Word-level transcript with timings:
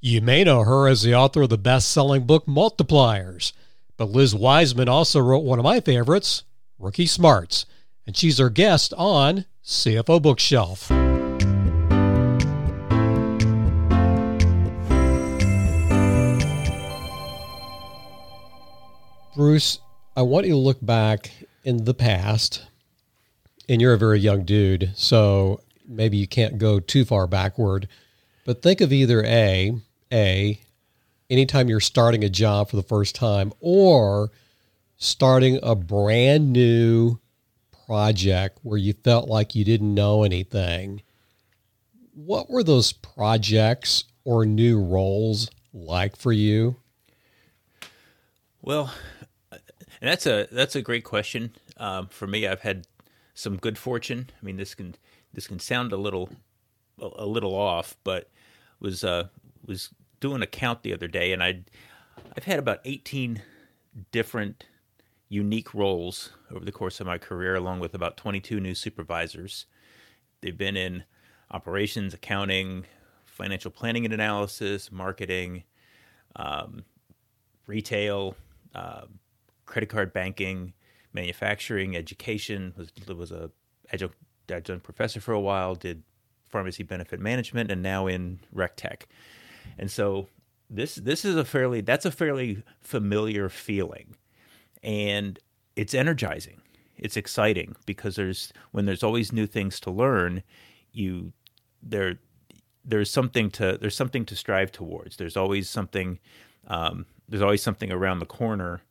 You 0.00 0.20
may 0.20 0.44
know 0.44 0.62
her 0.62 0.86
as 0.86 1.02
the 1.02 1.16
author 1.16 1.42
of 1.42 1.48
the 1.48 1.58
best 1.58 1.90
selling 1.90 2.24
book 2.24 2.46
Multipliers, 2.46 3.52
but 3.96 4.08
Liz 4.08 4.32
Wiseman 4.32 4.88
also 4.88 5.18
wrote 5.18 5.42
one 5.42 5.58
of 5.58 5.64
my 5.64 5.80
favorites, 5.80 6.44
Rookie 6.78 7.04
Smarts, 7.04 7.66
and 8.06 8.16
she's 8.16 8.40
our 8.40 8.48
guest 8.48 8.94
on 8.96 9.44
CFO 9.64 10.22
Bookshelf. 10.22 10.86
Bruce, 19.34 19.80
I 20.16 20.22
want 20.22 20.46
you 20.46 20.52
to 20.52 20.58
look 20.58 20.78
back 20.80 21.32
in 21.64 21.86
the 21.86 21.94
past, 21.94 22.62
and 23.68 23.80
you're 23.80 23.94
a 23.94 23.98
very 23.98 24.20
young 24.20 24.44
dude, 24.44 24.92
so 24.94 25.60
maybe 25.88 26.16
you 26.16 26.28
can't 26.28 26.58
go 26.58 26.78
too 26.78 27.04
far 27.04 27.26
backward, 27.26 27.88
but 28.44 28.62
think 28.62 28.80
of 28.80 28.92
either 28.92 29.24
A, 29.24 29.74
A, 30.12 30.60
anytime 31.30 31.68
you're 31.68 31.80
starting 31.80 32.24
a 32.24 32.28
job 32.28 32.70
for 32.70 32.76
the 32.76 32.82
first 32.82 33.14
time, 33.14 33.52
or 33.60 34.30
starting 34.96 35.58
a 35.62 35.74
brand 35.74 36.52
new 36.52 37.18
project 37.86 38.58
where 38.62 38.78
you 38.78 38.92
felt 38.92 39.28
like 39.28 39.54
you 39.54 39.64
didn't 39.64 39.94
know 39.94 40.22
anything. 40.22 41.02
What 42.14 42.50
were 42.50 42.62
those 42.62 42.92
projects 42.92 44.04
or 44.24 44.44
new 44.44 44.82
roles 44.82 45.48
like 45.72 46.16
for 46.16 46.32
you? 46.32 46.76
Well, 48.60 48.92
and 49.50 49.60
that's 50.10 50.26
a 50.26 50.48
that's 50.50 50.76
a 50.76 50.82
great 50.82 51.04
question. 51.04 51.52
Um, 51.76 52.08
for 52.08 52.26
me, 52.26 52.46
I've 52.46 52.60
had 52.60 52.86
some 53.34 53.56
good 53.56 53.78
fortune. 53.78 54.28
I 54.30 54.44
mean, 54.44 54.56
this 54.56 54.74
can 54.74 54.94
this 55.32 55.46
can 55.46 55.58
sound 55.58 55.92
a 55.92 55.96
little 55.96 56.28
a 57.00 57.24
little 57.24 57.54
off, 57.54 57.96
but 58.04 58.28
was 58.80 59.04
uh, 59.04 59.28
was 59.64 59.90
doing 60.20 60.42
a 60.42 60.46
count 60.46 60.82
the 60.82 60.92
other 60.92 61.08
day, 61.08 61.32
and 61.32 61.42
I 61.42 61.64
I've 62.36 62.44
had 62.44 62.58
about 62.58 62.80
eighteen 62.84 63.42
different 64.12 64.66
unique 65.28 65.74
roles 65.74 66.30
over 66.50 66.64
the 66.64 66.72
course 66.72 67.00
of 67.00 67.06
my 67.06 67.18
career, 67.18 67.54
along 67.54 67.80
with 67.80 67.94
about 67.94 68.16
twenty 68.16 68.40
two 68.40 68.60
new 68.60 68.74
supervisors. 68.74 69.66
They've 70.40 70.56
been 70.56 70.76
in 70.76 71.04
operations, 71.50 72.14
accounting, 72.14 72.84
financial 73.24 73.70
planning 73.70 74.04
and 74.04 74.14
analysis, 74.14 74.92
marketing, 74.92 75.64
um, 76.36 76.84
retail. 77.66 78.36
Uh, 78.74 79.06
credit 79.64 79.88
card 79.88 80.12
banking, 80.12 80.72
manufacturing, 81.12 81.96
education. 81.96 82.72
Was 82.76 82.92
was 83.08 83.32
a 83.32 83.50
adjunct, 83.92 84.14
adjunct 84.50 84.84
professor 84.84 85.20
for 85.20 85.32
a 85.32 85.40
while. 85.40 85.74
Did 85.74 86.02
pharmacy 86.48 86.82
benefit 86.82 87.18
management, 87.18 87.70
and 87.70 87.82
now 87.82 88.06
in 88.06 88.40
rec 88.52 88.76
tech. 88.76 89.08
And 89.76 89.90
so 89.90 90.28
this 90.70 90.96
this 90.96 91.24
is 91.24 91.36
a 91.36 91.44
fairly 91.44 91.80
that's 91.80 92.04
a 92.04 92.10
fairly 92.10 92.62
familiar 92.80 93.48
feeling, 93.48 94.16
and 94.82 95.38
it's 95.76 95.94
energizing. 95.94 96.60
It's 96.96 97.16
exciting 97.16 97.76
because 97.86 98.16
there's 98.16 98.52
when 98.72 98.84
there's 98.84 99.02
always 99.02 99.32
new 99.32 99.46
things 99.46 99.80
to 99.80 99.90
learn, 99.90 100.42
you 100.92 101.32
there 101.82 102.18
there's 102.84 103.10
something 103.10 103.50
to 103.52 103.78
there's 103.80 103.96
something 103.96 104.24
to 104.26 104.36
strive 104.36 104.72
towards. 104.72 105.16
There's 105.16 105.36
always 105.36 105.68
something 105.68 106.18
um, 106.66 107.06
there's 107.28 107.42
always 107.42 107.62
something 107.62 107.92
around 107.92 108.18
the 108.18 108.26
corner 108.26 108.82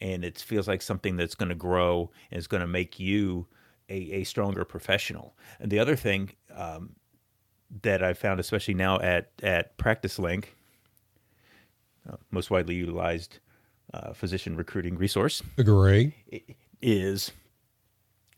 and 0.00 0.24
it 0.24 0.38
feels 0.38 0.68
like 0.68 0.82
something 0.82 1.16
that's 1.16 1.34
going 1.34 1.48
to 1.48 1.54
grow 1.54 2.10
and 2.30 2.38
is 2.38 2.46
going 2.46 2.60
to 2.60 2.66
make 2.66 3.00
you 3.00 3.46
a, 3.88 3.94
a, 3.94 4.24
stronger 4.24 4.64
professional. 4.64 5.34
And 5.58 5.70
the 5.70 5.78
other 5.78 5.96
thing 5.96 6.32
um, 6.54 6.96
that 7.82 8.02
I 8.02 8.14
found, 8.14 8.40
especially 8.40 8.74
now 8.74 9.00
at 9.00 9.30
at 9.42 9.76
Practice 9.76 10.18
Link, 10.18 10.54
uh, 12.08 12.16
most 12.30 12.50
widely 12.50 12.74
utilized 12.74 13.38
uh, 13.92 14.12
physician 14.12 14.56
recruiting 14.56 14.96
resource, 14.96 15.42
agree, 15.58 16.14
is 16.80 17.32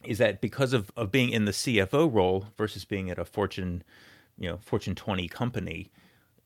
is 0.04 0.18
that 0.18 0.40
because 0.40 0.72
of, 0.72 0.90
of 0.96 1.10
being 1.10 1.30
in 1.30 1.44
the 1.44 1.52
CFO 1.52 2.12
role 2.12 2.46
versus 2.56 2.84
being 2.84 3.10
at 3.10 3.18
a 3.18 3.24
Fortune, 3.24 3.82
you 4.38 4.48
know, 4.48 4.58
Fortune 4.62 4.94
20 4.94 5.26
company, 5.28 5.90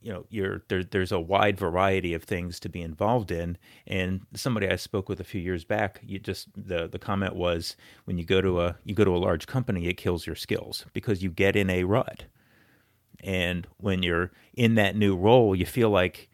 you 0.03 0.13
know 0.13 0.27
you're 0.31 0.63
there, 0.69 0.83
there's 0.83 1.13
a 1.13 1.21
wide 1.21 1.57
variety 1.57 2.13
of 2.13 2.25
things 2.25 2.59
to 2.61 2.69
be 2.69 2.83
involved 2.83 3.31
in. 3.31 3.57
And 3.87 4.23
somebody 4.35 4.69
i 4.69 4.77
spoke 4.77 5.09
with 5.09 5.21
a 5.21 5.25
few 5.25 5.41
years 5.41 5.65
back 5.65 6.01
you 6.05 6.19
just 6.19 6.49
the 6.57 6.89
the 6.89 6.99
comment 6.99 7.37
was 7.37 7.77
when 8.05 8.19
you 8.19 8.25
go 8.25 8.41
to 8.41 8.61
a 8.61 8.77
you 8.85 8.95
go 8.95 9.05
to 9.05 9.15
a 9.15 9.19
large 9.19 9.47
company 9.47 9.87
it 9.87 9.97
kills 9.97 10.27
your 10.27 10.37
skills 10.37 10.85
because 10.93 11.23
you 11.23 11.31
get 11.31 11.57
in 11.57 11.71
a 11.71 11.85
rut 11.85 12.25
and 13.23 13.67
when 13.79 14.03
you're 14.03 14.31
in 14.55 14.75
that 14.75 14.97
new 14.97 15.17
role 15.17 15.55
you 15.55 15.67
feel 15.67 15.91
like 15.91 16.29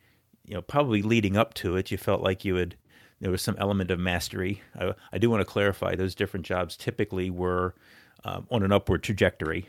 you 0.44 0.54
know 0.54 0.62
probably 0.62 1.02
leading 1.02 1.36
up 1.36 1.54
to 1.54 1.76
it 1.76 1.90
you 1.90 1.96
felt 1.96 2.22
like 2.22 2.44
you 2.44 2.56
had 2.56 2.76
there 3.20 3.30
was 3.30 3.42
some 3.42 3.56
element 3.58 3.90
of 3.90 3.98
mastery. 3.98 4.62
I, 4.78 4.94
I 5.12 5.18
do 5.18 5.30
want 5.30 5.40
to 5.40 5.44
clarify 5.44 5.94
those 5.94 6.14
different 6.14 6.46
jobs 6.46 6.76
typically 6.76 7.30
were 7.30 7.74
um, 8.24 8.46
on 8.50 8.62
an 8.62 8.72
upward 8.72 9.02
trajectory 9.02 9.68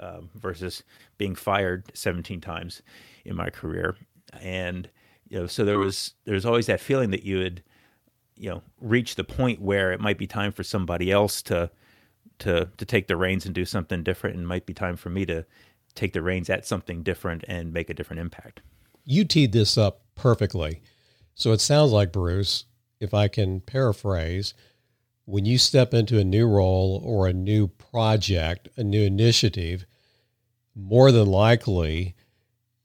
um, 0.00 0.30
versus 0.34 0.82
being 1.16 1.34
fired 1.34 1.90
17 1.94 2.40
times 2.40 2.82
in 3.24 3.36
my 3.36 3.50
career, 3.50 3.96
and 4.40 4.88
you 5.28 5.40
know, 5.40 5.46
so 5.46 5.64
there 5.64 5.78
was 5.78 6.14
there's 6.24 6.46
always 6.46 6.66
that 6.66 6.80
feeling 6.80 7.10
that 7.10 7.24
you 7.24 7.40
had, 7.40 7.62
you 8.36 8.48
know, 8.48 8.62
reach 8.80 9.16
the 9.16 9.24
point 9.24 9.60
where 9.60 9.92
it 9.92 10.00
might 10.00 10.18
be 10.18 10.26
time 10.26 10.52
for 10.52 10.62
somebody 10.62 11.10
else 11.10 11.42
to 11.42 11.70
to 12.38 12.68
to 12.76 12.84
take 12.84 13.08
the 13.08 13.16
reins 13.16 13.44
and 13.44 13.54
do 13.54 13.64
something 13.64 14.02
different, 14.02 14.36
and 14.36 14.46
might 14.46 14.66
be 14.66 14.74
time 14.74 14.96
for 14.96 15.10
me 15.10 15.26
to 15.26 15.44
take 15.98 16.12
the 16.12 16.22
reins 16.22 16.48
at 16.48 16.66
something 16.66 17.02
different 17.02 17.44
and 17.48 17.72
make 17.72 17.90
a 17.90 17.94
different 17.94 18.20
impact. 18.20 18.60
You 19.04 19.24
teed 19.24 19.52
this 19.52 19.76
up 19.76 20.02
perfectly. 20.14 20.80
So 21.34 21.52
it 21.52 21.60
sounds 21.60 21.92
like 21.92 22.12
Bruce, 22.12 22.64
if 23.00 23.12
I 23.14 23.28
can 23.28 23.60
paraphrase, 23.60 24.54
when 25.24 25.44
you 25.44 25.58
step 25.58 25.92
into 25.92 26.18
a 26.18 26.24
new 26.24 26.46
role 26.48 27.02
or 27.04 27.26
a 27.26 27.32
new 27.32 27.68
project, 27.68 28.68
a 28.76 28.84
new 28.84 29.02
initiative, 29.02 29.84
more 30.74 31.12
than 31.12 31.26
likely 31.26 32.14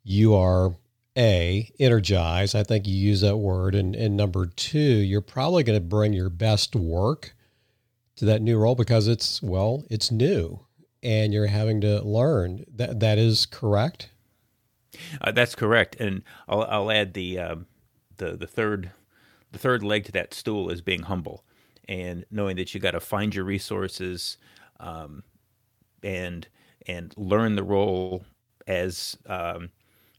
you 0.04 0.34
are 0.34 0.76
a 1.16 1.72
energized 1.80 2.56
i 2.56 2.64
think 2.64 2.88
you 2.88 2.96
use 2.96 3.22
that 3.22 3.38
word 3.38 3.76
and, 3.76 3.96
and 3.96 4.18
number 4.18 4.48
two 4.48 4.80
you're 4.80 5.22
probably 5.22 5.62
going 5.62 5.78
to 5.78 5.86
bring 5.86 6.12
your 6.12 6.30
best 6.30 6.76
work 6.76 7.36
to 8.16 8.26
that 8.26 8.42
new 8.42 8.58
role 8.58 8.74
because 8.74 9.08
it's 9.08 9.42
well 9.44 9.84
it's 9.92 10.12
new 10.12 10.60
and 11.04 11.34
you're 11.34 11.48
having 11.48 11.82
to 11.82 12.02
learn. 12.02 12.66
That 12.74 13.00
that 13.02 13.18
is 13.18 13.46
correct? 13.46 14.10
Uh, 15.22 15.32
that's 15.32 15.56
correct. 15.56 15.96
And 16.00 16.24
i'll, 16.48 16.64
I'll 16.64 16.92
add 16.92 17.14
the 17.14 17.40
um, 17.40 17.66
the 18.18 18.38
the 18.38 18.48
third 18.48 18.92
the 19.52 19.60
third 19.60 19.84
leg 19.84 20.06
to 20.06 20.12
that 20.14 20.34
stool 20.34 20.70
is 20.70 20.82
being 20.82 21.04
humble 21.04 21.44
and 21.88 22.26
knowing 22.32 22.56
that 22.56 22.74
you 22.74 22.80
got 22.80 22.92
to 22.92 23.00
find 23.00 23.36
your 23.36 23.46
resources 23.46 24.38
um, 24.80 25.24
and 26.02 26.48
and 26.88 27.14
learn 27.18 27.56
the 27.56 27.64
role 27.64 28.24
as 28.68 29.18
um, 29.28 29.70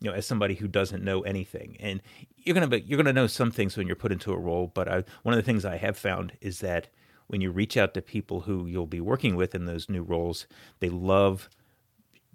you 0.00 0.10
know 0.10 0.16
as 0.16 0.26
somebody 0.26 0.54
who 0.54 0.68
doesn't 0.68 1.02
know 1.02 1.22
anything. 1.22 1.76
And 1.80 2.02
you're 2.36 2.54
gonna 2.54 2.68
be, 2.68 2.80
you're 2.82 2.98
gonna 2.98 3.12
know 3.12 3.26
some 3.26 3.50
things 3.50 3.76
when 3.76 3.86
you're 3.86 3.96
put 3.96 4.12
into 4.12 4.32
a 4.32 4.38
role 4.38 4.70
but 4.74 4.88
I, 4.88 5.04
one 5.22 5.32
of 5.32 5.36
the 5.36 5.42
things 5.42 5.64
i 5.64 5.76
have 5.76 5.96
found 5.96 6.32
is 6.40 6.60
that 6.60 6.88
when 7.26 7.40
you 7.40 7.50
reach 7.50 7.76
out 7.76 7.94
to 7.94 8.02
people 8.02 8.42
who 8.42 8.66
you'll 8.66 8.86
be 8.86 9.00
working 9.00 9.36
with 9.36 9.54
in 9.54 9.64
those 9.64 9.88
new 9.88 10.02
roles 10.02 10.46
they 10.80 10.88
love 10.88 11.48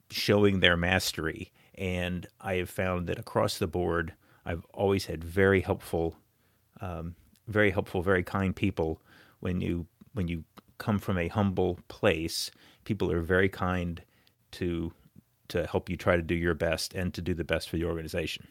showing 0.09 0.59
their 0.59 0.77
mastery 0.77 1.51
and 1.75 2.27
i 2.41 2.55
have 2.55 2.69
found 2.69 3.07
that 3.07 3.19
across 3.19 3.57
the 3.57 3.67
board 3.67 4.13
i've 4.45 4.65
always 4.73 5.05
had 5.05 5.23
very 5.23 5.61
helpful 5.61 6.15
um, 6.81 7.15
very 7.47 7.71
helpful 7.71 8.01
very 8.01 8.23
kind 8.23 8.55
people 8.55 9.01
when 9.39 9.61
you 9.61 9.85
when 10.13 10.27
you 10.27 10.43
come 10.77 10.97
from 10.97 11.17
a 11.17 11.27
humble 11.27 11.79
place 11.87 12.51
people 12.85 13.11
are 13.11 13.21
very 13.21 13.49
kind 13.49 14.01
to 14.51 14.91
to 15.49 15.65
help 15.67 15.89
you 15.89 15.97
try 15.97 16.15
to 16.15 16.21
do 16.21 16.35
your 16.35 16.53
best 16.53 16.93
and 16.93 17.13
to 17.13 17.21
do 17.21 17.33
the 17.33 17.43
best 17.43 17.69
for 17.69 17.77
the 17.77 17.83
organization. 17.83 18.47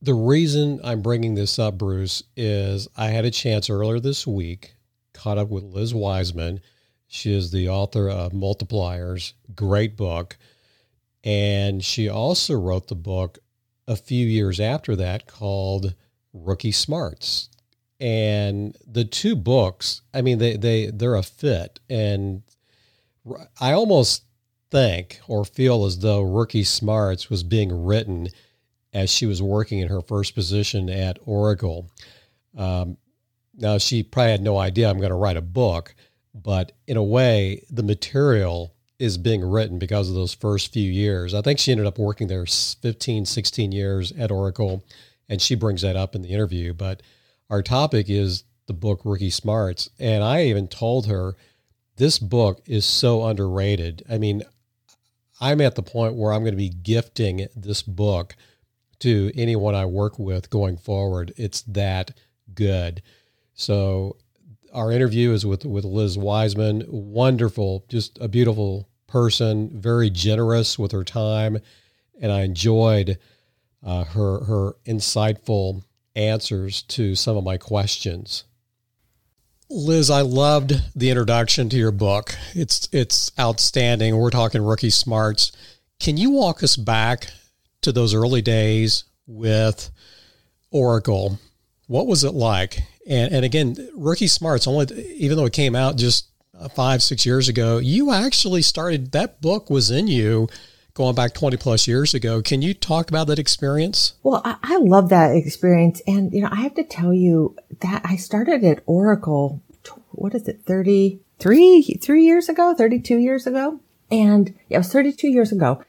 The 0.00 0.14
reason 0.14 0.80
I'm 0.84 1.02
bringing 1.02 1.34
this 1.34 1.58
up, 1.58 1.76
Bruce, 1.76 2.22
is 2.36 2.86
I 2.96 3.08
had 3.08 3.24
a 3.24 3.30
chance 3.30 3.68
earlier 3.68 3.98
this 3.98 4.26
week, 4.26 4.74
caught 5.12 5.38
up 5.38 5.48
with 5.48 5.64
Liz 5.64 5.92
Wiseman. 5.92 6.60
She 7.08 7.34
is 7.34 7.50
the 7.50 7.68
author 7.68 8.08
of 8.08 8.32
Multipliers, 8.32 9.32
great 9.54 9.96
book. 9.96 10.38
And 11.24 11.84
she 11.84 12.08
also 12.08 12.54
wrote 12.54 12.86
the 12.86 12.94
book 12.94 13.38
a 13.88 13.96
few 13.96 14.24
years 14.24 14.60
after 14.60 14.94
that 14.96 15.26
called 15.26 15.94
Rookie 16.32 16.72
Smarts. 16.72 17.48
And 17.98 18.76
the 18.86 19.04
two 19.04 19.34
books, 19.34 20.02
I 20.14 20.22
mean, 20.22 20.38
they, 20.38 20.56
they, 20.56 20.86
they're 20.86 21.16
a 21.16 21.22
fit. 21.24 21.80
And 21.90 22.42
I 23.60 23.72
almost 23.72 24.22
think 24.70 25.18
or 25.26 25.44
feel 25.44 25.84
as 25.84 25.98
though 25.98 26.22
Rookie 26.22 26.62
Smarts 26.62 27.28
was 27.28 27.42
being 27.42 27.84
written 27.84 28.28
as 28.92 29.10
she 29.10 29.26
was 29.26 29.42
working 29.42 29.80
in 29.80 29.88
her 29.88 30.00
first 30.00 30.34
position 30.34 30.88
at 30.88 31.18
Oracle. 31.24 31.90
Um, 32.56 32.96
now, 33.54 33.78
she 33.78 34.02
probably 34.02 34.30
had 34.32 34.42
no 34.42 34.56
idea 34.58 34.88
I'm 34.88 34.98
going 34.98 35.10
to 35.10 35.16
write 35.16 35.36
a 35.36 35.42
book, 35.42 35.94
but 36.34 36.72
in 36.86 36.96
a 36.96 37.02
way, 37.02 37.64
the 37.70 37.82
material 37.82 38.74
is 38.98 39.18
being 39.18 39.44
written 39.44 39.78
because 39.78 40.08
of 40.08 40.14
those 40.14 40.34
first 40.34 40.72
few 40.72 40.90
years. 40.90 41.34
I 41.34 41.42
think 41.42 41.58
she 41.58 41.72
ended 41.72 41.86
up 41.86 41.98
working 41.98 42.28
there 42.28 42.46
15, 42.46 43.26
16 43.26 43.72
years 43.72 44.12
at 44.12 44.30
Oracle, 44.30 44.84
and 45.28 45.40
she 45.40 45.54
brings 45.54 45.82
that 45.82 45.96
up 45.96 46.14
in 46.14 46.22
the 46.22 46.30
interview. 46.30 46.72
But 46.72 47.02
our 47.50 47.62
topic 47.62 48.08
is 48.08 48.44
the 48.66 48.72
book 48.72 49.00
Rookie 49.04 49.30
Smarts. 49.30 49.88
And 49.98 50.22
I 50.22 50.44
even 50.44 50.68
told 50.68 51.06
her 51.06 51.34
this 51.96 52.18
book 52.18 52.62
is 52.66 52.84
so 52.84 53.24
underrated. 53.26 54.04
I 54.08 54.18
mean, 54.18 54.42
I'm 55.40 55.60
at 55.60 55.74
the 55.74 55.82
point 55.82 56.14
where 56.14 56.32
I'm 56.32 56.42
going 56.42 56.52
to 56.52 56.56
be 56.56 56.68
gifting 56.68 57.48
this 57.56 57.82
book 57.82 58.36
to 59.00 59.32
anyone 59.34 59.74
I 59.74 59.86
work 59.86 60.18
with 60.18 60.50
going 60.50 60.76
forward. 60.76 61.32
It's 61.36 61.62
that 61.62 62.12
good. 62.54 63.02
So 63.54 64.16
our 64.72 64.92
interview 64.92 65.32
is 65.32 65.46
with 65.46 65.64
with 65.64 65.84
Liz 65.84 66.18
Wiseman. 66.18 66.84
Wonderful, 66.88 67.84
just 67.88 68.18
a 68.20 68.28
beautiful 68.28 68.88
person, 69.06 69.70
very 69.80 70.10
generous 70.10 70.78
with 70.78 70.92
her 70.92 71.04
time, 71.04 71.58
and 72.20 72.30
I 72.30 72.42
enjoyed 72.42 73.18
uh, 73.82 74.04
her 74.04 74.44
her 74.44 74.76
insightful 74.86 75.82
answers 76.14 76.82
to 76.82 77.14
some 77.14 77.36
of 77.36 77.44
my 77.44 77.56
questions. 77.56 78.44
Liz, 79.70 80.10
I 80.10 80.22
loved 80.22 80.82
the 80.96 81.10
introduction 81.10 81.68
to 81.68 81.76
your 81.76 81.92
book. 81.92 82.34
It's 82.54 82.88
it's 82.92 83.30
outstanding. 83.38 84.16
We're 84.16 84.30
talking 84.30 84.62
rookie 84.62 84.90
smarts. 84.90 85.52
Can 86.00 86.16
you 86.16 86.30
walk 86.30 86.62
us 86.62 86.76
back 86.76 87.28
to 87.82 87.92
those 87.92 88.14
early 88.14 88.42
days 88.42 89.04
with 89.26 89.90
Oracle? 90.70 91.38
What 91.86 92.06
was 92.06 92.24
it 92.24 92.34
like? 92.34 92.80
And 93.08 93.32
and 93.32 93.44
again, 93.44 93.76
rookie 93.94 94.26
smarts 94.26 94.66
only 94.66 94.86
even 95.16 95.36
though 95.36 95.46
it 95.46 95.52
came 95.52 95.74
out 95.74 95.96
just 95.96 96.28
uh, 96.58 96.68
five 96.68 97.02
six 97.02 97.24
years 97.24 97.48
ago, 97.48 97.78
you 97.78 98.12
actually 98.12 98.62
started 98.62 99.12
that 99.12 99.40
book 99.40 99.70
was 99.70 99.90
in 99.90 100.06
you 100.06 100.48
going 100.98 101.14
back 101.14 101.32
20 101.32 101.56
plus 101.56 101.86
years 101.86 102.12
ago. 102.12 102.42
Can 102.42 102.60
you 102.60 102.74
talk 102.74 103.08
about 103.08 103.28
that 103.28 103.38
experience? 103.38 104.14
Well, 104.24 104.42
I, 104.44 104.56
I 104.64 104.76
love 104.78 105.10
that 105.10 105.34
experience. 105.36 106.02
And, 106.08 106.32
you 106.32 106.42
know, 106.42 106.48
I 106.50 106.56
have 106.56 106.74
to 106.74 106.82
tell 106.82 107.14
you 107.14 107.54
that 107.80 108.02
I 108.04 108.16
started 108.16 108.64
at 108.64 108.82
Oracle, 108.84 109.62
what 110.10 110.34
is 110.34 110.48
it, 110.48 110.62
33, 110.66 111.20
three 111.38 112.24
years 112.24 112.48
ago, 112.48 112.74
32 112.76 113.16
years 113.16 113.46
ago? 113.46 113.78
And 114.10 114.52
yeah, 114.68 114.78
it 114.78 114.80
was 114.80 114.92
32 114.92 115.28
years 115.28 115.52
ago. 115.52 115.84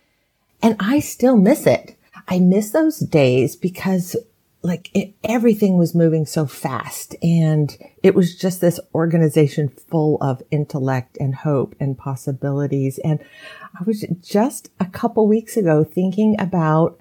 And 0.62 0.76
I 0.80 1.00
still 1.00 1.38
miss 1.38 1.66
it. 1.66 1.96
I 2.28 2.40
miss 2.40 2.72
those 2.72 3.00
days 3.00 3.56
because 3.56 4.16
like 4.62 4.90
it, 4.94 5.14
everything 5.24 5.78
was 5.78 5.96
moving 5.96 6.26
so 6.26 6.46
fast 6.46 7.16
and 7.24 7.78
it 8.04 8.14
was 8.14 8.36
just 8.36 8.60
this 8.60 8.80
organization 8.94 9.70
full 9.70 10.18
of 10.22 10.44
intellect 10.52 11.18
and 11.20 11.34
hope 11.34 11.76
and 11.80 11.98
possibilities. 11.98 13.00
And 13.00 13.20
I 13.80 13.84
was 13.86 14.06
just 14.22 14.70
a 14.80 14.86
couple 14.86 15.28
weeks 15.28 15.56
ago 15.56 15.84
thinking 15.84 16.36
about 16.40 17.00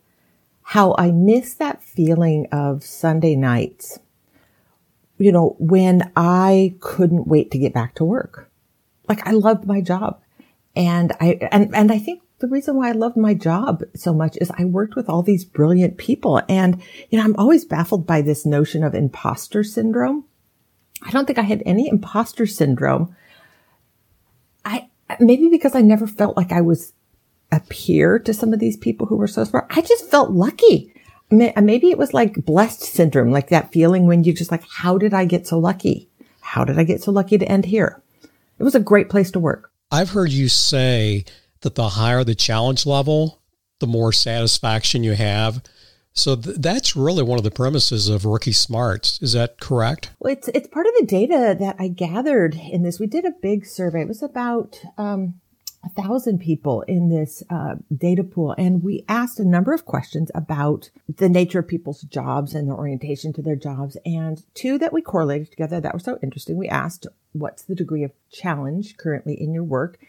how 0.63 0.95
I 0.99 1.11
miss 1.11 1.55
that 1.55 1.83
feeling 1.83 2.47
of 2.53 2.85
Sunday 2.85 3.35
nights, 3.35 3.99
you 5.19 5.33
know, 5.33 5.57
when 5.59 6.13
I 6.15 6.75
couldn't 6.81 7.27
wait 7.27 7.51
to 7.51 7.59
get 7.59 7.75
back 7.75 7.97
to 7.97 8.05
work. 8.05 8.51
Like 9.09 9.27
I 9.27 9.33
loved 9.33 9.67
my 9.67 9.81
job. 9.81 10.21
And 10.77 11.13
I, 11.21 11.39
and, 11.51 11.75
and 11.75 11.91
I 11.91 11.99
think 11.99 12.23
the 12.41 12.49
reason 12.49 12.77
why 12.77 12.89
I 12.89 12.93
loved 12.93 13.17
my 13.17 13.35
job 13.35 13.83
so 13.95 14.15
much 14.15 14.37
is 14.41 14.51
I 14.57 14.65
worked 14.65 14.95
with 14.95 15.09
all 15.09 15.23
these 15.23 15.45
brilliant 15.45 15.99
people. 15.99 16.41
And, 16.49 16.83
you 17.11 17.19
know, 17.19 17.25
I'm 17.25 17.37
always 17.37 17.65
baffled 17.65 18.07
by 18.07 18.23
this 18.23 18.47
notion 18.47 18.85
of 18.85 18.95
imposter 18.95 19.65
syndrome. 19.65 20.25
I 21.03 21.11
don't 21.11 21.27
think 21.27 21.39
I 21.39 21.43
had 21.43 21.63
any 21.67 21.89
imposter 21.89 22.47
syndrome. 22.47 23.15
I, 24.65 24.89
maybe 25.19 25.49
because 25.49 25.75
I 25.75 25.81
never 25.81 26.07
felt 26.07 26.37
like 26.37 26.53
I 26.53 26.61
was 26.61 26.93
a 27.51 27.61
peer 27.61 28.19
to 28.21 28.35
some 28.35 28.53
of 28.53 28.61
these 28.61 28.77
people 28.77 29.07
who 29.07 29.17
were 29.17 29.27
so 29.27 29.43
smart. 29.45 29.67
I 29.71 29.81
just 29.81 30.11
felt 30.11 30.31
lucky. 30.31 30.93
Maybe 31.31 31.91
it 31.91 31.99
was 31.99 32.15
like 32.15 32.45
blessed 32.45 32.83
syndrome, 32.83 33.31
like 33.31 33.49
that 33.49 33.73
feeling 33.73 34.07
when 34.07 34.25
you 34.25 34.33
just 34.33 34.51
like, 34.51 34.65
how 34.69 34.97
did 34.97 35.13
I 35.13 35.25
get 35.25 35.47
so 35.47 35.59
lucky? 35.59 36.09
How 36.41 36.65
did 36.65 36.79
I 36.79 36.85
get 36.85 37.03
so 37.03 37.11
lucky 37.11 37.37
to 37.37 37.49
end 37.49 37.67
here? 37.67 38.03
It 38.59 38.63
was 38.63 38.75
a 38.75 38.81
great 38.81 39.09
place 39.11 39.31
to 39.33 39.41
work. 39.41 39.71
I've 39.91 40.11
heard 40.11 40.31
you 40.31 40.49
say 40.49 41.25
that 41.61 41.75
the 41.75 41.91
higher 41.91 42.25
the 42.25 42.35
challenge 42.35 42.87
level, 42.87 43.41
the 43.81 43.87
more 43.87 44.13
satisfaction 44.13 45.05
you 45.05 45.13
have. 45.13 45.63
So 46.13 46.35
th- 46.35 46.57
that's 46.59 46.97
really 46.97 47.23
one 47.23 47.39
of 47.39 47.45
the 47.45 47.51
premises 47.51 48.09
of 48.09 48.25
Rookie 48.25 48.53
Smarts. 48.53 49.21
Is 49.23 49.35
that 49.35 49.61
correct? 49.61 50.11
Well, 50.19 50.33
it's 50.33 50.49
it's 50.49 50.69
part 50.69 50.87
of 50.87 50.93
the 50.99 51.07
data 51.07 51.57
that 51.59 51.77
I 51.79 51.89
gathered 51.89 52.57
in 52.57 52.83
this. 52.83 52.99
We 52.99 53.07
did 53.07 53.25
a 53.25 53.31
big 53.31 53.67
survey. 53.67 54.03
It 54.03 54.09
was 54.09 54.23
about 54.23 54.83
um, 54.97 55.35
a 55.85 55.89
thousand 55.91 56.41
people 56.41 56.83
in 56.83 57.09
this 57.09 57.45
uh, 57.51 57.77
data 57.97 58.25
pool, 58.25 58.55
and 58.59 58.83
we 58.83 59.05
asked 59.09 59.39
a 59.39 59.45
number 59.45 59.73
of 59.73 59.85
questions 59.85 60.31
about 60.35 60.91
the 61.09 61.29
nature 61.29 61.61
of 61.61 61.69
people's 61.69 62.03
jobs 62.03 62.53
and 62.53 62.67
their 62.67 62.77
orientation 62.77 63.33
to 63.35 63.43
their 63.43 63.57
jobs. 63.57 63.97
And 64.05 64.43
two 64.55 64.77
that 64.79 64.93
we 64.93 65.03
correlated 65.03 65.53
together 65.53 65.81
that 65.81 65.93
were 65.93 66.01
so 66.01 66.19
interesting. 66.21 66.57
We 66.57 66.69
asked, 66.69 67.07
"What's 67.33 67.63
the 67.63 67.77
degree 67.77 68.03
of 68.03 68.11
challenge 68.29 68.97
currently 68.97 69.41
in 69.41 69.53
your 69.53 69.65
work?" 69.65 70.01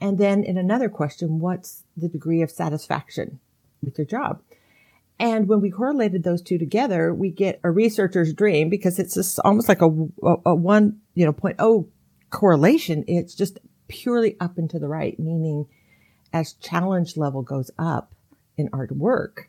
And 0.00 0.18
then 0.18 0.44
in 0.44 0.58
another 0.58 0.88
question, 0.88 1.40
what's 1.40 1.84
the 1.96 2.08
degree 2.08 2.42
of 2.42 2.50
satisfaction 2.50 3.40
with 3.82 3.98
your 3.98 4.06
job? 4.06 4.42
And 5.18 5.48
when 5.48 5.62
we 5.62 5.70
correlated 5.70 6.22
those 6.22 6.42
two 6.42 6.58
together, 6.58 7.14
we 7.14 7.30
get 7.30 7.60
a 7.64 7.70
researcher's 7.70 8.34
dream 8.34 8.68
because 8.68 8.98
it's 8.98 9.14
just 9.14 9.38
almost 9.44 9.68
like 9.68 9.80
a, 9.80 9.88
a, 10.22 10.36
a 10.46 10.54
one, 10.54 11.00
you 11.14 11.24
know, 11.24 11.32
point 11.32 11.56
oh 11.58 11.88
correlation. 12.28 13.04
It's 13.08 13.34
just 13.34 13.58
purely 13.88 14.36
up 14.40 14.58
and 14.58 14.68
to 14.70 14.78
the 14.78 14.88
right, 14.88 15.18
meaning 15.18 15.66
as 16.32 16.52
challenge 16.54 17.16
level 17.16 17.40
goes 17.40 17.70
up 17.78 18.14
in 18.58 18.68
our 18.72 18.86
work, 18.90 19.48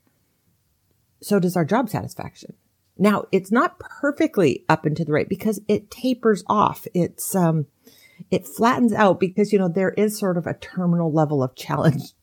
so 1.22 1.40
does 1.40 1.58
our 1.58 1.66
job 1.66 1.90
satisfaction. 1.90 2.54
Now, 2.98 3.26
it's 3.32 3.52
not 3.52 3.80
perfectly 3.80 4.64
up 4.70 4.86
and 4.86 4.96
to 4.98 5.06
the 5.06 5.12
right 5.12 5.28
because 5.28 5.60
it 5.68 5.92
tapers 5.92 6.44
off. 6.48 6.88
It's, 6.94 7.36
um, 7.36 7.66
it 8.32 8.48
flattens 8.48 8.94
out 8.94 9.20
because, 9.20 9.54
you 9.54 9.60
know, 9.60 9.70
there 9.70 9.92
is 9.92 10.18
sort 10.18 10.38
of 10.38 10.48
a 10.48 10.54
terminal 10.56 11.12
level 11.12 11.44
of 11.44 11.56
challenge. 11.56 12.04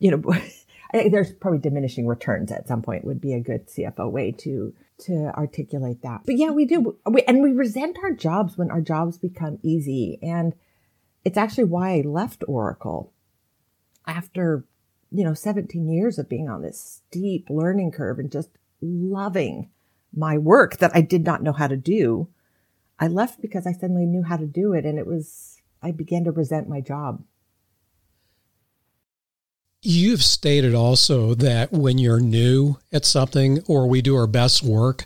You 0.00 0.10
know, 0.10 0.34
there's 1.08 1.32
probably 1.32 1.60
diminishing 1.60 2.06
returns 2.06 2.50
at 2.52 2.68
some 2.68 2.82
point 2.82 3.04
would 3.04 3.20
be 3.20 3.32
a 3.32 3.40
good 3.40 3.68
CFO 3.68 4.10
way 4.10 4.32
to 4.32 4.74
to 4.98 5.32
articulate 5.34 6.02
that. 6.02 6.22
But 6.24 6.36
yeah, 6.36 6.50
we 6.50 6.64
do. 6.66 6.96
We, 7.08 7.22
and 7.22 7.42
we 7.42 7.52
resent 7.52 7.98
our 8.02 8.12
jobs 8.12 8.58
when 8.58 8.70
our 8.70 8.80
jobs 8.80 9.18
become 9.18 9.58
easy. 9.62 10.18
And 10.22 10.54
it's 11.24 11.38
actually 11.38 11.64
why 11.64 11.94
I 11.94 12.00
left 12.02 12.44
Oracle 12.46 13.12
after, 14.06 14.64
you 15.10 15.24
know, 15.24 15.34
17 15.34 15.88
years 15.88 16.18
of 16.18 16.28
being 16.28 16.48
on 16.48 16.62
this 16.62 17.02
steep 17.08 17.46
learning 17.50 17.92
curve 17.92 18.18
and 18.18 18.30
just 18.30 18.50
loving 18.80 19.70
my 20.14 20.38
work 20.38 20.78
that 20.78 20.92
I 20.94 21.00
did 21.00 21.24
not 21.24 21.42
know 21.42 21.52
how 21.52 21.66
to 21.66 21.76
do. 21.76 22.28
I 22.98 23.08
left 23.08 23.40
because 23.40 23.66
I 23.66 23.72
suddenly 23.72 24.06
knew 24.06 24.22
how 24.22 24.36
to 24.36 24.46
do 24.46 24.72
it. 24.72 24.84
And 24.84 24.98
it 24.98 25.06
was, 25.06 25.60
I 25.82 25.90
began 25.90 26.24
to 26.24 26.30
resent 26.30 26.68
my 26.68 26.80
job. 26.80 27.24
You've 29.82 30.22
stated 30.22 30.74
also 30.74 31.34
that 31.34 31.70
when 31.70 31.98
you're 31.98 32.20
new 32.20 32.78
at 32.90 33.04
something, 33.04 33.60
or 33.66 33.86
we 33.86 34.00
do 34.00 34.16
our 34.16 34.26
best 34.26 34.62
work 34.62 35.04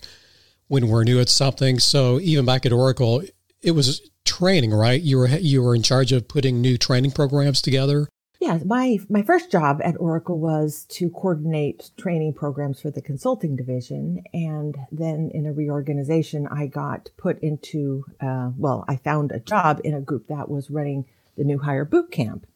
when 0.69 0.89
we're 0.89 1.03
new 1.03 1.19
at 1.19 1.29
something. 1.29 1.81
So 1.81 2.21
even 2.21 2.45
back 2.45 2.65
at 2.65 2.73
Oracle, 2.73 3.23
it 3.61 3.73
was 3.73 4.09
training, 4.25 4.73
right? 4.73 5.01
You 5.01 5.19
were 5.19 5.29
you 5.29 5.63
were 5.63 5.75
in 5.75 5.83
charge 5.83 6.13
of 6.13 6.29
putting 6.29 6.61
new 6.61 6.79
training 6.79 7.11
programs 7.11 7.61
together. 7.61 8.09
Yeah, 8.41 8.61
my 8.65 8.99
my 9.09 9.23
first 9.23 9.51
job 9.51 9.81
at 9.83 9.99
Oracle 9.99 10.39
was 10.39 10.85
to 10.91 11.11
coordinate 11.11 11.91
training 11.97 12.35
programs 12.35 12.81
for 12.81 12.91
the 12.91 13.03
consulting 13.03 13.57
division, 13.57 14.23
and 14.33 14.77
then 14.93 15.33
in 15.35 15.45
a 15.45 15.53
reorganization, 15.53 16.47
I 16.47 16.69
got 16.69 17.11
put 17.17 17.41
into 17.41 18.05
uh, 18.21 18.51
well, 18.57 18.85
I 18.87 18.95
found 18.95 19.33
a 19.33 19.41
job 19.41 19.81
in 19.83 19.93
a 19.93 20.01
group 20.01 20.29
that 20.29 20.49
was 20.49 20.71
running 20.71 21.07
the 21.37 21.43
new 21.43 21.59
hire 21.59 21.85
boot 21.85 22.13
camp, 22.13 22.47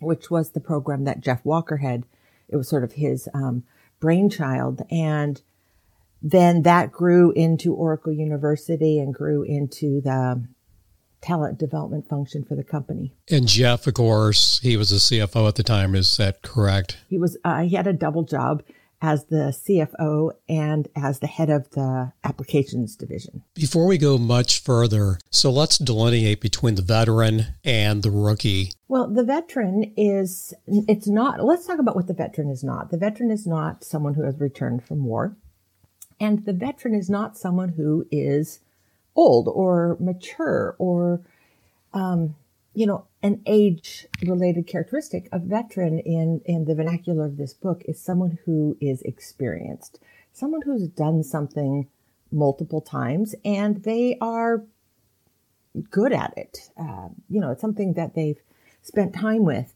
which 0.00 0.30
was 0.30 0.50
the 0.50 0.60
program 0.60 1.02
that 1.04 1.20
Jeff 1.20 1.44
Walker 1.44 1.78
had. 1.78 2.04
It 2.48 2.56
was 2.56 2.68
sort 2.68 2.84
of 2.84 2.92
his 2.92 3.28
um, 3.34 3.64
brainchild, 3.98 4.82
and 4.92 5.42
then 6.22 6.62
that 6.62 6.92
grew 6.92 7.32
into 7.32 7.74
Oracle 7.74 8.12
University 8.12 9.00
and 9.00 9.12
grew 9.12 9.42
into 9.42 10.00
the 10.02 10.44
talent 11.20 11.58
development 11.58 12.08
function 12.08 12.44
for 12.44 12.54
the 12.54 12.64
company. 12.64 13.14
And 13.30 13.46
Jeff, 13.46 13.86
of 13.86 13.94
course, 13.94 14.60
he 14.62 14.76
was 14.76 14.92
a 14.92 14.96
CFO 14.96 15.48
at 15.48 15.56
the 15.56 15.62
time. 15.62 15.94
Is 15.94 16.16
that 16.16 16.42
correct? 16.42 16.98
He 17.08 17.18
was. 17.18 17.36
Uh, 17.44 17.62
he 17.62 17.76
had 17.76 17.86
a 17.86 17.92
double 17.92 18.22
job 18.22 18.62
as 19.02 19.24
the 19.26 19.54
CFO 19.66 20.32
and 20.48 20.88
as 20.94 21.20
the 21.20 21.26
head 21.26 21.48
of 21.48 21.70
the 21.70 22.12
applications 22.22 22.96
division. 22.96 23.42
Before 23.54 23.86
we 23.86 23.96
go 23.96 24.18
much 24.18 24.62
further, 24.62 25.18
so 25.30 25.50
let's 25.50 25.78
delineate 25.78 26.40
between 26.40 26.74
the 26.74 26.82
veteran 26.82 27.46
and 27.64 28.02
the 28.02 28.10
rookie. 28.10 28.72
Well, 28.88 29.08
the 29.08 29.24
veteran 29.24 29.92
is, 29.96 30.52
it's 30.66 31.08
not, 31.08 31.42
let's 31.42 31.66
talk 31.66 31.78
about 31.78 31.96
what 31.96 32.08
the 32.08 32.14
veteran 32.14 32.50
is 32.50 32.62
not. 32.62 32.90
The 32.90 32.98
veteran 32.98 33.30
is 33.30 33.46
not 33.46 33.84
someone 33.84 34.14
who 34.14 34.24
has 34.24 34.38
returned 34.38 34.84
from 34.84 35.04
war. 35.04 35.36
And 36.18 36.44
the 36.44 36.52
veteran 36.52 36.94
is 36.94 37.08
not 37.08 37.38
someone 37.38 37.70
who 37.70 38.06
is 38.10 38.60
old 39.16 39.48
or 39.48 39.96
mature 40.00 40.74
or 40.78 41.20
um, 41.92 42.36
you 42.74 42.86
know, 42.86 43.04
an 43.22 43.42
age 43.46 44.06
related 44.24 44.66
characteristic 44.66 45.28
of 45.32 45.42
veteran 45.42 45.98
in, 45.98 46.40
in 46.44 46.64
the 46.64 46.74
vernacular 46.74 47.24
of 47.24 47.36
this 47.36 47.52
book 47.52 47.82
is 47.86 48.00
someone 48.00 48.38
who 48.44 48.76
is 48.80 49.02
experienced, 49.02 49.98
someone 50.32 50.62
who's 50.62 50.86
done 50.88 51.22
something 51.22 51.88
multiple 52.30 52.80
times 52.80 53.34
and 53.44 53.82
they 53.82 54.16
are 54.20 54.62
good 55.90 56.12
at 56.12 56.32
it. 56.36 56.70
Uh, 56.80 57.08
you 57.28 57.40
know, 57.40 57.50
it's 57.50 57.60
something 57.60 57.94
that 57.94 58.14
they've 58.14 58.40
spent 58.82 59.14
time 59.14 59.44
with. 59.44 59.74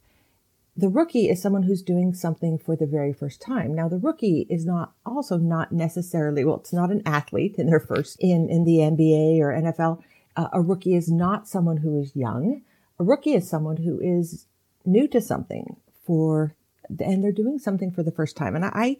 The 0.77 0.89
rookie 0.89 1.29
is 1.29 1.41
someone 1.41 1.63
who's 1.63 1.83
doing 1.83 2.15
something 2.15 2.59
for 2.59 2.75
the 2.75 2.87
very 2.87 3.13
first 3.13 3.41
time. 3.41 3.75
Now, 3.75 3.89
the 3.89 3.99
rookie 3.99 4.45
is 4.51 4.67
not 4.67 4.93
also 5.07 5.37
not 5.37 5.71
necessarily, 5.71 6.45
well, 6.45 6.57
it's 6.57 6.73
not 6.73 6.91
an 6.91 7.03
athlete 7.07 7.57
in 7.59 7.67
their 7.67 7.79
first 7.79 8.17
in, 8.19 8.49
in 8.51 8.65
the 8.65 8.79
NBA 8.79 9.39
or 9.39 9.53
NFL. 9.53 10.03
Uh, 10.37 10.49
a 10.53 10.61
rookie 10.61 10.97
is 10.97 11.09
not 11.09 11.47
someone 11.47 11.77
who 11.77 12.01
is 12.01 12.17
young. 12.17 12.63
A 12.99 13.05
rookie 13.05 13.35
is 13.35 13.49
someone 13.49 13.77
who 13.77 14.01
is 14.01 14.47
new 14.85 15.07
to 15.09 15.21
something 15.21 15.77
for, 16.05 16.57
and 16.99 17.23
they're 17.23 17.31
doing 17.31 17.61
something 17.61 17.93
for 17.93 18.03
the 18.03 18.13
first 18.13 18.37
time. 18.37 18.57
And 18.57 18.65
I, 18.65 18.97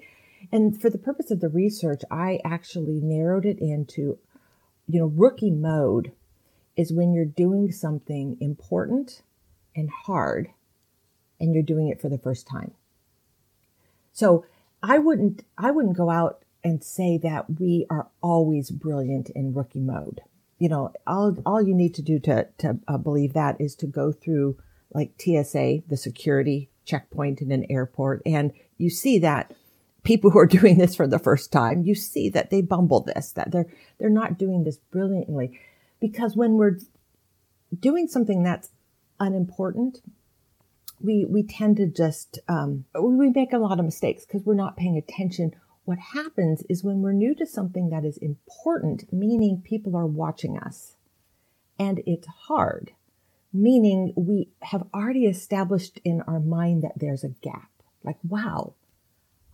and 0.53 0.81
for 0.81 0.91
the 0.91 0.99
purpose 0.99 1.33
of 1.33 1.41
the 1.41 1.49
research, 1.49 2.03
I 2.09 2.39
actually 2.45 3.01
narrowed 3.01 3.47
it 3.47 3.59
into, 3.59 4.19
you 4.87 5.01
know, 5.01 5.07
rookie 5.07 5.51
mode 5.51 6.13
is 6.77 6.93
when 6.93 7.15
you're 7.15 7.25
doing 7.25 7.73
something 7.73 8.37
important 8.41 9.23
and 9.75 9.91
hard 9.91 10.51
and 11.41 11.55
you're 11.55 11.63
doing 11.63 11.89
it 11.89 12.01
for 12.01 12.09
the 12.09 12.19
first 12.19 12.47
time. 12.47 12.73
So 14.13 14.45
I 14.83 14.99
wouldn't, 14.99 15.45
I 15.59 15.71
wouldn't 15.71 15.97
go 15.97 16.11
out 16.11 16.45
and 16.63 16.83
say 16.83 17.19
that 17.19 17.59
we 17.61 17.87
are 17.91 18.09
always 18.23 18.71
brilliant 18.71 19.31
in 19.31 19.55
rookie 19.55 19.81
mode. 19.81 20.21
You 20.59 20.69
know, 20.69 20.93
all, 21.07 21.37
all 21.45 21.61
you 21.61 21.75
need 21.75 21.95
to 21.95 22.03
do 22.03 22.19
to, 22.21 22.49
to 22.59 22.79
uh, 22.89 22.97
believe 22.97 23.35
that 23.35 23.61
is 23.61 23.75
to 23.77 23.87
go 23.87 24.13
through 24.13 24.57
like 24.93 25.13
TSA, 25.19 25.83
the 25.89 25.97
security 25.97 26.71
checkpoint 26.85 27.43
in 27.43 27.51
an 27.51 27.67
airport, 27.69 28.23
and 28.25 28.53
you 28.79 28.89
see 28.89 29.19
that 29.19 29.53
people 30.05 30.31
who 30.31 30.39
are 30.39 30.47
doing 30.61 30.79
this 30.79 30.95
for 30.95 31.07
the 31.07 31.19
first 31.19 31.51
time, 31.51 31.83
you 31.83 31.95
see 31.95 32.29
that 32.31 32.51
they 32.51 32.63
bumble 32.63 33.01
this, 33.01 33.33
that 33.33 33.51
they're, 33.51 33.67
they're 33.99 34.09
not 34.09 34.39
doing 34.39 34.65
this 34.65 34.79
brilliantly. 34.79 35.59
Because 36.01 36.37
when 36.37 36.53
we're 36.55 36.79
doing 37.79 38.07
something 38.07 38.43
that's 38.43 38.71
unimportant, 39.19 40.01
we, 41.01 41.25
we 41.25 41.43
tend 41.43 41.77
to 41.79 41.87
just, 41.87 42.39
um, 42.49 42.85
we 42.99 43.31
make 43.31 43.53
a 43.53 43.59
lot 43.59 43.79
of 43.79 43.85
mistakes 43.85 44.25
because 44.25 44.45
we're 44.45 44.55
not 44.55 44.77
paying 44.77 44.97
attention. 44.97 45.55
What 45.85 45.99
happens 45.99 46.63
is 46.69 46.83
when 46.83 47.03
we're 47.03 47.13
new 47.13 47.35
to 47.35 47.47
something 47.47 47.91
that 47.91 48.05
is 48.05 48.17
important, 48.19 49.13
meaning 49.13 49.63
people 49.63 49.97
are 49.97 50.07
watching 50.07 50.59
us 50.59 50.97
and 51.79 52.03
it's 52.07 52.27
hard, 52.27 52.93
meaning 53.53 54.13
we 54.17 54.49
have 54.63 54.85
already 54.95 55.27
established 55.27 56.01
in 56.05 56.23
our 56.23 56.41
mind 56.41 56.83
that 56.83 56.99
there's 56.99 57.25
a 57.25 57.29
gap. 57.29 57.71
Like, 58.03 58.19
wow, 58.23 58.75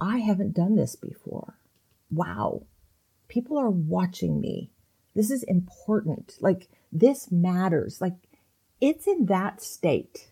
I 0.01 0.19
haven't 0.19 0.55
done 0.55 0.77
this 0.77 0.97
before. 0.97 1.55
Wow. 2.11 2.63
People 3.29 3.59
are 3.59 3.71
watching 3.71 4.41
me. 4.41 4.71
This 5.15 5.31
is 5.31 5.43
important. 5.45 6.37
Like, 6.41 6.69
this 6.93 7.31
matters. 7.31 8.01
Like, 8.01 8.17
it's 8.81 9.07
in 9.07 9.27
that 9.27 9.63
state, 9.63 10.30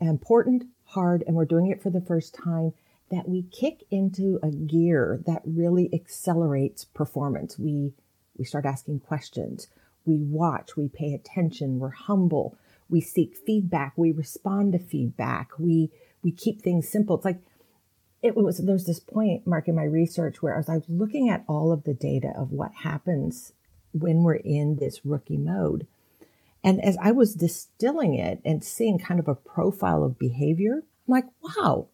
important, 0.00 0.64
hard, 0.84 1.24
and 1.26 1.36
we're 1.36 1.44
doing 1.44 1.70
it 1.70 1.82
for 1.82 1.90
the 1.90 2.00
first 2.00 2.34
time, 2.34 2.72
that 3.10 3.28
we 3.28 3.42
kick 3.42 3.84
into 3.90 4.38
a 4.42 4.50
gear 4.50 5.20
that 5.26 5.42
really 5.44 5.88
accelerates 5.94 6.84
performance. 6.84 7.58
We, 7.58 7.94
we 8.36 8.44
start 8.44 8.66
asking 8.66 9.00
questions. 9.00 9.68
We 10.04 10.16
watch, 10.16 10.76
we 10.76 10.88
pay 10.88 11.14
attention, 11.14 11.78
we're 11.78 11.90
humble, 11.90 12.56
we 12.88 13.00
seek 13.00 13.36
feedback, 13.36 13.92
we 13.96 14.12
respond 14.12 14.72
to 14.72 14.78
feedback, 14.78 15.50
we, 15.58 15.90
we 16.22 16.32
keep 16.32 16.62
things 16.62 16.88
simple. 16.88 17.16
It's 17.16 17.24
like 17.24 17.40
it 18.22 18.36
was 18.36 18.58
there's 18.58 18.84
this 18.84 19.00
point 19.00 19.46
mark 19.46 19.68
in 19.68 19.74
my 19.74 19.84
research 19.84 20.42
where 20.42 20.56
as 20.56 20.68
i 20.68 20.74
was 20.74 20.88
looking 20.88 21.28
at 21.28 21.44
all 21.46 21.72
of 21.72 21.84
the 21.84 21.94
data 21.94 22.32
of 22.36 22.50
what 22.50 22.72
happens 22.82 23.52
when 23.92 24.22
we're 24.22 24.34
in 24.34 24.76
this 24.76 25.04
rookie 25.04 25.36
mode 25.36 25.86
and 26.62 26.82
as 26.84 26.96
i 27.02 27.10
was 27.10 27.34
distilling 27.34 28.14
it 28.14 28.40
and 28.44 28.64
seeing 28.64 28.98
kind 28.98 29.20
of 29.20 29.28
a 29.28 29.34
profile 29.34 30.02
of 30.02 30.18
behavior 30.18 30.82
i'm 31.06 31.12
like 31.12 31.26
wow 31.42 31.86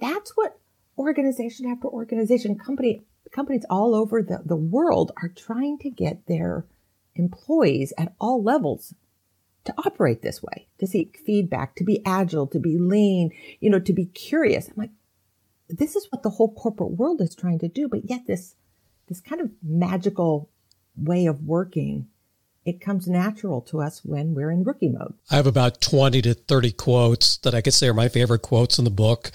that's 0.00 0.32
what 0.36 0.58
organization 0.98 1.66
after 1.66 1.88
organization 1.88 2.58
company 2.58 3.02
companies 3.32 3.64
all 3.70 3.94
over 3.94 4.22
the, 4.22 4.42
the 4.44 4.56
world 4.56 5.12
are 5.22 5.28
trying 5.28 5.78
to 5.78 5.90
get 5.90 6.26
their 6.26 6.66
employees 7.14 7.92
at 7.98 8.12
all 8.20 8.42
levels 8.42 8.94
to 9.64 9.74
operate 9.78 10.22
this 10.22 10.42
way, 10.42 10.68
to 10.78 10.86
seek 10.86 11.20
feedback, 11.24 11.76
to 11.76 11.84
be 11.84 12.02
agile, 12.06 12.46
to 12.46 12.58
be 12.58 12.78
lean, 12.78 13.30
you 13.60 13.70
know, 13.70 13.78
to 13.78 13.92
be 13.92 14.06
curious. 14.06 14.68
I'm 14.68 14.74
like, 14.76 14.90
this 15.68 15.96
is 15.96 16.06
what 16.10 16.22
the 16.22 16.30
whole 16.30 16.52
corporate 16.52 16.92
world 16.92 17.20
is 17.20 17.34
trying 17.34 17.58
to 17.60 17.68
do, 17.68 17.88
but 17.88 18.08
yet 18.08 18.26
this 18.26 18.54
this 19.08 19.20
kind 19.20 19.40
of 19.40 19.50
magical 19.62 20.48
way 20.96 21.26
of 21.26 21.42
working 21.42 22.06
it 22.64 22.80
comes 22.80 23.08
natural 23.08 23.60
to 23.62 23.80
us 23.80 24.04
when 24.04 24.34
we're 24.34 24.50
in 24.50 24.64
rookie 24.64 24.88
mode. 24.88 25.14
I 25.30 25.36
have 25.36 25.46
about 25.46 25.80
20 25.80 26.22
to 26.22 26.34
30 26.34 26.72
quotes 26.72 27.36
that 27.38 27.54
I 27.54 27.60
could 27.60 27.74
say 27.74 27.88
are 27.88 27.94
my 27.94 28.08
favorite 28.08 28.42
quotes 28.42 28.78
in 28.78 28.84
the 28.84 28.90
book, 28.90 29.30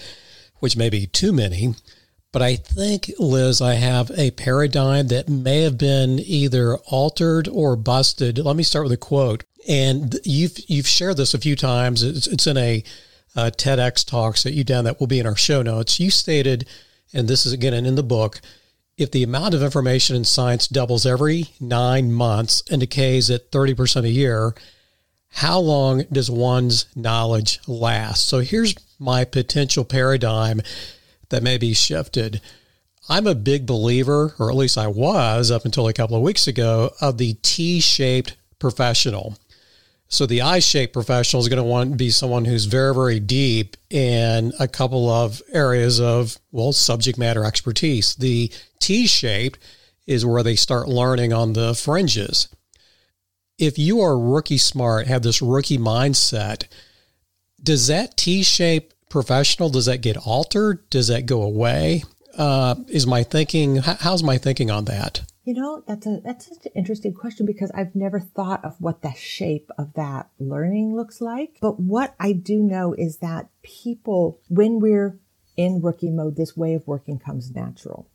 which 0.60 0.78
may 0.78 0.90
be 0.90 1.08
too 1.08 1.32
many. 1.32 1.74
But 2.32 2.42
I 2.42 2.58
think, 2.58 3.12
Liz, 3.18 3.62
I 3.62 3.76
have 3.76 4.12
a 4.12 4.32
paradigm 4.32 5.08
that 5.08 5.30
may 5.30 5.62
have 5.62 5.78
been 5.78 6.20
either 6.20 6.76
altered 6.88 7.48
or 7.48 7.78
busted. 7.78 8.38
Let 8.38 8.58
me 8.58 8.64
start 8.64 8.84
with 8.84 8.92
a 8.92 8.98
quote. 8.98 9.46
And 9.68 10.20
you've 10.26 10.60
you've 10.68 10.86
shared 10.86 11.18
this 11.18 11.34
a 11.34 11.40
few 11.40 11.56
times. 11.56 12.04
It's, 12.04 12.28
it's 12.28 12.46
in 12.46 12.58
a 12.58 12.84
uh, 13.36 13.52
TEDx 13.56 14.06
talks 14.06 14.44
that 14.44 14.54
you 14.54 14.64
done 14.64 14.86
that 14.86 15.00
will 15.00 15.08
be 15.08 15.20
in 15.20 15.26
our 15.26 15.36
show 15.36 15.62
notes. 15.62 16.00
You 16.00 16.12
stated, 16.12 16.68
and 17.14 17.28
this 17.28 17.46
is 17.46 17.54
again 17.54 17.74
in 17.74 17.96
the 17.96 18.04
book, 18.04 18.42
if 18.98 19.12
the 19.12 19.24
amount 19.24 19.54
of 19.54 19.62
information 19.62 20.16
in 20.16 20.24
science 20.24 20.68
doubles 20.68 21.06
every 21.06 21.48
nine 21.60 22.12
months 22.12 22.64
and 22.72 22.80
decays 22.80 23.30
at 23.30 23.52
30% 23.52 24.04
a 24.06 24.10
year, 24.10 24.56
how 25.30 25.60
long 25.60 26.06
does 26.12 26.32
one's 26.32 26.86
knowledge 26.96 27.60
last? 27.68 28.28
So 28.28 28.40
here's 28.40 28.74
my 28.98 29.26
potential 29.26 29.84
paradigm 29.84 30.62
that 31.30 31.44
may 31.44 31.58
be 31.58 31.74
shifted. 31.74 32.40
I'm 33.10 33.28
a 33.28 33.36
big 33.36 33.66
believer, 33.66 34.34
or 34.40 34.50
at 34.50 34.56
least 34.56 34.78
I 34.78 34.88
was 34.88 35.52
up 35.52 35.66
until 35.66 35.88
a 35.88 35.94
couple 35.94 36.16
of 36.16 36.24
weeks 36.24 36.48
ago, 36.48 36.94
of 37.02 37.18
the 37.18 37.34
T 37.42 37.82
shaped 37.82 38.38
professional. 38.60 39.38
So 40.08 40.26
the 40.26 40.42
I-shaped 40.44 40.94
professional 40.94 41.42
is 41.42 41.50
going 41.50 41.58
to 41.58 41.64
want 41.64 41.92
to 41.92 41.98
be 41.98 42.10
someone 42.10 42.46
who's 42.46 42.66
very, 42.66 42.94
very 42.94 43.20
deep 43.20 43.76
in 43.90 44.54
a 44.60 44.68
couple 44.68 45.10
of 45.10 45.42
areas 45.52 46.00
of, 46.00 46.38
well, 46.52 46.72
subject 46.74 47.18
matter 47.18 47.44
expertise. 47.44 48.16
The 48.16 48.52
T-shaped 48.80 49.60
is 50.06 50.26
where 50.26 50.44
they 50.44 50.56
start 50.56 50.88
learning 50.88 51.34
on 51.34 51.54
the 51.54 51.74
fringes. 51.74 52.48
If 53.58 53.80
you 53.80 54.02
are 54.02 54.18
rookie 54.18 54.60
smart, 54.60 55.08
have 55.08 55.24
this 55.24 55.42
rookie 55.42 55.80
mindset, 55.80 56.66
does 57.62 57.88
that 57.88 58.16
T-shaped 58.16 58.94
professional, 59.10 59.70
does 59.70 59.88
that 59.88 60.02
get 60.02 60.18
altered? 60.18 60.88
Does 60.90 61.08
that 61.08 61.26
go 61.26 61.42
away? 61.42 62.04
Uh, 62.38 62.76
is 62.90 63.08
my 63.08 63.24
thinking, 63.24 63.78
how's 63.78 64.22
my 64.22 64.38
thinking 64.38 64.70
on 64.70 64.86
that? 64.86 65.22
You 65.46 65.54
know, 65.54 65.84
that's 65.88 66.08
a 66.08 66.22
that's 66.24 66.48
such 66.48 66.66
an 66.66 66.72
interesting 66.74 67.14
question 67.14 67.46
because 67.46 67.70
I've 67.76 67.96
never 67.96 68.20
thought 68.20 68.66
of 68.66 68.82
what 68.82 69.04
the 69.04 69.14
shape 69.14 69.70
of 69.78 69.94
that 69.94 70.28
learning 70.40 70.96
looks 70.96 71.22
like. 71.22 71.60
But 71.62 71.80
what 71.80 72.16
I 72.20 72.32
do 72.32 72.64
know 72.64 72.94
is 72.98 73.18
that 73.18 73.50
people, 73.62 74.40
when 74.50 74.80
we're 74.80 75.20
in 75.56 75.84
rookie 75.84 76.10
mode, 76.10 76.36
this 76.36 76.58
way 76.58 76.74
of 76.74 76.88
working 76.88 77.20
comes 77.20 77.54
natural. 77.54 78.08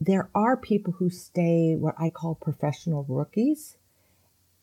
There 0.00 0.28
are 0.34 0.56
people 0.56 0.94
who 0.94 1.08
stay 1.08 1.76
what 1.76 1.94
I 1.98 2.10
call 2.10 2.34
professional 2.34 3.06
rookies. 3.08 3.76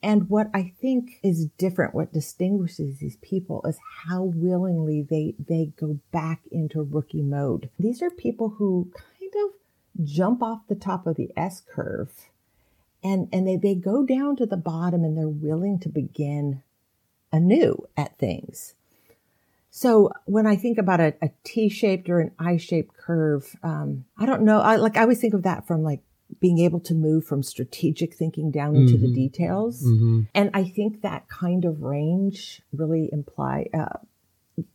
And 0.03 0.29
what 0.29 0.49
I 0.53 0.73
think 0.79 1.19
is 1.23 1.47
different, 1.57 1.95
what 1.95 2.13
distinguishes 2.13 2.99
these 2.99 3.17
people 3.17 3.63
is 3.65 3.79
how 4.05 4.23
willingly 4.23 5.01
they, 5.01 5.33
they 5.39 5.71
go 5.75 5.99
back 6.11 6.41
into 6.51 6.83
rookie 6.83 7.23
mode. 7.23 7.71
These 7.79 8.03
are 8.03 8.11
people 8.11 8.49
who 8.49 8.91
kind 8.95 9.31
of 9.43 9.56
jump 10.03 10.41
off 10.43 10.67
the 10.67 10.75
top 10.75 11.07
of 11.07 11.15
the 11.15 11.31
S 11.35 11.61
curve 11.69 12.11
and, 13.03 13.29
and 13.31 13.47
they, 13.47 13.55
they 13.55 13.75
go 13.75 14.05
down 14.05 14.35
to 14.37 14.45
the 14.45 14.57
bottom 14.57 15.03
and 15.03 15.17
they're 15.17 15.27
willing 15.27 15.79
to 15.79 15.89
begin 15.89 16.61
anew 17.31 17.87
at 17.95 18.17
things. 18.17 18.73
So 19.69 20.11
when 20.25 20.47
I 20.47 20.55
think 20.55 20.79
about 20.79 20.99
a 20.99 21.13
a 21.21 21.29
T-shaped 21.43 22.09
or 22.09 22.19
an 22.19 22.31
I-shaped 22.39 22.97
curve, 22.97 23.55
um, 23.61 24.05
I 24.17 24.25
don't 24.25 24.41
know. 24.41 24.59
I 24.59 24.77
like 24.77 24.97
I 24.97 25.01
always 25.01 25.21
think 25.21 25.35
of 25.35 25.43
that 25.43 25.67
from 25.67 25.83
like 25.83 26.01
being 26.39 26.57
able 26.57 26.79
to 26.79 26.95
move 26.95 27.25
from 27.25 27.43
strategic 27.43 28.15
thinking 28.15 28.49
down 28.49 28.75
into 28.75 28.93
mm-hmm. 28.93 29.05
the 29.05 29.13
details, 29.13 29.83
mm-hmm. 29.83 30.21
and 30.33 30.49
I 30.53 30.63
think 30.63 31.01
that 31.01 31.29
kind 31.29 31.63
of 31.63 31.83
range 31.83 32.63
really 32.73 33.09
imply, 33.11 33.69
uh, 33.71 33.99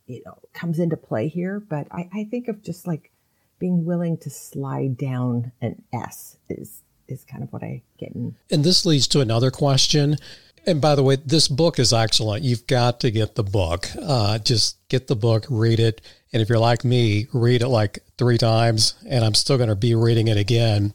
you 0.07 0.21
know, 0.25 0.39
comes 0.53 0.79
into 0.79 0.95
play 0.95 1.27
here. 1.27 1.59
But 1.59 1.87
I, 1.91 2.09
I 2.13 2.23
think 2.23 2.47
of 2.47 2.63
just 2.63 2.87
like 2.87 3.11
being 3.63 3.85
willing 3.85 4.17
to 4.17 4.29
slide 4.29 4.97
down 4.97 5.53
an 5.61 5.81
S 5.93 6.35
is 6.49 6.83
is 7.07 7.23
kind 7.23 7.41
of 7.41 7.53
what 7.53 7.63
I 7.63 7.81
get 7.97 8.11
in. 8.11 8.35
And 8.51 8.61
this 8.61 8.85
leads 8.85 9.07
to 9.09 9.21
another 9.21 9.51
question. 9.51 10.17
And 10.65 10.81
by 10.81 10.95
the 10.95 11.03
way, 11.03 11.15
this 11.15 11.47
book 11.47 11.79
is 11.79 11.93
excellent. 11.93 12.43
You've 12.43 12.67
got 12.67 12.99
to 12.99 13.09
get 13.11 13.35
the 13.35 13.43
book. 13.43 13.87
Uh, 14.01 14.37
just 14.39 14.85
get 14.89 15.07
the 15.07 15.15
book, 15.15 15.45
read 15.49 15.79
it. 15.79 16.01
And 16.33 16.41
if 16.41 16.49
you're 16.49 16.59
like 16.59 16.83
me, 16.83 17.27
read 17.31 17.61
it 17.61 17.69
like 17.69 17.99
three 18.17 18.37
times, 18.37 18.95
and 19.07 19.23
I'm 19.23 19.33
still 19.33 19.55
going 19.55 19.69
to 19.69 19.75
be 19.75 19.95
reading 19.95 20.27
it 20.27 20.37
again. 20.37 20.91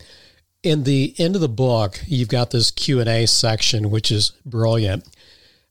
In 0.62 0.84
the 0.84 1.14
end 1.16 1.36
of 1.36 1.40
the 1.40 1.48
book, 1.48 2.02
you've 2.06 2.28
got 2.28 2.50
this 2.50 2.70
Q&A 2.70 3.24
section, 3.24 3.90
which 3.90 4.10
is 4.10 4.32
brilliant. 4.44 5.06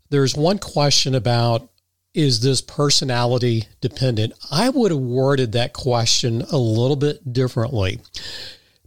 There's 0.09 0.35
one 0.35 0.57
question 0.57 1.13
about 1.13 1.69
is 2.17 2.39
this 2.39 2.61
personality 2.61 3.67
dependent? 3.79 4.33
I 4.49 4.69
would 4.69 4.89
have 4.89 4.99
worded 4.99 5.51
that 5.51 5.71
question 5.71 6.41
a 6.41 6.57
little 6.57 6.95
bit 6.95 7.31
differently 7.31 8.01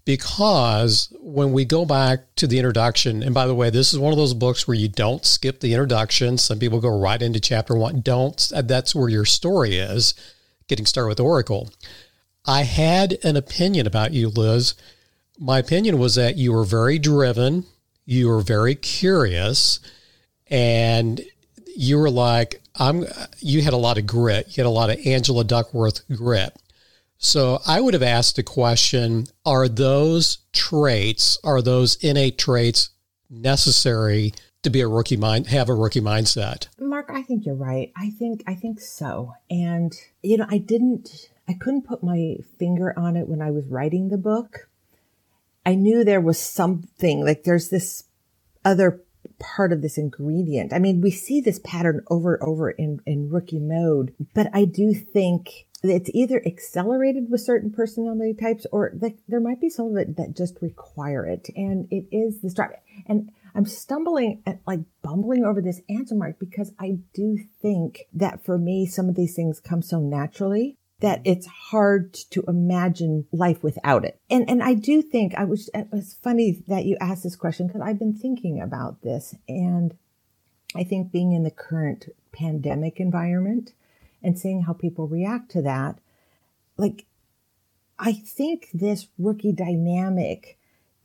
because 0.05 1.15
when 1.21 1.53
we 1.53 1.65
go 1.65 1.87
back 1.87 2.35
to 2.35 2.49
the 2.49 2.59
introduction, 2.59 3.23
and 3.23 3.33
by 3.33 3.47
the 3.47 3.55
way, 3.55 3.71
this 3.71 3.93
is 3.93 4.01
one 4.01 4.13
of 4.13 4.19
those 4.19 4.35
books 4.35 4.67
where 4.67 4.77
you 4.77 4.89
don't 4.89 5.25
skip 5.25 5.61
the 5.61 5.73
introduction. 5.73 6.39
Some 6.39 6.59
people 6.59 6.81
go 6.81 6.99
right 6.99 7.23
into 7.23 7.39
chapter 7.39 7.77
one. 7.77 8.01
Don't. 8.01 8.51
That's 8.53 8.97
where 8.97 9.09
your 9.09 9.25
story 9.25 9.77
is, 9.77 10.15
getting 10.67 10.85
started 10.85 11.11
with 11.11 11.21
Oracle. 11.21 11.71
I 12.45 12.65
had 12.65 13.17
an 13.23 13.37
opinion 13.37 13.87
about 13.87 14.13
you, 14.13 14.29
Liz. 14.29 14.75
My 15.39 15.61
opinion 15.61 15.99
was 15.99 16.17
that 16.17 16.37
you 16.37 16.53
were 16.53 16.65
very 16.65 16.99
driven, 16.99 17.65
you 18.05 18.29
were 18.29 18.41
very 18.41 18.75
curious, 18.75 19.79
and 20.49 21.21
you 21.77 21.97
were 21.97 22.11
like, 22.11 22.60
I'm 22.77 23.05
you 23.39 23.63
had 23.63 23.73
a 23.73 23.79
lot 23.79 23.99
of 23.99 24.07
grit. 24.07 24.47
You 24.49 24.63
had 24.63 24.69
a 24.69 24.71
lot 24.71 24.91
of 24.91 25.05
Angela 25.07 25.45
Duckworth 25.45 26.07
grit. 26.09 26.57
So 27.23 27.61
I 27.67 27.83
would 27.83 27.93
have 27.93 28.03
asked 28.03 28.37
the 28.37 28.43
question 28.43 29.27
Are 29.45 29.69
those 29.69 30.39
traits, 30.53 31.39
are 31.45 31.61
those 31.61 31.97
innate 31.97 32.39
traits 32.39 32.91
necessary 33.29 34.33
to 34.63 34.71
be 34.71 34.81
a 34.81 34.89
rookie 34.89 35.17
mind, 35.17 35.47
have 35.49 35.69
a 35.69 35.75
rookie 35.75 36.01
mindset? 36.01 36.69
Mark, 36.79 37.11
I 37.13 37.23
think 37.23 37.45
you're 37.45 37.55
right. 37.55 37.93
I 37.97 38.11
think, 38.11 38.43
I 38.47 38.55
think 38.55 38.81
so. 38.81 39.35
And, 39.51 39.95
you 40.23 40.37
know, 40.37 40.47
I 40.51 40.59
didn't, 40.59 41.31
I 41.49 41.55
couldn't 41.55 41.87
put 41.87 42.03
my 42.03 42.37
finger 42.59 42.99
on 42.99 43.17
it 43.17 43.29
when 43.29 43.41
I 43.43 43.51
was 43.51 43.67
writing 43.67 44.09
the 44.09 44.19
book. 44.19 44.69
I 45.65 45.75
knew 45.75 46.05
there 46.05 46.21
was 46.21 46.39
something 46.39 47.25
like 47.25 47.45
there's 47.45 47.69
this 47.69 48.05
other 48.65 49.03
part 49.41 49.73
of 49.73 49.83
this 49.83 49.99
ingredient. 49.99 50.73
I 50.73 50.79
mean, 50.79 51.01
we 51.01 51.11
see 51.11 51.41
this 51.41 51.59
pattern 51.65 52.05
over 52.09 52.35
and 52.35 52.43
over 52.49 52.71
in, 52.71 53.01
in 53.07 53.31
rookie 53.31 53.59
mode, 53.59 54.15
but 54.35 54.49
I 54.53 54.65
do 54.65 54.95
think 54.95 55.67
it's 55.83 56.11
either 56.13 56.43
accelerated 56.45 57.31
with 57.31 57.41
certain 57.41 57.71
personality 57.71 58.35
types 58.35 58.67
or 58.71 58.93
like 59.01 59.17
there 59.29 59.41
might 59.41 59.61
be 59.61 59.71
some 59.71 59.87
of 59.87 59.97
it 59.97 60.17
that 60.17 60.37
just 60.37 60.59
require 60.61 61.27
it. 61.27 61.49
And 61.57 61.89
it 61.91 62.07
is 62.13 62.41
the 62.41 62.51
start. 62.51 62.77
And 63.07 63.31
I'm 63.55 63.65
stumbling 63.65 64.43
at 64.47 64.61
like 64.67 64.81
bumbling 65.03 65.45
over 65.45 65.61
this 65.61 65.81
answer 65.89 66.15
mark 66.15 66.39
because 66.39 66.73
I 66.79 66.99
do 67.15 67.39
think 67.63 68.01
that 68.13 68.45
for 68.45 68.59
me, 68.59 68.87
some 68.87 69.09
of 69.09 69.17
these 69.17 69.35
things 69.35 69.59
come 69.59 69.83
so 69.83 69.99
naturally 70.01 70.77
that 71.01 71.21
it's 71.25 71.47
hard 71.47 72.15
to 72.15 72.45
imagine 72.47 73.27
life 73.33 73.63
without 73.63 74.05
it. 74.05 74.21
And, 74.31 74.49
and 74.49 74.63
I 74.63 74.75
do 74.75 75.03
think 75.03 75.35
I 75.35 75.45
was, 75.45 75.71
it 75.75 75.89
was 75.91 76.15
funny 76.23 76.63
that 76.69 76.85
you 76.85 76.97
asked 77.01 77.23
this 77.23 77.37
question 77.37 77.67
because 77.67 77.83
I've 77.83 77.99
been 77.99 78.15
thinking 78.15 78.61
about 78.61 79.03
this 79.03 79.35
and 79.49 79.97
I 80.75 80.85
think 80.85 81.11
being 81.11 81.33
in 81.33 81.43
the 81.43 81.51
current 81.51 82.09
pandemic 82.33 83.01
environment, 83.01 83.73
and 84.23 84.39
seeing 84.39 84.63
how 84.63 84.73
people 84.73 85.09
react 85.09 85.51
to 85.53 85.63
that. 85.63 85.99
Like, 86.77 87.07
I 87.99 88.13
think 88.13 88.69
this 88.73 89.09
rookie 89.19 89.53
dynamic 89.53 90.59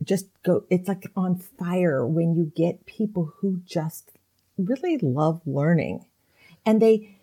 just 0.04 0.28
go, 0.44 0.66
it's 0.70 0.88
like 0.88 1.12
on 1.16 1.38
fire 1.38 2.06
when 2.06 2.36
you 2.36 2.52
get 2.56 2.86
people 2.86 3.34
who 3.38 3.62
just 3.66 4.12
really 4.58 4.98
love 4.98 5.42
learning 5.46 6.06
and 6.66 6.82
they, 6.82 7.18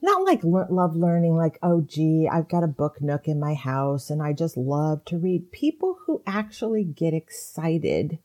not 0.00 0.22
like 0.22 0.40
love 0.44 0.94
learning, 0.94 1.36
like, 1.36 1.58
oh, 1.62 1.80
gee, 1.80 2.28
I've 2.30 2.48
got 2.48 2.62
a 2.62 2.68
book 2.68 3.00
nook 3.00 3.26
in 3.26 3.40
my 3.40 3.54
house 3.54 4.10
and 4.10 4.22
I 4.22 4.32
just 4.32 4.56
love 4.56 5.04
to 5.06 5.18
read. 5.18 5.50
People 5.50 5.98
who 6.06 6.22
actually 6.26 6.84
get 6.84 7.14
excited 7.14 8.18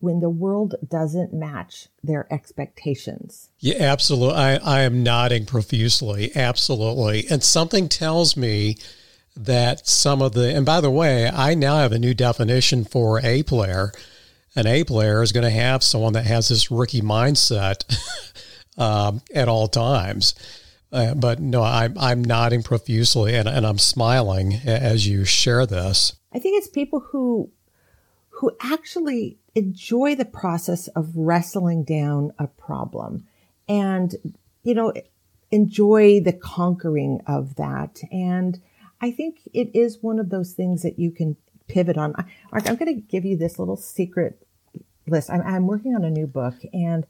when 0.00 0.20
the 0.20 0.30
world 0.30 0.74
doesn't 0.86 1.32
match 1.32 1.88
their 2.02 2.30
expectations. 2.32 3.50
Yeah, 3.58 3.76
absolutely. 3.80 4.34
I, 4.34 4.56
I 4.56 4.80
am 4.82 5.02
nodding 5.02 5.46
profusely. 5.46 6.32
Absolutely. 6.34 7.26
And 7.30 7.42
something 7.42 7.88
tells 7.88 8.36
me 8.36 8.76
that 9.36 9.86
some 9.86 10.22
of 10.22 10.32
the, 10.32 10.54
and 10.54 10.66
by 10.66 10.80
the 10.80 10.90
way, 10.90 11.28
I 11.28 11.54
now 11.54 11.78
have 11.78 11.92
a 11.92 11.98
new 11.98 12.14
definition 12.14 12.84
for 12.84 13.20
a 13.24 13.42
player. 13.42 13.92
An 14.54 14.66
A 14.66 14.84
player 14.84 15.22
is 15.22 15.32
going 15.32 15.44
to 15.44 15.50
have 15.50 15.82
someone 15.82 16.14
that 16.14 16.26
has 16.26 16.48
this 16.48 16.70
rookie 16.70 17.02
mindset 17.02 17.84
um, 18.78 19.22
at 19.34 19.48
all 19.48 19.68
times. 19.68 20.34
Uh, 20.96 21.14
but 21.14 21.40
no, 21.40 21.62
I'm, 21.62 21.94
I'm 21.98 22.24
nodding 22.24 22.62
profusely 22.62 23.34
and, 23.34 23.46
and 23.46 23.66
I'm 23.66 23.76
smiling 23.76 24.54
as 24.64 25.06
you 25.06 25.26
share 25.26 25.66
this. 25.66 26.16
I 26.32 26.38
think 26.38 26.56
it's 26.56 26.68
people 26.68 27.00
who 27.00 27.50
who 28.30 28.52
actually 28.60 29.38
enjoy 29.54 30.14
the 30.14 30.24
process 30.24 30.88
of 30.88 31.14
wrestling 31.14 31.84
down 31.84 32.32
a 32.38 32.46
problem 32.46 33.26
and, 33.68 34.14
you 34.62 34.74
know, 34.74 34.92
enjoy 35.50 36.20
the 36.20 36.32
conquering 36.32 37.20
of 37.26 37.56
that. 37.56 38.00
And 38.10 38.60
I 39.00 39.10
think 39.10 39.40
it 39.52 39.70
is 39.74 40.02
one 40.02 40.18
of 40.18 40.30
those 40.30 40.52
things 40.52 40.82
that 40.82 40.98
you 40.98 41.10
can 41.10 41.36
pivot 41.66 41.96
on. 41.98 42.12
Mark, 42.52 42.68
I'm 42.68 42.76
going 42.76 42.94
to 42.94 43.00
give 43.00 43.24
you 43.24 43.36
this 43.36 43.58
little 43.58 43.76
secret 43.76 44.46
list. 45.06 45.30
I'm, 45.30 45.42
I'm 45.42 45.66
working 45.66 45.94
on 45.94 46.04
a 46.04 46.10
new 46.10 46.26
book 46.26 46.54
and 46.72 47.06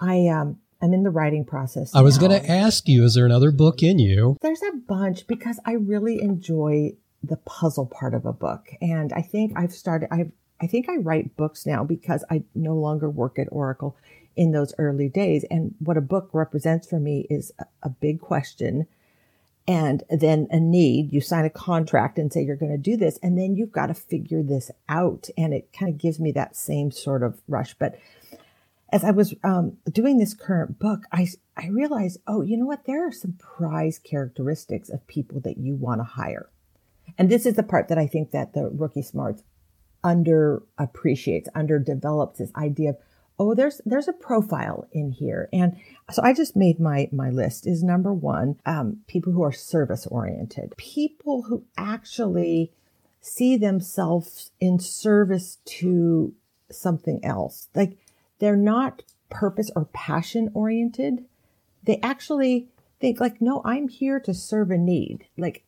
I, 0.00 0.28
um, 0.28 0.58
I'm 0.82 0.94
in 0.94 1.02
the 1.02 1.10
writing 1.10 1.44
process. 1.44 1.94
I 1.94 2.00
was 2.00 2.18
going 2.18 2.32
to 2.32 2.50
ask 2.50 2.88
you, 2.88 3.04
is 3.04 3.14
there 3.14 3.26
another 3.26 3.50
book 3.50 3.82
in 3.82 3.98
you? 3.98 4.36
There's 4.40 4.62
a 4.62 4.76
bunch 4.76 5.26
because 5.26 5.60
I 5.64 5.72
really 5.72 6.20
enjoy 6.22 6.92
the 7.22 7.36
puzzle 7.36 7.86
part 7.86 8.14
of 8.14 8.24
a 8.24 8.32
book. 8.32 8.68
And 8.80 9.12
I 9.12 9.22
think 9.22 9.52
I've 9.56 9.72
started, 9.72 10.08
I've 10.10 10.32
I 10.60 10.66
think 10.66 10.88
I 10.88 10.96
write 10.96 11.36
books 11.36 11.66
now 11.66 11.84
because 11.84 12.24
I 12.30 12.42
no 12.54 12.74
longer 12.74 13.08
work 13.08 13.38
at 13.38 13.48
Oracle 13.50 13.96
in 14.36 14.52
those 14.52 14.74
early 14.78 15.08
days. 15.08 15.44
And 15.50 15.74
what 15.78 15.96
a 15.96 16.02
book 16.02 16.30
represents 16.32 16.86
for 16.86 17.00
me 17.00 17.26
is 17.30 17.52
a, 17.58 17.64
a 17.82 17.88
big 17.88 18.20
question 18.20 18.86
and 19.66 20.02
then 20.10 20.48
a 20.50 20.60
need. 20.60 21.12
You 21.12 21.20
sign 21.20 21.44
a 21.44 21.50
contract 21.50 22.18
and 22.18 22.32
say 22.32 22.42
you're 22.42 22.56
going 22.56 22.72
to 22.72 22.78
do 22.78 22.96
this, 22.96 23.18
and 23.22 23.38
then 23.38 23.54
you've 23.54 23.72
got 23.72 23.86
to 23.86 23.94
figure 23.94 24.42
this 24.42 24.70
out. 24.88 25.28
And 25.36 25.54
it 25.54 25.72
kind 25.72 25.92
of 25.92 25.98
gives 25.98 26.18
me 26.18 26.32
that 26.32 26.56
same 26.56 26.90
sort 26.90 27.22
of 27.22 27.40
rush. 27.46 27.74
But 27.74 27.96
as 28.92 29.04
I 29.04 29.10
was 29.10 29.34
um, 29.44 29.76
doing 29.90 30.18
this 30.18 30.34
current 30.34 30.78
book, 30.78 31.04
I, 31.12 31.28
I 31.56 31.68
realized, 31.68 32.18
oh, 32.26 32.42
you 32.42 32.56
know 32.56 32.66
what? 32.66 32.84
There 32.86 33.06
are 33.06 33.12
some 33.12 33.34
prize 33.38 33.98
characteristics 33.98 34.88
of 34.88 35.06
people 35.06 35.40
that 35.40 35.58
you 35.58 35.74
want 35.74 36.00
to 36.00 36.04
hire. 36.04 36.50
And 37.18 37.30
this 37.30 37.46
is 37.46 37.54
the 37.54 37.62
part 37.62 37.88
that 37.88 37.98
I 37.98 38.06
think 38.06 38.30
that 38.30 38.52
the 38.52 38.68
rookie 38.70 39.02
smarts 39.02 39.42
underappreciates, 40.04 41.48
underdevelops 41.54 42.38
this 42.38 42.52
idea 42.56 42.90
of, 42.90 42.96
oh, 43.38 43.54
there's 43.54 43.80
there's 43.84 44.08
a 44.08 44.12
profile 44.12 44.86
in 44.92 45.12
here. 45.12 45.48
And 45.52 45.76
so 46.10 46.22
I 46.22 46.32
just 46.32 46.56
made 46.56 46.80
my 46.80 47.08
my 47.12 47.30
list 47.30 47.66
is 47.66 47.82
number 47.82 48.12
one, 48.12 48.56
um, 48.66 48.98
people 49.06 49.32
who 49.32 49.42
are 49.42 49.52
service 49.52 50.06
oriented, 50.06 50.74
people 50.76 51.42
who 51.42 51.64
actually 51.76 52.72
see 53.20 53.56
themselves 53.56 54.50
in 54.60 54.78
service 54.78 55.58
to 55.64 56.34
something 56.70 57.20
else. 57.24 57.68
Like 57.74 57.98
they're 58.40 58.56
not 58.56 59.02
purpose 59.30 59.70
or 59.76 59.86
passion 59.86 60.50
oriented. 60.52 61.24
They 61.84 62.00
actually 62.02 62.68
think 63.00 63.20
like, 63.20 63.40
no, 63.40 63.62
I'm 63.64 63.88
here 63.88 64.20
to 64.20 64.34
serve 64.34 64.70
a 64.70 64.76
need. 64.76 65.26
Like 65.38 65.64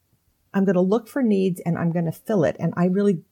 I'm 0.53 0.65
going 0.65 0.75
to 0.75 0.81
look 0.81 1.09
for 1.09 1.23
needs 1.23 1.61
and 1.61 1.79
I'm 1.79 1.93
going 1.93 2.05
to 2.05 2.13
fill 2.13 2.45
it. 2.45 2.57
And 2.59 2.75
I 2.77 2.87
really 2.87 3.23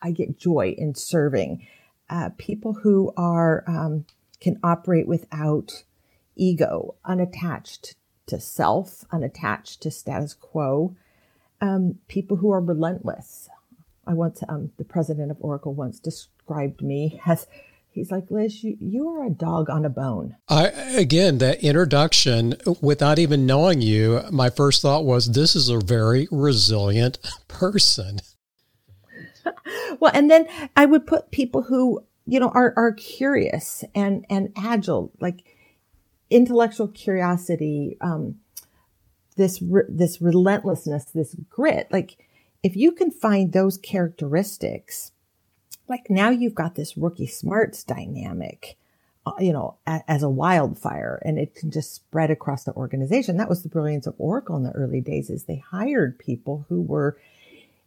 I 0.00 0.10
get 0.10 0.38
joy 0.38 0.74
in 0.76 0.94
serving. 0.94 1.66
Uh, 2.10 2.30
people 2.36 2.74
who 2.74 3.12
are 3.16 3.64
um, 3.66 4.04
can 4.40 4.58
operate 4.62 5.06
without 5.06 5.84
ego, 6.34 6.96
unattached 7.04 7.94
to 8.26 8.40
self, 8.40 9.04
unattached 9.12 9.80
to 9.82 9.90
status 9.90 10.34
quo. 10.34 10.96
Um, 11.60 11.98
people 12.08 12.38
who 12.38 12.50
are 12.50 12.60
relentless. 12.60 13.48
I 14.04 14.14
once, 14.14 14.42
um, 14.48 14.72
the 14.78 14.84
president 14.84 15.30
of 15.30 15.36
Oracle 15.40 15.74
once 15.74 16.00
described 16.00 16.82
me 16.82 17.20
as, 17.26 17.46
he's 17.92 18.10
like, 18.10 18.30
Liz, 18.30 18.62
you, 18.64 18.76
you 18.80 19.08
are 19.08 19.26
a 19.26 19.30
dog 19.30 19.70
on 19.70 19.84
a 19.84 19.90
bone. 19.90 20.36
I, 20.48 20.68
again, 20.68 21.38
that 21.38 21.62
introduction, 21.62 22.54
without 22.80 23.18
even 23.18 23.46
knowing 23.46 23.80
you, 23.80 24.22
my 24.30 24.50
first 24.50 24.82
thought 24.82 25.04
was, 25.04 25.32
this 25.32 25.54
is 25.54 25.68
a 25.68 25.78
very 25.78 26.28
resilient 26.30 27.18
person. 27.48 28.20
well, 30.00 30.12
and 30.14 30.30
then 30.30 30.46
I 30.76 30.86
would 30.86 31.06
put 31.06 31.30
people 31.30 31.62
who, 31.62 32.04
you 32.26 32.40
know, 32.40 32.50
are, 32.50 32.72
are 32.76 32.92
curious 32.92 33.84
and, 33.94 34.24
and 34.30 34.52
agile, 34.56 35.12
like 35.20 35.44
intellectual 36.30 36.88
curiosity, 36.88 37.96
um, 38.00 38.36
this, 39.36 39.60
re- 39.62 39.82
this 39.88 40.20
relentlessness, 40.20 41.04
this 41.06 41.36
grit. 41.50 41.88
Like 41.90 42.16
if 42.62 42.76
you 42.76 42.92
can 42.92 43.10
find 43.10 43.52
those 43.52 43.76
characteristics, 43.76 45.12
like 45.88 46.08
now 46.08 46.30
you've 46.30 46.54
got 46.54 46.74
this 46.74 46.96
rookie 46.96 47.26
smarts 47.26 47.84
dynamic 47.84 48.76
uh, 49.24 49.32
you 49.38 49.52
know, 49.52 49.76
a, 49.86 50.00
as 50.08 50.22
a 50.22 50.28
wildfire 50.28 51.22
and 51.24 51.38
it 51.38 51.54
can 51.54 51.70
just 51.70 51.94
spread 51.94 52.30
across 52.30 52.64
the 52.64 52.72
organization. 52.72 53.36
That 53.36 53.48
was 53.48 53.62
the 53.62 53.68
brilliance 53.68 54.06
of 54.06 54.14
Oracle 54.18 54.56
in 54.56 54.64
the 54.64 54.72
early 54.72 55.00
days 55.00 55.30
is 55.30 55.44
they 55.44 55.62
hired 55.70 56.18
people 56.18 56.66
who 56.68 56.80
were, 56.80 57.16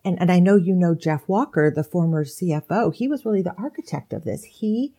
and, 0.05 0.19
and 0.21 0.31
I 0.31 0.39
know 0.39 0.55
you 0.55 0.73
know 0.73 0.95
Jeff 0.95 1.27
Walker, 1.27 1.69
the 1.69 1.83
former 1.83 2.23
CFO. 2.23 2.95
He 2.95 3.07
was 3.07 3.25
really 3.25 3.41
the 3.41 3.55
architect 3.57 4.13
of 4.13 4.23
this. 4.23 4.45
He, 4.45 4.93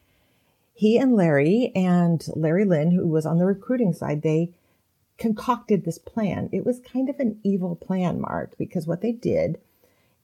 he 0.74 0.98
and 0.98 1.16
Larry 1.16 1.72
and 1.74 2.22
Larry 2.34 2.66
Lynn, 2.66 2.90
who 2.90 3.06
was 3.06 3.24
on 3.24 3.38
the 3.38 3.46
recruiting 3.46 3.94
side, 3.94 4.20
they 4.20 4.50
concocted 5.16 5.86
this 5.86 5.98
plan. 5.98 6.50
It 6.52 6.66
was 6.66 6.80
kind 6.80 7.08
of 7.08 7.18
an 7.18 7.38
evil 7.42 7.76
plan, 7.76 8.20
Mark, 8.20 8.58
because 8.58 8.86
what 8.86 9.00
they 9.00 9.12
did 9.12 9.58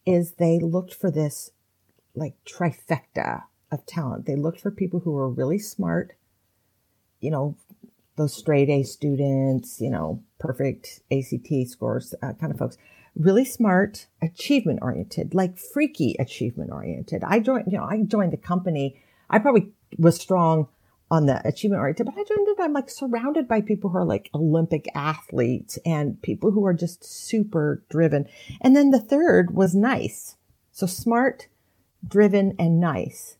is 0.04 0.32
they 0.32 0.58
looked 0.58 0.92
for 0.92 1.10
this 1.10 1.52
like 2.14 2.34
trifecta 2.44 3.44
of 3.70 3.86
talent. 3.86 4.26
They 4.26 4.36
looked 4.36 4.60
for 4.60 4.70
people 4.70 5.00
who 5.00 5.12
were 5.12 5.28
really 5.28 5.58
smart, 5.58 6.12
you 7.20 7.30
know, 7.30 7.56
those 8.16 8.34
straight 8.34 8.68
A 8.68 8.82
students, 8.82 9.80
you 9.80 9.90
know, 9.90 10.22
perfect 10.38 11.00
ACT 11.10 11.68
scores 11.68 12.14
uh, 12.22 12.34
kind 12.34 12.52
of 12.52 12.58
folks. 12.58 12.76
Really 13.14 13.44
smart, 13.44 14.06
achievement 14.22 14.80
oriented, 14.82 15.34
like 15.34 15.58
freaky 15.58 16.16
achievement 16.18 16.70
oriented. 16.70 17.22
I 17.24 17.40
joined, 17.40 17.70
you 17.70 17.78
know, 17.78 17.84
I 17.84 18.02
joined 18.02 18.32
the 18.32 18.38
company. 18.38 19.02
I 19.28 19.38
probably 19.38 19.72
was 19.98 20.16
strong 20.16 20.68
on 21.10 21.26
the 21.26 21.46
achievement 21.46 21.80
oriented, 21.80 22.06
but 22.06 22.14
I 22.14 22.24
joined 22.24 22.48
it. 22.48 22.56
I'm 22.58 22.72
like 22.72 22.88
surrounded 22.88 23.46
by 23.46 23.60
people 23.60 23.90
who 23.90 23.98
are 23.98 24.04
like 24.04 24.30
Olympic 24.34 24.88
athletes 24.94 25.78
and 25.84 26.20
people 26.22 26.52
who 26.52 26.64
are 26.64 26.72
just 26.72 27.04
super 27.04 27.82
driven. 27.90 28.26
And 28.62 28.74
then 28.74 28.90
the 28.90 29.00
third 29.00 29.54
was 29.54 29.74
nice. 29.74 30.36
So 30.70 30.86
smart, 30.86 31.48
driven, 32.06 32.54
and 32.58 32.80
nice 32.80 33.36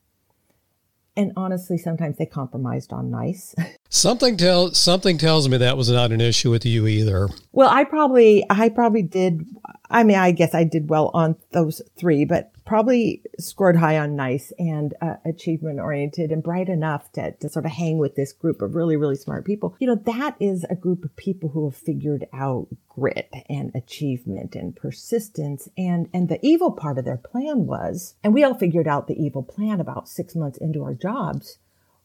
and 1.16 1.32
honestly, 1.36 1.76
sometimes 1.76 2.16
they 2.16 2.26
compromised 2.26 2.92
on 2.92 3.10
nice. 3.10 3.54
something 3.88 4.36
tells 4.36 4.78
something 4.78 5.18
tells 5.18 5.48
me 5.48 5.56
that 5.58 5.76
was 5.76 5.90
not 5.90 6.12
an 6.12 6.20
issue 6.20 6.50
with 6.50 6.64
you 6.64 6.86
either. 6.86 7.28
Well, 7.52 7.68
I 7.68 7.84
probably 7.84 8.44
I 8.48 8.68
probably 8.68 9.02
did. 9.02 9.46
I 9.90 10.04
mean, 10.04 10.16
I 10.16 10.30
guess 10.32 10.54
I 10.54 10.64
did 10.64 10.88
well 10.88 11.10
on 11.12 11.36
those 11.52 11.82
three, 11.96 12.24
but 12.24 12.51
probably 12.64 13.22
scored 13.38 13.76
high 13.76 13.98
on 13.98 14.16
nice 14.16 14.52
and 14.58 14.94
uh, 15.00 15.14
achievement 15.24 15.80
oriented 15.80 16.30
and 16.30 16.42
bright 16.42 16.68
enough 16.68 17.10
to, 17.12 17.32
to 17.32 17.48
sort 17.48 17.64
of 17.64 17.72
hang 17.72 17.98
with 17.98 18.14
this 18.14 18.32
group 18.32 18.62
of 18.62 18.74
really, 18.74 18.96
really 18.96 19.16
smart 19.16 19.44
people. 19.44 19.76
You 19.80 19.88
know, 19.88 20.00
that 20.06 20.36
is 20.38 20.64
a 20.70 20.76
group 20.76 21.04
of 21.04 21.16
people 21.16 21.50
who 21.50 21.68
have 21.68 21.76
figured 21.76 22.26
out 22.32 22.68
grit 22.88 23.32
and 23.48 23.74
achievement 23.74 24.54
and 24.54 24.76
persistence. 24.76 25.68
And, 25.76 26.08
and 26.14 26.28
the 26.28 26.38
evil 26.42 26.72
part 26.72 26.98
of 26.98 27.04
their 27.04 27.16
plan 27.16 27.66
was, 27.66 28.14
and 28.22 28.32
we 28.32 28.44
all 28.44 28.54
figured 28.54 28.86
out 28.86 29.08
the 29.08 29.20
evil 29.20 29.42
plan 29.42 29.80
about 29.80 30.08
six 30.08 30.36
months 30.36 30.58
into 30.58 30.82
our 30.82 30.94
jobs, 30.94 31.58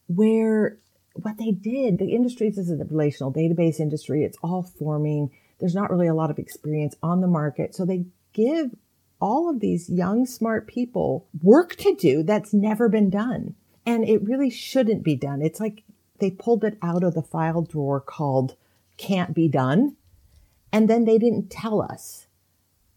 where 0.06 0.78
what 1.14 1.38
they 1.38 1.50
did, 1.50 1.98
the 1.98 2.14
industry, 2.14 2.48
this 2.48 2.68
is 2.68 2.80
a 2.80 2.84
relational 2.84 3.32
database 3.32 3.80
industry. 3.80 4.24
It's 4.24 4.38
all 4.42 4.62
forming. 4.62 5.30
There's 5.58 5.74
not 5.74 5.90
really 5.90 6.06
a 6.06 6.14
lot 6.14 6.30
of 6.30 6.38
experience 6.38 6.94
on 7.02 7.20
the 7.20 7.26
market. 7.26 7.74
So 7.74 7.84
they 7.84 8.06
give 8.32 8.70
all 9.20 9.50
of 9.50 9.60
these 9.60 9.90
young, 9.90 10.26
smart 10.26 10.66
people 10.66 11.26
work 11.42 11.76
to 11.76 11.94
do 11.94 12.22
that's 12.22 12.54
never 12.54 12.88
been 12.88 13.10
done. 13.10 13.54
And 13.84 14.06
it 14.06 14.22
really 14.22 14.50
shouldn't 14.50 15.02
be 15.02 15.16
done. 15.16 15.42
It's 15.42 15.60
like 15.60 15.82
they 16.18 16.30
pulled 16.30 16.64
it 16.64 16.78
out 16.82 17.02
of 17.02 17.14
the 17.14 17.22
file 17.22 17.62
drawer 17.62 18.00
called 18.00 18.56
can't 18.96 19.34
be 19.34 19.48
done. 19.48 19.96
And 20.72 20.88
then 20.88 21.04
they 21.04 21.18
didn't 21.18 21.50
tell 21.50 21.80
us 21.80 22.26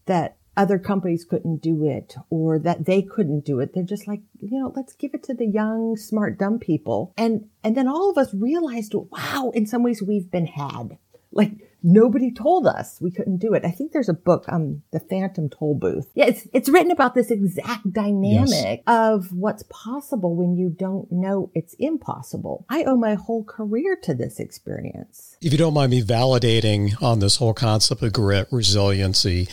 that 0.06 0.36
other 0.56 0.78
companies 0.78 1.24
couldn't 1.24 1.62
do 1.62 1.84
it 1.84 2.14
or 2.28 2.58
that 2.58 2.84
they 2.84 3.00
couldn't 3.00 3.44
do 3.44 3.60
it. 3.60 3.72
They're 3.72 3.82
just 3.82 4.06
like, 4.06 4.20
you 4.40 4.60
know, 4.60 4.72
let's 4.76 4.92
give 4.92 5.14
it 5.14 5.22
to 5.24 5.34
the 5.34 5.46
young, 5.46 5.96
smart, 5.96 6.38
dumb 6.38 6.58
people. 6.58 7.14
And, 7.16 7.48
and 7.64 7.74
then 7.74 7.88
all 7.88 8.10
of 8.10 8.18
us 8.18 8.34
realized, 8.34 8.94
wow, 8.94 9.50
in 9.54 9.66
some 9.66 9.82
ways 9.82 10.02
we've 10.02 10.30
been 10.30 10.46
had. 10.46 10.98
Like 11.32 11.52
nobody 11.82 12.32
told 12.32 12.66
us 12.66 12.98
we 13.00 13.10
couldn't 13.10 13.38
do 13.38 13.54
it. 13.54 13.64
I 13.64 13.70
think 13.70 13.92
there's 13.92 14.08
a 14.08 14.14
book, 14.14 14.44
um, 14.48 14.82
The 14.92 15.00
Phantom 15.00 15.48
Tollbooth. 15.48 16.06
Yeah, 16.14 16.26
it's, 16.26 16.46
it's 16.52 16.68
written 16.68 16.90
about 16.90 17.14
this 17.14 17.30
exact 17.30 17.92
dynamic 17.92 18.48
yes. 18.52 18.82
of 18.86 19.32
what's 19.32 19.64
possible 19.68 20.36
when 20.36 20.56
you 20.56 20.68
don't 20.68 21.10
know 21.10 21.50
it's 21.54 21.74
impossible. 21.78 22.66
I 22.68 22.84
owe 22.84 22.96
my 22.96 23.14
whole 23.14 23.44
career 23.44 23.96
to 24.02 24.14
this 24.14 24.38
experience. 24.38 25.36
If 25.40 25.52
you 25.52 25.58
don't 25.58 25.74
mind 25.74 25.90
me 25.90 26.02
validating 26.02 27.00
on 27.02 27.18
this 27.18 27.36
whole 27.36 27.54
concept 27.54 28.02
of 28.02 28.12
grit, 28.12 28.48
resiliency, 28.50 29.48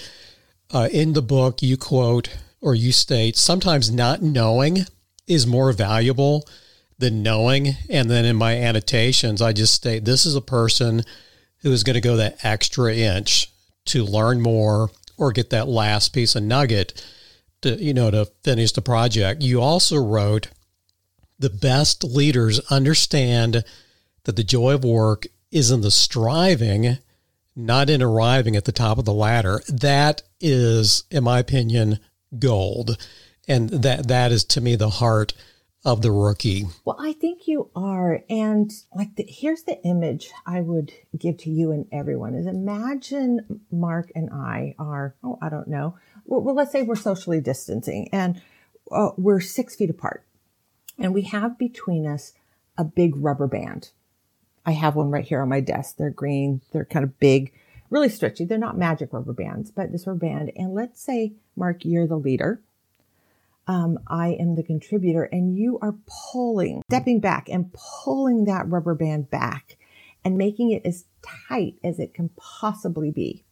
uh, 0.71 0.87
in 0.91 1.13
the 1.13 1.21
book, 1.21 1.61
you 1.61 1.77
quote 1.77 2.37
or 2.61 2.75
you 2.75 2.91
state 2.91 3.35
sometimes 3.35 3.89
not 3.89 4.21
knowing 4.21 4.85
is 5.27 5.47
more 5.47 5.71
valuable 5.71 6.47
than 6.97 7.23
knowing. 7.23 7.69
And 7.89 8.09
then 8.09 8.25
in 8.25 8.35
my 8.35 8.55
annotations, 8.55 9.41
I 9.41 9.53
just 9.53 9.73
state 9.73 10.05
this 10.05 10.25
is 10.25 10.35
a 10.35 10.41
person 10.41 11.03
who 11.61 11.71
is 11.71 11.83
going 11.83 11.95
to 11.95 12.01
go 12.01 12.15
that 12.15 12.43
extra 12.43 12.93
inch 12.93 13.51
to 13.85 14.03
learn 14.03 14.41
more 14.41 14.89
or 15.17 15.31
get 15.31 15.49
that 15.49 15.67
last 15.67 16.13
piece 16.13 16.35
of 16.35 16.43
nugget 16.43 17.05
to, 17.61 17.75
you 17.83 17.93
know, 17.93 18.09
to 18.11 18.25
finish 18.43 18.71
the 18.71 18.81
project. 18.81 19.41
You 19.41 19.61
also 19.61 19.97
wrote 19.97 20.49
the 21.37 21.49
best 21.49 22.03
leaders 22.03 22.59
understand 22.71 23.63
that 24.23 24.35
the 24.35 24.43
joy 24.43 24.73
of 24.73 24.83
work 24.83 25.27
is 25.51 25.71
in 25.71 25.81
the 25.81 25.91
striving, 25.91 26.97
not 27.55 27.89
in 27.89 28.01
arriving 28.01 28.55
at 28.55 28.65
the 28.65 28.71
top 28.71 28.97
of 28.97 29.05
the 29.05 29.13
ladder. 29.13 29.61
That 29.67 30.21
is, 30.39 31.03
in 31.09 31.23
my 31.23 31.39
opinion, 31.39 31.99
gold. 32.37 32.97
And 33.47 33.69
that 33.69 34.07
that 34.07 34.31
is 34.31 34.43
to 34.45 34.61
me 34.61 34.75
the 34.75 34.89
heart 34.89 35.33
of 35.85 36.01
the 36.01 36.11
rookie. 36.11 36.67
Well, 36.83 36.97
I 36.99 37.13
think 37.13 37.47
you 37.47 37.69
are. 37.75 38.21
And 38.29 38.71
like, 38.93 39.15
the, 39.15 39.25
here's 39.27 39.63
the 39.63 39.81
image 39.83 40.29
I 40.45 40.61
would 40.61 40.91
give 41.17 41.37
to 41.37 41.49
you 41.49 41.71
and 41.71 41.87
everyone 41.91 42.35
is 42.35 42.45
imagine 42.45 43.61
Mark 43.71 44.11
and 44.13 44.29
I 44.29 44.75
are, 44.77 45.15
oh, 45.23 45.37
I 45.41 45.49
don't 45.49 45.67
know. 45.67 45.97
Well, 46.25 46.41
well 46.41 46.55
let's 46.55 46.71
say 46.71 46.81
we're 46.81 46.95
socially 46.95 47.39
distancing 47.39 48.09
and 48.11 48.41
uh, 48.91 49.11
we're 49.17 49.39
six 49.39 49.75
feet 49.75 49.89
apart 49.89 50.25
and 50.97 51.13
we 51.13 51.21
have 51.23 51.57
between 51.57 52.05
us 52.05 52.33
a 52.77 52.83
big 52.83 53.15
rubber 53.15 53.47
band. 53.47 53.91
I 54.65 54.71
have 54.71 54.95
one 54.95 55.09
right 55.09 55.25
here 55.25 55.41
on 55.41 55.49
my 55.49 55.61
desk. 55.61 55.95
They're 55.97 56.09
green. 56.09 56.61
They're 56.71 56.85
kind 56.85 57.03
of 57.03 57.19
big, 57.19 57.53
really 57.89 58.09
stretchy. 58.09 58.43
They're 58.43 58.57
not 58.57 58.77
magic 58.77 59.13
rubber 59.13 59.33
bands, 59.33 59.71
but 59.71 59.91
this 59.91 60.05
rubber 60.05 60.19
band. 60.19 60.51
And 60.57 60.73
let's 60.73 61.01
say, 61.01 61.33
Mark, 61.55 61.85
you're 61.85 62.05
the 62.05 62.17
leader 62.17 62.61
um, 63.69 63.99
I 64.07 64.29
am 64.39 64.55
the 64.55 64.63
contributor, 64.63 65.25
and 65.25 65.55
you 65.55 65.77
are 65.83 65.93
pulling, 66.31 66.81
stepping 66.89 67.19
back 67.19 67.47
and 67.49 67.71
pulling 67.71 68.45
that 68.45 68.67
rubber 68.67 68.95
band 68.95 69.29
back 69.29 69.77
and 70.25 70.39
making 70.39 70.71
it 70.71 70.81
as 70.85 71.05
tight 71.21 71.75
as 71.83 71.99
it 71.99 72.15
can 72.15 72.31
possibly 72.35 73.11
be. 73.11 73.45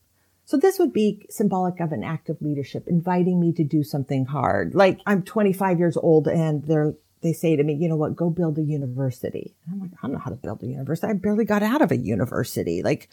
So 0.45 0.57
this 0.57 0.79
would 0.79 0.91
be 0.91 1.27
symbolic 1.29 1.79
of 1.79 1.91
an 1.91 2.03
act 2.03 2.29
of 2.29 2.41
leadership, 2.41 2.87
inviting 2.87 3.39
me 3.39 3.53
to 3.53 3.63
do 3.63 3.83
something 3.83 4.25
hard. 4.25 4.73
Like 4.73 5.01
I'm 5.05 5.21
25 5.21 5.77
years 5.77 5.97
old 5.97 6.27
and 6.27 6.63
they're, 6.63 6.95
they 7.21 7.33
say 7.33 7.55
to 7.55 7.63
me, 7.63 7.75
you 7.75 7.87
know 7.87 7.95
what, 7.95 8.15
go 8.15 8.31
build 8.31 8.57
a 8.57 8.63
university. 8.63 9.53
And 9.65 9.75
I'm 9.75 9.81
like, 9.81 9.91
I 10.01 10.07
don't 10.07 10.13
know 10.13 10.19
how 10.19 10.31
to 10.31 10.35
build 10.35 10.63
a 10.63 10.67
university. 10.67 11.11
I 11.11 11.15
barely 11.15 11.45
got 11.45 11.61
out 11.61 11.83
of 11.83 11.91
a 11.91 11.97
university. 11.97 12.81
Like, 12.81 13.07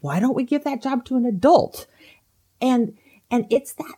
why 0.00 0.20
don't 0.20 0.34
we 0.34 0.44
give 0.44 0.64
that 0.64 0.82
job 0.82 1.04
to 1.06 1.16
an 1.16 1.26
adult? 1.26 1.86
And, 2.62 2.96
and 3.30 3.46
it's 3.50 3.74
that 3.74 3.96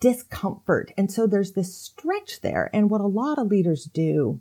discomfort. 0.00 0.92
And 0.96 1.12
so 1.12 1.26
there's 1.26 1.52
this 1.52 1.76
stretch 1.76 2.40
there. 2.40 2.70
And 2.72 2.90
what 2.90 3.02
a 3.02 3.06
lot 3.06 3.38
of 3.38 3.48
leaders 3.48 3.84
do 3.84 4.40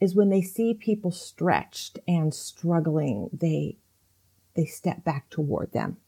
is 0.00 0.14
when 0.14 0.30
they 0.30 0.42
see 0.42 0.74
people 0.74 1.10
stretched 1.10 1.98
and 2.06 2.32
struggling, 2.32 3.28
they, 3.32 3.76
they 4.54 4.64
step 4.64 5.04
back 5.04 5.28
toward 5.30 5.72
them. 5.72 5.98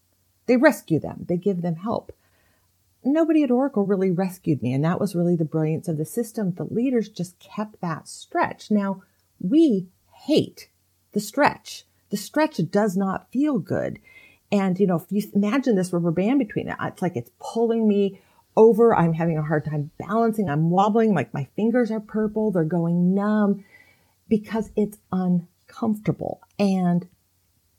They 0.46 0.56
rescue 0.56 1.00
them. 1.00 1.26
They 1.28 1.36
give 1.36 1.62
them 1.62 1.76
help. 1.76 2.12
Nobody 3.04 3.42
at 3.42 3.50
Oracle 3.50 3.84
really 3.84 4.10
rescued 4.10 4.62
me. 4.62 4.72
And 4.72 4.84
that 4.84 5.00
was 5.00 5.14
really 5.14 5.36
the 5.36 5.44
brilliance 5.44 5.88
of 5.88 5.98
the 5.98 6.04
system. 6.04 6.54
The 6.54 6.64
leaders 6.64 7.08
just 7.08 7.38
kept 7.38 7.80
that 7.80 8.08
stretch. 8.08 8.70
Now 8.70 9.02
we 9.40 9.88
hate 10.12 10.68
the 11.12 11.20
stretch. 11.20 11.84
The 12.10 12.16
stretch 12.16 12.60
does 12.70 12.96
not 12.96 13.30
feel 13.32 13.58
good. 13.58 13.98
And, 14.52 14.78
you 14.78 14.86
know, 14.86 14.96
if 14.96 15.06
you 15.10 15.28
imagine 15.34 15.74
this 15.74 15.92
rubber 15.92 16.12
band 16.12 16.38
between 16.38 16.68
it, 16.68 16.76
it's 16.80 17.02
like 17.02 17.16
it's 17.16 17.30
pulling 17.40 17.88
me 17.88 18.20
over. 18.56 18.94
I'm 18.94 19.12
having 19.12 19.38
a 19.38 19.42
hard 19.42 19.64
time 19.64 19.90
balancing. 19.98 20.48
I'm 20.48 20.70
wobbling 20.70 21.14
like 21.14 21.34
my 21.34 21.48
fingers 21.56 21.90
are 21.90 22.00
purple. 22.00 22.50
They're 22.50 22.64
going 22.64 23.14
numb 23.14 23.64
because 24.28 24.70
it's 24.76 24.98
uncomfortable. 25.12 26.40
And 26.58 27.08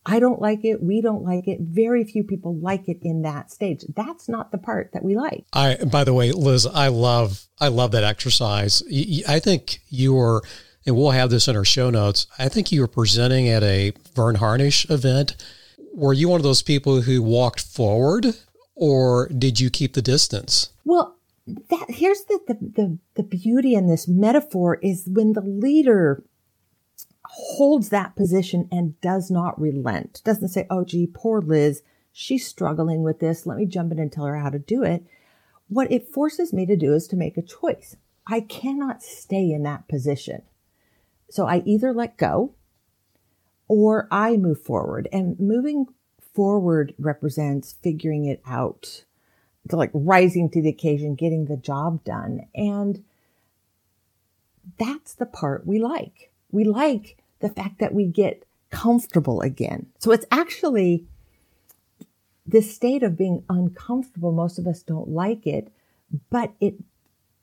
I 0.06 0.20
don't 0.20 0.42
like 0.42 0.64
it. 0.64 0.82
We 0.82 1.02
don't 1.02 1.24
like 1.24 1.48
it. 1.50 1.60
Very 1.60 2.06
few 2.06 2.24
people 2.24 2.56
like 2.58 2.88
it 2.88 3.00
in 3.02 3.24
that 3.24 3.52
stage. 3.52 3.84
That's 3.94 4.30
not 4.30 4.52
the 4.52 4.58
part 4.58 4.92
that 4.94 5.04
we 5.04 5.18
like. 5.18 5.46
I, 5.52 5.76
by 5.84 6.06
the 6.06 6.14
way, 6.14 6.32
Liz, 6.32 6.66
I 6.66 6.88
love, 6.88 7.46
I 7.60 7.68
love 7.68 7.92
that 7.92 8.06
exercise. 8.06 8.82
I 9.28 9.40
think 9.40 9.80
you 9.90 10.14
were, 10.14 10.44
and 10.86 10.96
we'll 10.96 11.12
have 11.12 11.30
this 11.30 11.50
in 11.50 11.58
our 11.58 11.66
show 11.66 11.90
notes. 11.90 12.26
I 12.40 12.48
think 12.48 12.72
you 12.72 12.80
were 12.80 12.88
presenting 12.88 13.50
at 13.50 13.64
a 13.64 13.92
Verne 14.16 14.36
Harnish 14.36 14.90
event. 14.90 15.36
Were 15.94 16.14
you 16.14 16.30
one 16.30 16.40
of 16.40 16.44
those 16.44 16.62
people 16.62 17.02
who 17.02 17.22
walked 17.22 17.60
forward 17.60 18.28
or 18.78 19.28
did 19.30 19.60
you 19.60 19.70
keep 19.70 19.94
the 19.94 20.02
distance? 20.02 20.70
Well, 20.86 21.18
that 21.48 21.86
here's 21.90 22.24
the, 22.26 22.40
the, 22.48 22.54
the, 22.62 22.98
the 23.16 23.24
beauty 23.24 23.74
in 23.74 23.88
this 23.88 24.08
metaphor 24.08 24.76
is 24.82 25.08
when 25.12 25.34
the 25.34 25.42
leader 25.42 26.24
holds 27.24 27.90
that 27.90 28.16
position 28.16 28.68
and 28.72 29.00
does 29.02 29.32
not 29.32 29.60
relent. 29.60 30.22
Doesn't 30.24 30.50
say, 30.50 30.68
oh, 30.70 30.86
gee, 30.86 31.10
poor 31.12 31.42
Liz, 31.42 31.82
she's 32.14 32.46
struggling 32.46 33.02
with 33.02 33.20
this. 33.20 33.46
Let 33.46 33.58
me 33.58 33.66
jump 33.66 33.92
in 33.92 34.00
and 34.00 34.12
tell 34.12 34.26
her 34.26 34.38
how 34.38 34.50
to 34.50 34.60
do 34.60 34.84
it. 34.84 35.04
What 35.70 35.92
it 35.92 36.08
forces 36.08 36.54
me 36.54 36.66
to 36.68 36.76
do 36.76 36.94
is 36.94 37.08
to 37.08 37.16
make 37.16 37.36
a 37.36 37.42
choice. 37.42 37.98
I 38.28 38.42
cannot 38.42 39.04
stay 39.04 39.52
in 39.52 39.64
that 39.64 39.88
position. 39.88 40.44
So 41.30 41.46
I 41.48 41.64
either 41.66 41.94
let 41.94 42.18
go 42.18 42.54
or 43.68 44.08
I 44.12 44.38
move 44.38 44.62
forward. 44.62 45.08
And 45.12 45.40
moving 45.40 45.88
forward 46.38 46.94
represents 47.00 47.74
figuring 47.82 48.26
it 48.26 48.40
out, 48.46 49.04
like 49.72 49.90
rising 49.92 50.52
to 50.52 50.62
the 50.62 50.70
occasion, 50.70 51.16
getting 51.16 51.46
the 51.46 51.58
job 51.58 52.04
done. 52.04 52.46
And 52.54 53.04
that's 54.78 55.16
the 55.16 55.26
part 55.26 55.66
we 55.66 55.80
like. 55.80 56.30
We 56.52 56.64
like 56.64 57.18
the 57.40 57.50
fact 57.50 57.80
that 57.80 57.92
we 57.92 58.06
get 58.06 58.44
comfortable 58.70 59.42
again. 59.42 59.88
So 59.98 60.12
it's 60.12 60.28
actually 60.30 61.06
this 62.46 62.72
state 62.72 63.02
of 63.02 63.18
being 63.18 63.44
uncomfortable. 63.50 64.32
Most 64.32 64.60
of 64.60 64.68
us 64.68 64.84
don't 64.84 65.10
like 65.10 65.48
it, 65.48 65.72
but 66.30 66.52
it 66.62 66.76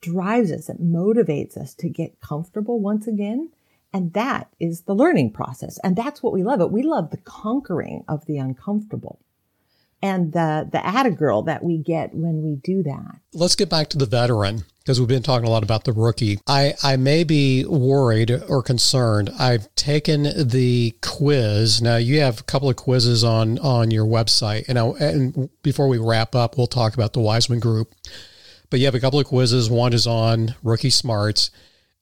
drives 0.01 0.53
us, 0.53 0.69
it 0.69 0.81
motivates 0.81 1.57
us 1.57 1.75
to 1.75 1.89
get 1.89 2.21
comfortable 2.21 2.79
once 2.79 3.09
again. 3.09 3.49
And 3.95 4.13
that 4.15 4.49
is 4.59 4.83
the 4.83 4.95
learning 4.95 5.31
process. 5.31 5.79
And 5.85 5.95
that's 5.95 6.21
what 6.21 6.33
we 6.33 6.43
love 6.43 6.61
it. 6.61 6.73
We 6.73 6.83
love 6.83 7.11
the 7.11 7.17
conquering 7.17 8.05
of 8.09 8.27
the 8.27 8.39
uncomfortable 8.39 9.21
and 10.03 10.33
the, 10.33 10.69
the 10.71 10.85
atta 10.85 11.13
girl 11.13 11.43
that 11.43 11.63
we 11.63 11.79
get 11.79 12.13
when 12.13 12.43
we 12.43 12.57
do 12.57 12.83
that. 12.83 13.21
Let's 13.33 13.55
get 13.55 13.71
back 13.71 13.89
to 13.91 13.99
the 13.99 14.05
veteran 14.05 14.65
because 14.81 14.99
we've 14.99 15.09
been 15.09 15.23
talking 15.23 15.47
a 15.47 15.51
lot 15.51 15.63
about 15.63 15.85
the 15.85 15.93
rookie. 15.93 16.41
I, 16.49 16.75
I 16.83 16.97
may 16.97 17.23
be 17.23 17.65
worried 17.65 18.33
or 18.49 18.65
concerned. 18.65 19.31
I've 19.39 19.73
taken 19.77 20.25
the 20.49 20.97
quiz. 21.01 21.81
Now 21.81 21.97
you 21.97 22.19
have 22.19 22.41
a 22.41 22.43
couple 22.43 22.69
of 22.69 22.75
quizzes 22.75 23.23
on, 23.23 23.61
on 23.61 23.93
your 23.93 24.07
website. 24.07 24.65
And, 24.67 24.77
I, 24.77 24.87
and 24.87 25.51
before 25.63 25.87
we 25.87 25.99
wrap 25.99 26.35
up, 26.35 26.59
we'll 26.59 26.67
talk 26.67 26.95
about 26.95 27.13
the 27.13 27.21
Wiseman 27.21 27.61
group. 27.61 27.95
But 28.71 28.81
you 28.81 28.87
have 28.87 28.97
a 28.97 29.01
couple 29.01 29.21
of 29.21 29.27
quizzes. 29.27 29.71
One 29.71 29.93
is 29.93 30.09
on 30.09 30.57
rookie 30.65 30.91
smarts 30.91 31.53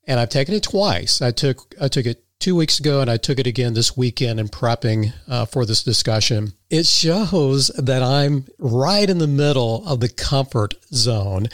and 0.06 0.18
I've 0.18 0.28
taken 0.28 0.54
it 0.54 0.62
twice. 0.62 1.22
I 1.22 1.30
took 1.30 1.74
I 1.80 1.88
took 1.88 2.06
it 2.06 2.24
two 2.38 2.56
weeks 2.56 2.80
ago, 2.80 3.00
and 3.00 3.10
I 3.10 3.16
took 3.18 3.38
it 3.38 3.46
again 3.46 3.74
this 3.74 3.96
weekend 3.96 4.40
in 4.40 4.48
prepping 4.48 5.12
uh, 5.28 5.44
for 5.46 5.64
this 5.64 5.82
discussion. 5.82 6.54
It 6.70 6.86
shows 6.86 7.68
that 7.68 8.02
I'm 8.02 8.46
right 8.58 9.08
in 9.08 9.18
the 9.18 9.26
middle 9.28 9.86
of 9.86 10.00
the 10.00 10.08
comfort 10.08 10.74
zone. 10.92 11.48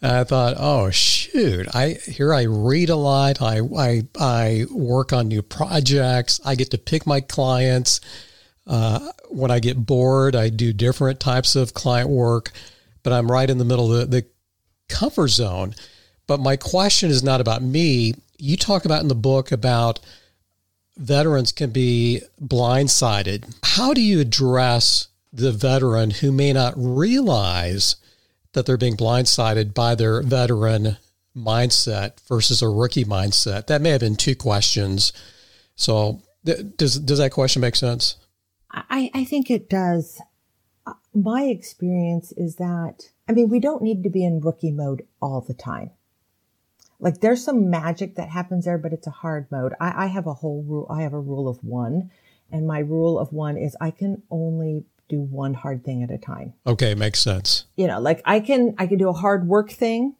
And 0.00 0.10
I 0.10 0.24
thought, 0.24 0.56
oh 0.58 0.90
shoot! 0.90 1.68
I 1.72 1.98
here 2.06 2.34
I 2.34 2.42
read 2.42 2.90
a 2.90 2.96
lot. 2.96 3.40
I 3.40 3.60
I 3.60 4.02
I 4.18 4.66
work 4.72 5.12
on 5.12 5.28
new 5.28 5.42
projects. 5.42 6.40
I 6.44 6.56
get 6.56 6.72
to 6.72 6.78
pick 6.78 7.06
my 7.06 7.20
clients. 7.20 8.00
Uh, 8.66 9.10
when 9.28 9.50
I 9.50 9.60
get 9.60 9.86
bored, 9.86 10.36
I 10.36 10.48
do 10.48 10.72
different 10.72 11.20
types 11.20 11.56
of 11.56 11.74
client 11.74 12.08
work, 12.08 12.52
but 13.02 13.12
I'm 13.12 13.30
right 13.30 13.48
in 13.48 13.58
the 13.58 13.64
middle 13.64 13.92
of 13.92 14.10
the, 14.10 14.22
the 14.22 14.26
comfort 14.88 15.28
zone. 15.28 15.74
But 16.26 16.40
my 16.40 16.56
question 16.56 17.10
is 17.10 17.22
not 17.22 17.40
about 17.40 17.62
me. 17.62 18.14
You 18.38 18.56
talk 18.56 18.84
about 18.84 19.02
in 19.02 19.08
the 19.08 19.14
book 19.14 19.52
about 19.52 20.00
veterans 20.96 21.52
can 21.52 21.70
be 21.70 22.22
blindsided. 22.40 23.54
How 23.62 23.94
do 23.94 24.00
you 24.00 24.20
address 24.20 25.08
the 25.32 25.52
veteran 25.52 26.10
who 26.10 26.30
may 26.32 26.52
not 26.52 26.74
realize 26.76 27.96
that 28.52 28.66
they're 28.66 28.76
being 28.76 28.96
blindsided 28.96 29.74
by 29.74 29.94
their 29.94 30.22
veteran 30.22 30.96
mindset 31.36 32.20
versus 32.28 32.62
a 32.62 32.68
rookie 32.68 33.04
mindset? 33.04 33.66
That 33.66 33.82
may 33.82 33.90
have 33.90 34.00
been 34.00 34.16
two 34.16 34.36
questions. 34.36 35.12
So, 35.74 36.22
does 36.44 36.98
does 36.98 37.18
that 37.18 37.32
question 37.32 37.60
make 37.60 37.76
sense? 37.76 38.16
I, 38.70 39.10
I 39.14 39.24
think 39.24 39.50
it 39.50 39.68
does. 39.68 40.20
My 41.14 41.44
experience 41.44 42.32
is 42.32 42.56
that 42.56 43.10
I 43.28 43.32
mean 43.32 43.48
we 43.48 43.60
don't 43.60 43.82
need 43.82 44.02
to 44.02 44.10
be 44.10 44.24
in 44.24 44.40
rookie 44.40 44.72
mode 44.72 45.06
all 45.20 45.40
the 45.40 45.54
time. 45.54 45.90
Like 47.02 47.20
there's 47.20 47.44
some 47.44 47.68
magic 47.68 48.14
that 48.14 48.28
happens 48.28 48.64
there, 48.64 48.78
but 48.78 48.92
it's 48.92 49.08
a 49.08 49.10
hard 49.10 49.48
mode. 49.50 49.74
I, 49.80 50.04
I 50.04 50.06
have 50.06 50.28
a 50.28 50.34
whole 50.34 50.62
rule. 50.62 50.86
I 50.88 51.02
have 51.02 51.12
a 51.12 51.20
rule 51.20 51.48
of 51.48 51.62
one. 51.62 52.10
And 52.52 52.66
my 52.66 52.78
rule 52.78 53.18
of 53.18 53.32
one 53.32 53.56
is 53.56 53.76
I 53.80 53.90
can 53.90 54.22
only 54.30 54.84
do 55.08 55.20
one 55.20 55.54
hard 55.54 55.84
thing 55.84 56.04
at 56.04 56.12
a 56.12 56.18
time. 56.18 56.54
Okay, 56.64 56.94
makes 56.94 57.18
sense. 57.18 57.64
You 57.76 57.88
know, 57.88 57.98
like 57.98 58.22
I 58.24 58.38
can 58.38 58.76
I 58.78 58.86
can 58.86 58.98
do 58.98 59.08
a 59.08 59.14
hard 59.14 59.48
work 59.48 59.72
thing, 59.72 60.14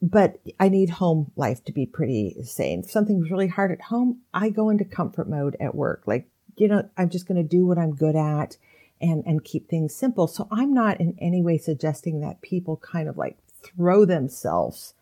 but 0.00 0.38
I 0.60 0.68
need 0.68 0.90
home 0.90 1.32
life 1.34 1.64
to 1.64 1.72
be 1.72 1.84
pretty 1.84 2.36
sane. 2.44 2.80
If 2.84 2.90
something's 2.92 3.30
really 3.30 3.48
hard 3.48 3.72
at 3.72 3.82
home, 3.82 4.20
I 4.32 4.50
go 4.50 4.70
into 4.70 4.84
comfort 4.84 5.28
mode 5.28 5.56
at 5.58 5.74
work. 5.74 6.04
Like, 6.06 6.28
you 6.56 6.68
know, 6.68 6.88
I'm 6.96 7.10
just 7.10 7.26
going 7.26 7.42
to 7.42 7.48
do 7.48 7.66
what 7.66 7.76
I'm 7.76 7.96
good 7.96 8.14
at 8.14 8.56
and 9.00 9.24
and 9.26 9.42
keep 9.42 9.68
things 9.68 9.96
simple. 9.96 10.28
So 10.28 10.46
I'm 10.52 10.72
not 10.72 11.00
in 11.00 11.16
any 11.20 11.42
way 11.42 11.58
suggesting 11.58 12.20
that 12.20 12.40
people 12.40 12.76
kind 12.76 13.08
of 13.08 13.16
like 13.16 13.36
throw 13.60 14.04
themselves 14.04 14.94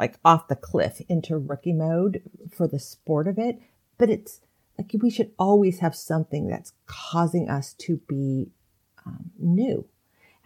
like 0.00 0.18
off 0.24 0.48
the 0.48 0.56
cliff 0.56 1.02
into 1.10 1.36
rookie 1.36 1.74
mode 1.74 2.22
for 2.50 2.66
the 2.66 2.78
sport 2.78 3.28
of 3.28 3.38
it. 3.38 3.60
But 3.98 4.08
it's 4.08 4.40
like 4.78 4.90
we 5.02 5.10
should 5.10 5.32
always 5.38 5.80
have 5.80 5.94
something 5.94 6.48
that's 6.48 6.72
causing 6.86 7.50
us 7.50 7.74
to 7.74 8.00
be 8.08 8.48
um, 9.04 9.30
new 9.38 9.86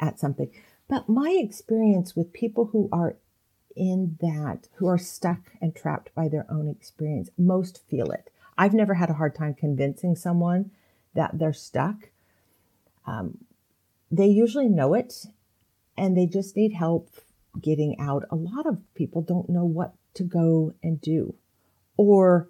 at 0.01 0.19
something. 0.19 0.51
But 0.88 1.09
my 1.09 1.38
experience 1.40 2.17
with 2.17 2.33
people 2.33 2.67
who 2.67 2.88
are 2.90 3.17
in 3.77 4.19
that, 4.21 4.69
who 4.75 4.88
are 4.88 4.99
stuck 4.99 5.53
and 5.62 5.75
trapped 5.75 6.12
by 6.17 6.27
their 6.27 6.47
own 6.51 6.69
experience, 6.69 7.31
most 7.38 7.81
feel 7.88 8.11
it. 8.11 8.31
I've 8.59 8.75
never 8.75 8.95
had 8.95 9.09
a 9.09 9.14
hard 9.14 9.37
time 9.37 9.55
convincing 9.55 10.17
someone 10.17 10.73
that 11.14 11.38
they're 11.38 11.53
stuck. 11.53 12.11
Um, 13.07 13.38
they 14.11 14.27
usually 14.27 14.69
know 14.69 14.95
it 14.95 15.27
and 15.97 16.17
they 16.17 16.27
just 16.27 16.57
need 16.57 16.73
help 16.73 17.09
getting 17.61 17.99
out, 18.01 18.25
a 18.31 18.37
lot 18.37 18.67
of 18.67 18.79
people 18.95 19.23
don't 19.23 19.49
know 19.49 19.64
what 19.64 19.95
to 20.14 20.23
go 20.23 20.75
and 20.83 21.01
do. 21.01 21.35
Or, 21.97 22.49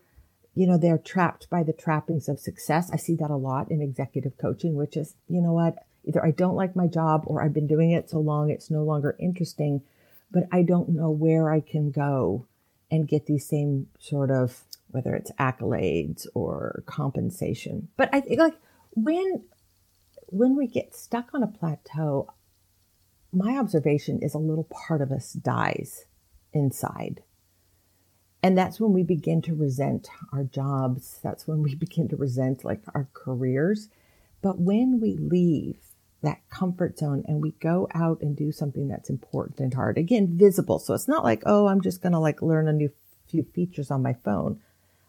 you 0.54 0.66
know, 0.66 0.78
they're 0.78 0.98
trapped 0.98 1.48
by 1.50 1.62
the 1.62 1.72
trappings 1.72 2.28
of 2.28 2.40
success. 2.40 2.90
I 2.92 2.96
see 2.96 3.14
that 3.16 3.30
a 3.30 3.36
lot 3.36 3.70
in 3.70 3.82
executive 3.82 4.38
coaching, 4.38 4.74
which 4.74 4.96
is, 4.96 5.14
you 5.28 5.40
know 5.40 5.52
what, 5.52 5.76
either 6.04 6.24
I 6.24 6.30
don't 6.30 6.56
like 6.56 6.76
my 6.76 6.86
job 6.86 7.24
or 7.26 7.42
I've 7.42 7.54
been 7.54 7.66
doing 7.66 7.90
it 7.90 8.10
so 8.10 8.18
long 8.20 8.50
it's 8.50 8.70
no 8.70 8.82
longer 8.82 9.16
interesting, 9.18 9.82
but 10.30 10.44
I 10.52 10.62
don't 10.62 10.90
know 10.90 11.10
where 11.10 11.50
I 11.50 11.60
can 11.60 11.90
go 11.90 12.46
and 12.90 13.08
get 13.08 13.26
these 13.26 13.46
same 13.46 13.88
sort 13.98 14.30
of, 14.30 14.64
whether 14.88 15.14
it's 15.14 15.32
accolades 15.32 16.26
or 16.34 16.82
compensation. 16.86 17.88
But 17.96 18.10
I 18.12 18.20
think 18.20 18.38
like 18.38 18.54
when, 18.90 19.44
when 20.26 20.56
we 20.56 20.66
get 20.66 20.94
stuck 20.94 21.34
on 21.34 21.42
a 21.42 21.48
plateau, 21.48 22.28
my 23.34 23.56
observation 23.56 24.20
is 24.22 24.34
a 24.34 24.38
little 24.38 24.64
part 24.64 25.00
of 25.00 25.12
us 25.12 25.32
dies 25.32 26.06
inside. 26.52 27.22
And 28.42 28.58
that's 28.58 28.78
when 28.78 28.92
we 28.92 29.02
begin 29.02 29.40
to 29.42 29.54
resent 29.54 30.08
our 30.32 30.44
jobs. 30.44 31.18
That's 31.22 31.48
when 31.48 31.62
we 31.62 31.74
begin 31.86 32.08
to 32.08 32.16
resent 32.16 32.64
like 32.64 32.82
our 32.94 33.08
careers. 33.14 33.88
But 34.42 34.60
when 34.60 35.00
we 35.00 35.16
leave 35.16 35.78
that 36.22 36.48
comfort 36.50 36.98
zone 36.98 37.24
and 37.26 37.40
we 37.40 37.52
go 37.52 37.88
out 37.94 38.20
and 38.20 38.36
do 38.36 38.52
something 38.52 38.88
that's 38.88 39.08
important 39.08 39.60
and 39.60 39.72
hard, 39.72 39.96
again, 39.96 40.36
visible. 40.36 40.78
So 40.78 40.92
it's 40.92 41.08
not 41.08 41.24
like, 41.24 41.42
oh, 41.46 41.68
I'm 41.68 41.80
just 41.80 42.02
going 42.02 42.12
to 42.12 42.18
like 42.18 42.42
learn 42.42 42.68
a 42.68 42.72
new 42.72 42.90
few 43.28 43.44
features 43.54 43.90
on 43.90 44.02
my 44.02 44.12
phone. 44.12 44.60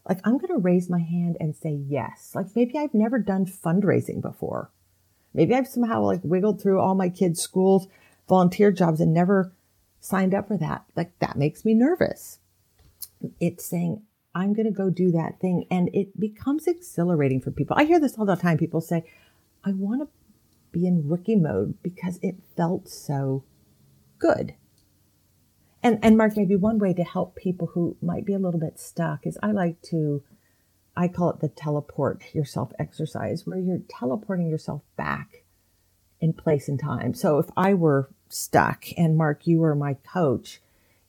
Like 0.07 0.19
I'm 0.23 0.37
going 0.37 0.53
to 0.53 0.57
raise 0.57 0.89
my 0.89 0.99
hand 0.99 1.35
and 1.39 1.55
say 1.55 1.71
yes. 1.71 2.31
Like 2.33 2.55
maybe 2.55 2.77
I've 2.77 2.93
never 2.93 3.19
done 3.19 3.45
fundraising 3.45 4.21
before. 4.21 4.71
Maybe 5.33 5.53
I've 5.53 5.67
somehow 5.67 6.03
like 6.03 6.21
wiggled 6.23 6.61
through 6.61 6.79
all 6.79 6.95
my 6.95 7.09
kids' 7.09 7.41
schools 7.41 7.87
volunteer 8.27 8.71
jobs 8.71 8.99
and 8.99 9.13
never 9.13 9.53
signed 9.99 10.33
up 10.33 10.47
for 10.47 10.57
that. 10.57 10.85
Like 10.95 11.17
that 11.19 11.37
makes 11.37 11.65
me 11.65 11.73
nervous. 11.73 12.39
It's 13.39 13.65
saying, 13.65 14.03
I'm 14.33 14.53
going 14.53 14.65
to 14.65 14.71
go 14.71 14.89
do 14.89 15.11
that 15.11 15.39
thing. 15.39 15.65
And 15.71 15.89
it 15.93 16.19
becomes 16.19 16.67
exhilarating 16.67 17.41
for 17.41 17.51
people. 17.51 17.75
I 17.79 17.85
hear 17.85 17.99
this 17.99 18.17
all 18.17 18.25
the 18.25 18.35
time. 18.35 18.57
People 18.57 18.81
say, 18.81 19.03
I 19.63 19.71
want 19.71 20.01
to 20.01 20.09
be 20.71 20.85
in 20.85 21.07
rookie 21.07 21.37
mode 21.37 21.81
because 21.81 22.19
it 22.21 22.35
felt 22.55 22.89
so 22.89 23.43
good. 24.19 24.53
And, 25.81 25.99
and 26.03 26.17
Mark, 26.17 26.35
maybe 26.35 26.55
one 26.55 26.79
way 26.79 26.93
to 26.93 27.03
help 27.03 27.35
people 27.35 27.67
who 27.67 27.95
might 28.01 28.25
be 28.25 28.33
a 28.33 28.39
little 28.39 28.59
bit 28.59 28.79
stuck 28.79 29.25
is 29.25 29.37
I 29.41 29.51
like 29.51 29.81
to, 29.83 30.23
I 30.97 31.07
call 31.07 31.29
it 31.29 31.39
the 31.39 31.47
teleport 31.47 32.33
yourself 32.33 32.71
exercise, 32.79 33.45
where 33.45 33.59
you're 33.59 33.81
teleporting 33.87 34.47
yourself 34.47 34.81
back 34.97 35.43
in 36.19 36.33
place 36.33 36.67
and 36.67 36.79
time. 36.79 37.13
So 37.13 37.37
if 37.37 37.45
I 37.55 37.73
were 37.73 38.09
stuck 38.29 38.85
and 38.97 39.17
Mark, 39.17 39.47
you 39.47 39.59
were 39.59 39.75
my 39.75 39.95
coach, 39.95 40.61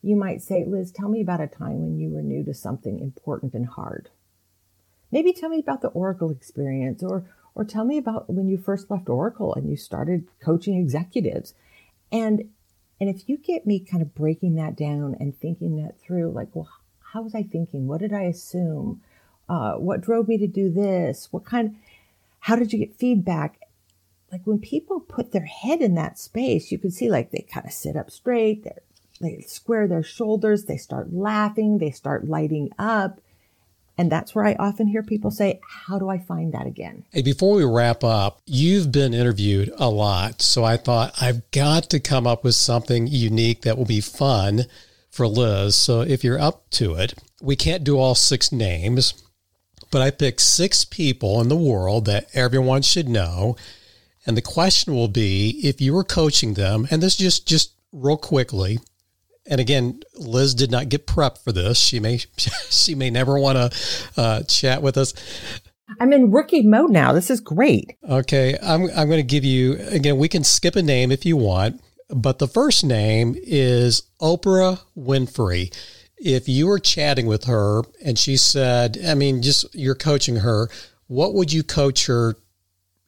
you 0.03 0.17
might 0.17 0.43
say, 0.43 0.65
Liz, 0.65 0.93
tell 0.93 1.09
me 1.09 1.21
about 1.21 1.41
a 1.41 1.47
time 1.47 1.81
when 1.81 1.99
you 1.99 2.11
were 2.11 2.23
new 2.23 2.45
to 2.45 2.55
something 2.55 3.01
important 3.01 3.55
and 3.55 3.67
hard. 3.67 4.11
Maybe 5.11 5.33
tell 5.33 5.49
me 5.49 5.59
about 5.59 5.83
the 5.83 5.89
Oracle 5.89 6.31
experience 6.31 7.03
or 7.03 7.25
or 7.55 7.65
tell 7.65 7.87
me 7.87 7.97
about 7.97 8.29
when 8.29 8.49
you 8.49 8.59
first 8.59 8.91
left 8.91 9.09
Oracle 9.09 9.55
and 9.55 9.69
you 9.69 9.77
started 9.77 10.29
coaching 10.41 10.77
executives. 10.77 11.55
And 12.13 12.51
and 13.01 13.11
if 13.11 13.29
you 13.29 13.37
get 13.37 13.67
me 13.67 13.81
kind 13.81 14.03
of 14.03 14.15
breaking 14.15 14.55
that 14.57 14.77
down 14.77 15.17
and 15.19 15.39
thinking 15.39 15.83
that 15.83 16.01
through, 16.01 16.31
like, 16.31 16.49
well, 16.55 16.69
how 17.13 17.23
was 17.23 17.35
I 17.35 17.43
thinking? 17.43 17.87
What 17.87 18.01
did 18.01 18.13
I 18.13 18.23
assume? 18.23 19.03
Uh, 19.49 19.75
what 19.75 20.01
drove 20.01 20.29
me 20.29 20.39
to 20.39 20.47
do 20.47 20.71
this? 20.71 21.29
What 21.31 21.45
kind? 21.45 21.77
How 22.41 22.57
did 22.57 22.73
you 22.73 22.79
get 22.79 22.95
feedback? 22.95 23.61
Like 24.33 24.47
when 24.47 24.59
people 24.59 25.01
put 25.01 25.33
their 25.33 25.45
head 25.45 25.81
in 25.81 25.95
that 25.95 26.19
space, 26.19 26.73
you 26.73 26.79
can 26.79 26.91
see 26.91 27.09
like 27.09 27.31
they 27.31 27.47
kind 27.53 27.67
of 27.67 27.73
sit 27.73 27.97
up 27.97 28.11
straight. 28.11 28.65
They 28.65 28.73
they 29.21 29.41
square 29.47 29.87
their 29.87 30.03
shoulders. 30.03 30.65
They 30.65 30.77
start 30.77 31.13
laughing. 31.13 31.79
They 31.79 31.91
start 31.91 32.29
lighting 32.29 32.71
up. 32.79 33.21
And 33.99 34.13
that's 34.13 34.35
where 34.35 34.45
I 34.45 34.55
often 34.59 34.89
hear 34.89 35.03
people 35.03 35.31
say, 35.31 35.61
How 35.67 35.99
do 35.99 36.09
I 36.09 36.19
find 36.19 36.53
that 36.53 36.67
again? 36.67 37.05
Hey, 37.13 37.23
before 37.23 37.55
we 37.55 37.65
wrap 37.65 38.05
up, 38.05 38.41
you've 38.45 38.93
been 38.93 39.15
interviewed 39.15 39.73
a 39.79 39.89
lot. 39.89 40.43
So 40.43 40.65
I 40.65 40.77
thought 40.77 41.15
I've 41.21 41.51
got 41.51 41.89
to 41.91 42.01
come 42.01 42.27
up 42.27 42.45
with 42.45 42.55
something 42.55 43.07
unique 43.07 43.63
that 43.63 43.79
will 43.79 43.87
be 43.87 44.03
fun 44.03 44.67
for 45.11 45.27
Liz. 45.27 45.75
So 45.75 46.03
if 46.03 46.23
you're 46.23 46.39
up 46.39 46.69
to 46.73 46.95
it, 46.95 47.15
we 47.41 47.57
can't 47.57 47.85
do 47.85 47.99
all 47.99 48.15
six 48.15 48.53
names, 48.53 49.25
but 49.91 50.03
I 50.03 50.11
picked 50.11 50.41
six 50.43 50.85
people 50.85 51.41
in 51.41 51.49
the 51.49 51.57
world 51.57 52.05
that 52.05 52.29
everyone 52.35 52.83
should 52.83 53.09
know. 53.09 53.57
And 54.27 54.37
the 54.37 54.43
question 54.43 54.95
will 54.95 55.09
be 55.09 55.61
if 55.63 55.81
you 55.81 55.95
were 55.95 56.05
coaching 56.05 56.55
them, 56.55 56.89
and 56.91 57.03
this 57.03 57.17
just 57.17 57.47
just 57.47 57.73
real 57.93 58.17
quickly, 58.17 58.81
and 59.47 59.61
again, 59.61 60.01
Liz 60.15 60.55
did 60.55 60.71
not 60.71 60.89
get 60.89 61.07
prepped 61.07 61.39
for 61.39 61.53
this. 61.53 61.79
She 61.79 62.01
may 62.01 62.19
she 62.39 62.95
may 62.95 63.11
never 63.11 63.39
want 63.39 63.57
to 63.57 64.21
uh, 64.21 64.43
chat 64.43 64.83
with 64.83 64.97
us. 64.97 65.15
I'm 66.01 66.13
in 66.13 66.33
rookie 66.33 66.63
mode 66.63 66.91
now. 66.91 67.13
This 67.13 67.31
is 67.31 67.41
great. 67.41 67.97
Okay, 68.09 68.59
I'm 68.63 68.89
I'm 68.97 69.09
going 69.09 69.21
to 69.21 69.23
give 69.23 69.45
you 69.45 69.77
again. 69.89 70.19
We 70.19 70.29
can 70.29 70.45
skip 70.45 70.77
a 70.77 70.83
name 70.83 71.13
if 71.13 71.25
you 71.25 71.37
want, 71.37 71.81
but 72.11 72.39
the 72.39 72.49
first 72.49 72.85
name 72.85 73.37
is 73.39 74.03
Oprah 74.21 74.81
Winfrey. 74.97 75.73
If 76.19 76.49
you 76.49 76.67
were 76.67 76.79
chatting 76.79 77.27
with 77.27 77.45
her 77.45 77.83
and 78.03 78.19
she 78.19 78.39
said, 78.39 78.99
I 79.07 79.15
mean, 79.15 79.43
just 79.43 79.75
you're 79.75 79.95
coaching 79.95 80.37
her, 80.37 80.71
what 81.09 81.35
would 81.35 81.53
you 81.53 81.63
coach 81.63 82.07
her 82.07 82.37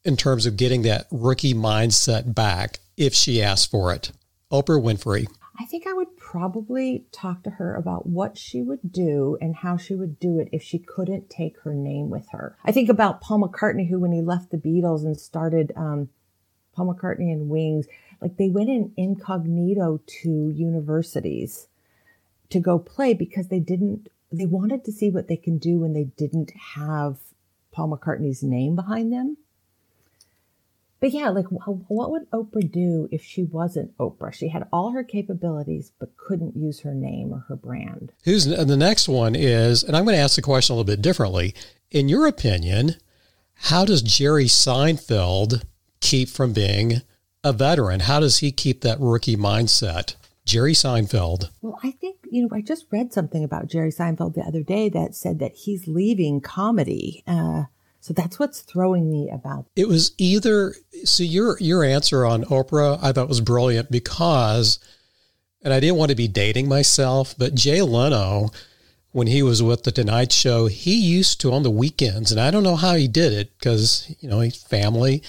in 0.08 0.16
terms 0.16 0.46
of 0.46 0.56
getting 0.56 0.82
that 0.82 1.06
rookie 1.10 1.52
mindset 1.52 2.34
back 2.34 2.80
if 2.96 3.12
she 3.12 3.42
asked 3.42 3.70
for 3.70 3.92
it? 3.92 4.10
Oprah 4.50 4.82
Winfrey. 4.82 5.28
I 5.60 5.66
think 5.66 5.86
I 5.86 5.92
would 5.92 6.16
probably 6.16 7.04
talk 7.12 7.42
to 7.42 7.50
her 7.50 7.74
about 7.74 8.06
what 8.06 8.38
she 8.38 8.62
would 8.62 8.90
do 8.90 9.36
and 9.42 9.54
how 9.54 9.76
she 9.76 9.94
would 9.94 10.18
do 10.18 10.38
it 10.38 10.48
if 10.50 10.62
she 10.62 10.78
couldn't 10.78 11.28
take 11.28 11.60
her 11.60 11.74
name 11.74 12.08
with 12.08 12.26
her. 12.30 12.56
I 12.64 12.72
think 12.72 12.88
about 12.88 13.20
Paul 13.20 13.40
McCartney, 13.40 13.90
who, 13.90 14.00
when 14.00 14.12
he 14.12 14.22
left 14.22 14.50
the 14.50 14.56
Beatles 14.56 15.04
and 15.04 15.20
started 15.20 15.72
um, 15.76 16.08
Paul 16.74 16.94
McCartney 16.94 17.30
and 17.30 17.50
Wings, 17.50 17.86
like 18.22 18.38
they 18.38 18.48
went 18.48 18.70
in 18.70 18.92
incognito 18.96 20.00
to 20.22 20.48
universities 20.48 21.66
to 22.48 22.60
go 22.60 22.78
play 22.78 23.12
because 23.12 23.48
they 23.48 23.60
didn't, 23.60 24.08
they 24.32 24.46
wanted 24.46 24.84
to 24.84 24.92
see 24.92 25.10
what 25.10 25.28
they 25.28 25.36
can 25.36 25.58
do 25.58 25.80
when 25.80 25.92
they 25.92 26.04
didn't 26.04 26.52
have 26.76 27.18
Paul 27.72 27.90
McCartney's 27.90 28.42
name 28.42 28.74
behind 28.74 29.12
them. 29.12 29.36
But 31.00 31.12
yeah, 31.12 31.28
like 31.28 31.46
what 31.48 32.10
would 32.10 32.30
Oprah 32.30 32.70
do 32.70 33.08
if 33.12 33.22
she 33.22 33.44
wasn't 33.44 33.96
Oprah? 33.98 34.32
She 34.32 34.48
had 34.48 34.66
all 34.72 34.90
her 34.90 35.04
capabilities, 35.04 35.92
but 35.98 36.16
couldn't 36.16 36.56
use 36.56 36.80
her 36.80 36.94
name 36.94 37.32
or 37.32 37.44
her 37.48 37.56
brand. 37.56 38.12
Who's 38.24 38.46
the 38.46 38.76
next 38.76 39.08
one 39.08 39.36
is, 39.36 39.84
and 39.84 39.96
I'm 39.96 40.04
going 40.04 40.16
to 40.16 40.22
ask 40.22 40.36
the 40.36 40.42
question 40.42 40.74
a 40.74 40.76
little 40.76 40.92
bit 40.92 41.02
differently. 41.02 41.54
In 41.90 42.08
your 42.08 42.26
opinion, 42.26 42.96
how 43.54 43.84
does 43.84 44.02
Jerry 44.02 44.46
Seinfeld 44.46 45.62
keep 46.00 46.28
from 46.28 46.52
being 46.52 47.02
a 47.44 47.52
veteran? 47.52 48.00
How 48.00 48.18
does 48.20 48.38
he 48.38 48.50
keep 48.50 48.80
that 48.80 49.00
rookie 49.00 49.36
mindset? 49.36 50.16
Jerry 50.44 50.72
Seinfeld. 50.72 51.50
Well, 51.60 51.78
I 51.84 51.90
think, 51.90 52.16
you 52.30 52.42
know, 52.42 52.48
I 52.56 52.62
just 52.62 52.86
read 52.90 53.12
something 53.12 53.44
about 53.44 53.68
Jerry 53.68 53.90
Seinfeld 53.90 54.34
the 54.34 54.40
other 54.40 54.62
day 54.62 54.88
that 54.88 55.14
said 55.14 55.38
that 55.40 55.54
he's 55.54 55.86
leaving 55.86 56.40
comedy. 56.40 57.22
Uh, 57.26 57.64
so 58.00 58.14
that's 58.14 58.38
what's 58.38 58.60
throwing 58.60 59.10
me 59.10 59.30
about. 59.30 59.66
It 59.76 59.88
was 59.88 60.12
either 60.18 60.74
so 61.04 61.22
your 61.22 61.58
your 61.60 61.84
answer 61.84 62.24
on 62.24 62.44
Oprah 62.44 62.98
I 63.02 63.12
thought 63.12 63.28
was 63.28 63.40
brilliant 63.40 63.90
because 63.90 64.78
and 65.62 65.74
I 65.74 65.80
didn't 65.80 65.96
want 65.96 66.10
to 66.10 66.16
be 66.16 66.28
dating 66.28 66.68
myself, 66.68 67.34
but 67.36 67.54
Jay 67.54 67.82
Leno 67.82 68.50
when 69.12 69.26
he 69.26 69.42
was 69.42 69.62
with 69.62 69.84
the 69.84 69.90
Tonight 69.90 70.32
Show, 70.32 70.66
he 70.66 70.94
used 70.94 71.40
to 71.40 71.52
on 71.52 71.62
the 71.62 71.70
weekends, 71.70 72.30
and 72.30 72.40
I 72.40 72.50
don't 72.50 72.62
know 72.62 72.76
how 72.76 72.94
he 72.94 73.08
did 73.08 73.32
it 73.32 73.50
because 73.58 74.14
you 74.20 74.28
know 74.28 74.40
he's 74.40 74.62
family 74.62 75.22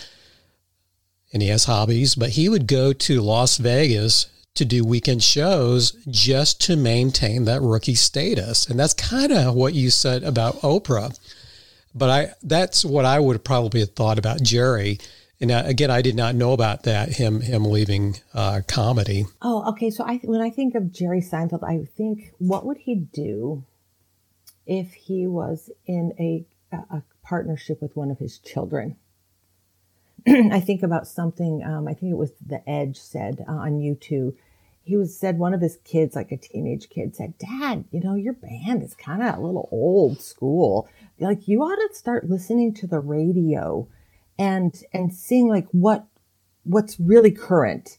and 1.31 1.41
he 1.41 1.49
has 1.49 1.65
hobbies, 1.65 2.15
but 2.15 2.31
he 2.31 2.49
would 2.49 2.67
go 2.67 2.91
to 2.91 3.21
Las 3.21 3.57
Vegas 3.57 4.27
to 4.55 4.65
do 4.65 4.83
weekend 4.83 5.23
shows 5.23 5.91
just 6.09 6.59
to 6.61 6.75
maintain 6.75 7.45
that 7.45 7.61
rookie 7.61 7.95
status, 7.95 8.67
and 8.67 8.79
that's 8.79 8.93
kind 8.93 9.31
of 9.31 9.55
what 9.55 9.73
you 9.73 9.89
said 9.89 10.23
about 10.23 10.61
Oprah. 10.61 11.17
But 11.95 12.09
I 12.09 12.33
that's 12.43 12.85
what 12.85 13.05
I 13.05 13.19
would 13.19 13.35
have 13.35 13.43
probably 13.43 13.85
thought 13.85 14.19
about 14.19 14.41
Jerry. 14.43 14.99
And 15.41 15.51
uh, 15.51 15.63
again, 15.65 15.89
I 15.89 16.01
did 16.01 16.15
not 16.15 16.35
know 16.35 16.51
about 16.51 16.83
that 16.83 17.09
him 17.09 17.41
him 17.41 17.65
leaving 17.65 18.17
uh, 18.33 18.61
comedy. 18.67 19.25
Oh, 19.41 19.69
okay. 19.71 19.89
So 19.89 20.03
I 20.03 20.17
when 20.23 20.41
I 20.41 20.49
think 20.49 20.75
of 20.75 20.91
Jerry 20.91 21.21
Seinfeld, 21.21 21.63
I 21.63 21.85
think 21.95 22.33
what 22.37 22.65
would 22.65 22.77
he 22.77 22.95
do 22.95 23.63
if 24.67 24.93
he 24.93 25.27
was 25.27 25.69
in 25.85 26.13
a 26.19 26.45
a 26.71 27.01
partnership 27.23 27.81
with 27.81 27.95
one 27.95 28.11
of 28.11 28.19
his 28.19 28.37
children? 28.37 28.97
I 30.27 30.59
think 30.59 30.83
about 30.83 31.07
something. 31.07 31.63
Um, 31.63 31.87
I 31.87 31.93
think 31.93 32.11
it 32.11 32.17
was 32.17 32.33
The 32.45 32.67
Edge 32.69 32.97
said 32.97 33.45
uh, 33.47 33.53
on 33.53 33.79
YouTube. 33.79 34.35
He 34.83 34.97
was 34.97 35.15
said 35.15 35.37
one 35.37 35.53
of 35.53 35.61
his 35.61 35.77
kids, 35.83 36.15
like 36.15 36.31
a 36.31 36.37
teenage 36.37 36.89
kid, 36.89 37.15
said, 37.15 37.37
"Dad, 37.37 37.85
you 37.91 38.01
know 38.01 38.15
your 38.15 38.33
band 38.33 38.83
is 38.83 38.93
kind 38.93 39.23
of 39.23 39.37
a 39.37 39.41
little 39.41 39.69
old 39.71 40.19
school 40.19 40.89
like 41.19 41.47
you 41.47 41.61
ought 41.61 41.75
to 41.75 41.95
start 41.95 42.29
listening 42.29 42.73
to 42.75 42.87
the 42.87 42.99
radio 42.99 43.87
and 44.37 44.83
and 44.93 45.13
seeing 45.13 45.47
like 45.47 45.67
what 45.71 46.05
what's 46.63 46.99
really 46.99 47.31
current. 47.31 47.97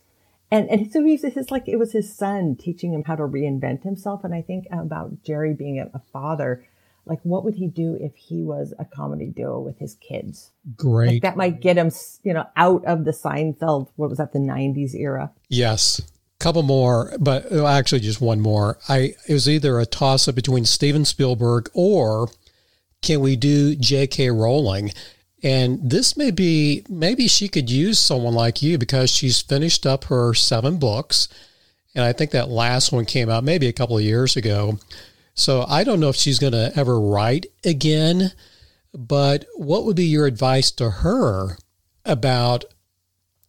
And 0.50 0.68
and 0.68 0.90
so 0.90 1.04
he's 1.04 1.22
his 1.22 1.50
like 1.50 1.68
it 1.68 1.76
was 1.76 1.92
his 1.92 2.14
son 2.14 2.56
teaching 2.56 2.92
him 2.92 3.04
how 3.04 3.16
to 3.16 3.22
reinvent 3.22 3.83
himself. 3.83 4.24
And 4.24 4.35
i 4.35 4.42
think 4.42 4.66
about 4.72 5.22
jerry 5.22 5.54
being 5.54 5.78
a, 5.78 5.90
a 5.94 6.00
father 6.12 6.66
like 7.06 7.20
what 7.22 7.44
would 7.44 7.54
he 7.54 7.66
do 7.66 7.96
if 8.00 8.14
he 8.14 8.42
was 8.42 8.72
a 8.78 8.85
comedy 8.85 9.26
duo 9.26 9.61
with 9.61 9.78
his 9.78 9.94
kids? 9.96 10.50
Great. 10.76 11.09
like 11.09 11.22
that 11.22 11.37
might 11.37 11.61
get 11.61 11.76
him 11.76 11.90
you 12.22 12.33
know 12.33 12.46
out 12.56 12.85
of 12.85 13.04
the 13.04 13.11
seinfeld 13.11 13.88
what 13.96 14.09
was 14.09 14.18
that 14.18 14.33
the 14.33 14.38
90s 14.38 14.94
era? 14.94 15.30
Yes. 15.48 16.00
Couple 16.38 16.62
more 16.62 17.12
but 17.20 17.52
actually 17.52 18.00
just 18.00 18.20
one 18.20 18.40
more. 18.40 18.78
I 18.88 19.14
it 19.28 19.33
was 19.33 19.48
either 19.48 19.78
a 19.78 19.87
toss 19.87 20.28
up 20.28 20.35
between 20.35 20.64
steven 20.64 21.04
spielberg 21.04 21.68
or 21.74 22.30
can 23.03 23.21
we 23.21 23.37
do 23.37 23.75
J.K. 23.77 24.31
Rowling? 24.31 24.93
And 25.43 25.91
this 25.91 26.17
may 26.17 26.31
be, 26.31 26.85
maybe 26.89 27.27
she 27.27 27.49
could 27.49 27.71
use 27.71 27.99
someone 27.99 28.35
like 28.35 28.63
you 28.63 28.77
because 28.77 29.11
she's 29.11 29.41
finished 29.41 29.87
up 29.87 30.05
her 30.05 30.35
seven 30.35 30.79
books. 30.79 31.29
And 31.95 32.05
I 32.05 32.13
think 32.13 32.31
that 32.33 32.49
last 32.49 32.93
one 32.93 33.07
came 33.07 33.31
out 33.31 33.43
maybe 33.43 33.67
a 33.67 33.73
couple 33.73 33.97
of 33.97 34.05
years 34.05 34.37
ago. 34.37 34.79
So 35.35 35.65
I 35.67 35.85
don't 35.85 36.01
know 36.01 36.11
if 36.11 36.17
she's 36.17 36.39
going 36.39 36.53
to 36.53 36.73
ever 36.77 37.01
write 37.01 37.47
again, 37.65 38.33
but 38.93 39.47
what 39.55 39.85
would 39.85 39.97
be 39.97 40.05
your 40.05 40.27
advice 40.27 40.71
to 40.73 40.91
her 40.91 41.57
about 42.05 42.65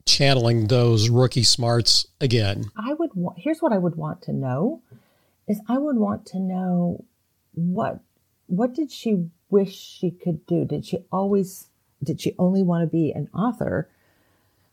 channeling 0.06 0.68
those 0.68 1.10
rookie 1.10 1.44
smarts 1.44 2.08
again? 2.22 2.72
I 2.78 2.94
would, 2.94 3.12
here's 3.38 3.62
what 3.62 3.74
I 3.74 3.78
would 3.78 3.96
want 3.96 4.22
to 4.24 4.34
know 4.34 4.82
is 5.48 5.60
I 5.68 5.78
would 5.78 5.98
want 5.98 6.26
to 6.28 6.40
know 6.40 7.04
what, 7.54 8.00
what 8.48 8.74
did 8.74 8.92
she 8.92 9.30
wish 9.52 9.76
she 9.76 10.12
could 10.12 10.46
do? 10.46 10.66
Did 10.66 10.86
she 10.86 11.06
always, 11.12 11.68
did 12.04 12.22
she 12.22 12.36
only 12.40 12.64
want 12.64 12.84
to 12.84 12.88
be 12.88 13.12
an 13.12 13.30
author? 13.34 13.90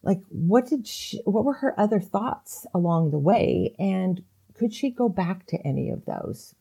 Like, 0.02 0.20
what 0.30 0.66
did 0.66 0.86
she, 0.86 1.20
what 1.24 1.44
were 1.44 1.54
her 1.54 1.78
other 1.78 2.00
thoughts 2.00 2.66
along 2.72 3.10
the 3.10 3.18
way? 3.18 3.74
And 3.78 4.22
could 4.54 4.72
she 4.72 4.90
go 4.90 5.08
back 5.08 5.46
to 5.48 5.58
any 5.66 5.90
of 5.90 6.04
those 6.04 6.54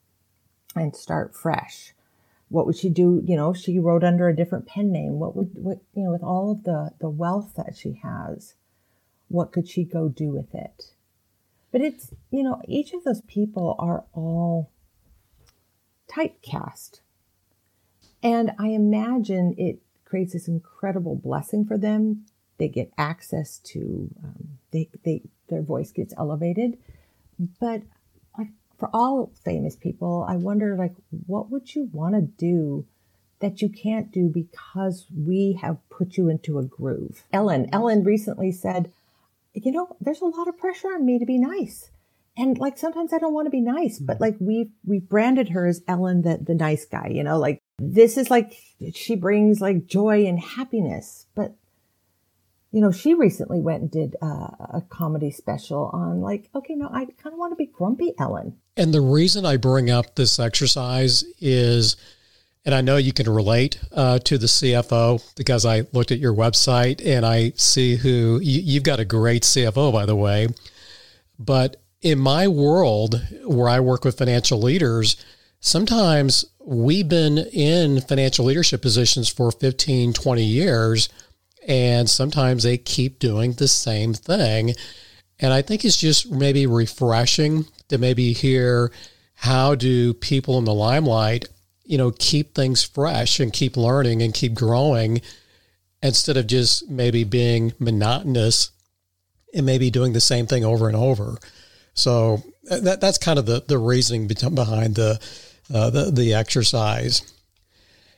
and 0.76 0.96
start 0.96 1.36
fresh? 1.36 1.94
What 2.50 2.66
would 2.66 2.78
she 2.78 2.90
do? 2.90 3.22
You 3.26 3.36
know, 3.36 3.54
she 3.54 3.80
wrote 3.80 4.04
under 4.04 4.28
a 4.28 4.36
different 4.36 4.68
pen 4.68 4.92
name. 4.92 5.20
What 5.20 5.36
would, 5.36 5.52
what, 5.54 5.80
you 5.94 6.04
know, 6.04 6.12
with 6.12 6.24
all 6.24 6.52
of 6.52 6.64
the, 6.64 6.92
the 7.00 7.10
wealth 7.10 7.54
that 7.58 7.76
she 7.76 8.00
has, 8.04 8.56
what 9.28 9.52
could 9.52 9.68
she 9.68 9.84
go 9.84 10.08
do 10.08 10.32
with 10.32 10.56
it? 10.56 10.94
But 11.72 11.82
it's, 11.82 12.14
you 12.32 12.44
know, 12.44 12.62
each 12.68 12.94
of 12.94 13.04
those 13.04 13.22
people 13.22 13.76
are 13.78 14.06
all 14.14 14.72
typecast 16.10 17.02
and 18.24 18.52
I 18.60 18.70
imagine 18.70 19.56
it 19.58 19.80
creates 20.06 20.34
this 20.34 20.48
incredible 20.48 21.16
blessing 21.16 21.66
for 21.66 21.78
them. 21.78 22.26
They 22.58 22.68
get 22.68 22.92
access 22.98 23.60
to, 23.60 24.10
um, 24.24 24.58
they, 24.72 24.90
they, 25.04 25.22
their 25.50 25.62
voice 25.62 25.92
gets 25.92 26.14
elevated. 26.18 26.78
But 27.60 27.84
like 28.38 28.50
for 28.78 28.90
all 28.94 29.32
famous 29.46 29.76
people, 29.76 30.26
I 30.28 30.36
wonder 30.38 30.76
like, 30.76 30.96
what 31.28 31.52
would 31.52 31.76
you 31.76 31.90
want 31.92 32.16
to 32.16 32.22
do 32.22 32.86
that 33.40 33.62
you 33.62 33.70
can't 33.70 34.12
do 34.12 34.30
because 34.30 35.06
we 35.16 35.60
have 35.62 35.78
put 35.90 36.18
you 36.18 36.30
into 36.30 36.58
a 36.58 36.64
groove? 36.64 37.24
Ellen, 37.32 37.70
Ellen 37.72 38.04
recently 38.04 38.52
said, 38.52 38.92
you 39.54 39.72
know, 39.72 39.96
there's 40.02 40.22
a 40.22 40.26
lot 40.26 40.48
of 40.48 40.58
pressure 40.58 40.88
on 40.88 41.06
me 41.06 41.20
to 41.20 41.26
be 41.26 41.38
nice 41.38 41.92
and 42.38 42.58
like 42.58 42.78
sometimes 42.78 43.14
I 43.14 43.18
don't 43.18 43.34
want 43.34 43.48
to 43.48 43.52
be 43.52 43.62
nice, 43.62 44.00
but 44.00 44.22
like 44.22 44.36
we've 44.40 44.70
we've 44.86 45.10
branded 45.10 45.50
her 45.50 45.66
as 45.66 45.84
Ellen 45.88 46.22
the 46.22 46.38
the 46.38 46.54
nice 46.54 46.86
guy, 46.86 47.10
you 47.12 47.24
know, 47.24 47.40
like 47.40 47.60
this 47.80 48.18
is 48.18 48.30
like 48.30 48.54
she 48.94 49.16
brings 49.16 49.62
like 49.62 49.86
joy 49.86 50.26
and 50.26 50.40
happiness. 50.40 51.28
But 51.36 51.56
you 52.72 52.82
know, 52.82 52.92
she 52.92 53.14
recently 53.14 53.60
went 53.60 53.82
and 53.82 53.92
did 53.92 54.16
uh, 54.22 54.26
a 54.26 54.84
comedy 54.90 55.32
special 55.32 55.90
on 55.94 56.22
like, 56.22 56.50
okay, 56.54 56.76
no, 56.76 56.88
I 56.92 57.06
kind 57.06 57.34
of 57.34 57.40
want 57.40 57.52
to 57.52 57.56
be 57.56 57.66
grumpy 57.66 58.14
Ellen. 58.20 58.58
And 58.76 58.94
the 58.94 59.02
reason 59.02 59.46
I 59.46 59.58
bring 59.58 59.90
up 59.90 60.16
this 60.16 60.38
exercise 60.38 61.24
is, 61.40 61.96
and 62.66 62.76
I 62.76 62.82
know 62.82 62.98
you 62.98 63.14
can 63.14 63.30
relate 63.30 63.80
uh, 63.94 64.20
to 64.20 64.38
the 64.38 64.48
CFO 64.48 65.24
because 65.36 65.66
I 65.66 65.84
looked 65.94 66.12
at 66.12 66.20
your 66.20 66.34
website 66.34 67.02
and 67.06 67.26
I 67.26 67.54
see 67.56 67.96
who 67.96 68.40
you, 68.44 68.62
you've 68.62 68.84
got 68.84 69.00
a 69.00 69.06
great 69.06 69.44
CFO, 69.44 69.94
by 69.94 70.06
the 70.06 70.16
way. 70.16 70.50
But 71.40 71.78
in 72.02 72.20
my 72.20 72.48
world 72.48 73.22
where 73.46 73.70
I 73.70 73.80
work 73.80 74.04
with 74.04 74.18
financial 74.18 74.62
leaders, 74.62 75.16
sometimes 75.60 76.46
we've 76.60 77.08
been 77.08 77.38
in 77.38 78.02
financial 78.02 78.46
leadership 78.46 78.82
positions 78.82 79.30
for 79.30 79.52
15, 79.52 80.14
20 80.14 80.44
years, 80.44 81.10
and 81.68 82.10
sometimes 82.10 82.64
they 82.64 82.78
keep 82.78 83.20
doing 83.20 83.54
the 83.54 83.68
same 83.68 84.14
thing. 84.14 84.74
And 85.40 85.54
I 85.54 85.62
think 85.62 85.86
it's 85.86 85.98
just 85.98 86.32
maybe 86.32 86.66
refreshing 86.66 87.66
to 87.90 87.98
maybe 87.98 88.34
hear 88.34 88.92
how 89.36 89.76
do 89.76 90.14
people 90.14 90.58
in 90.58 90.66
the 90.66 90.74
limelight, 90.74 91.48
you 91.86 91.98
know, 91.98 92.12
keep 92.12 92.56
things 92.56 92.84
fresh 92.84 93.40
and 93.40 93.54
keep 93.54 93.78
learning 93.78 94.22
and 94.22 94.34
keep 94.34 94.54
growing 94.54 95.22
instead 96.02 96.38
of 96.38 96.48
just 96.48 96.90
maybe 96.90 97.24
being 97.24 97.74
monotonous 97.80 98.72
and 99.54 99.66
maybe 99.66 99.90
doing 99.90 100.14
the 100.14 100.22
same 100.22 100.48
thing 100.48 100.66
over 100.66 100.88
and 100.88 100.98
over. 100.98 101.38
So 101.94 102.44
that 102.64 103.00
that's 103.00 103.18
kind 103.18 103.40
of 103.40 103.46
the 103.46 103.64
the 103.68 103.78
reasoning 103.78 104.28
behind 104.28 104.96
the 104.96 105.20
uh, 105.74 105.90
the 105.90 106.12
the 106.12 106.34
exercise. 106.34 107.34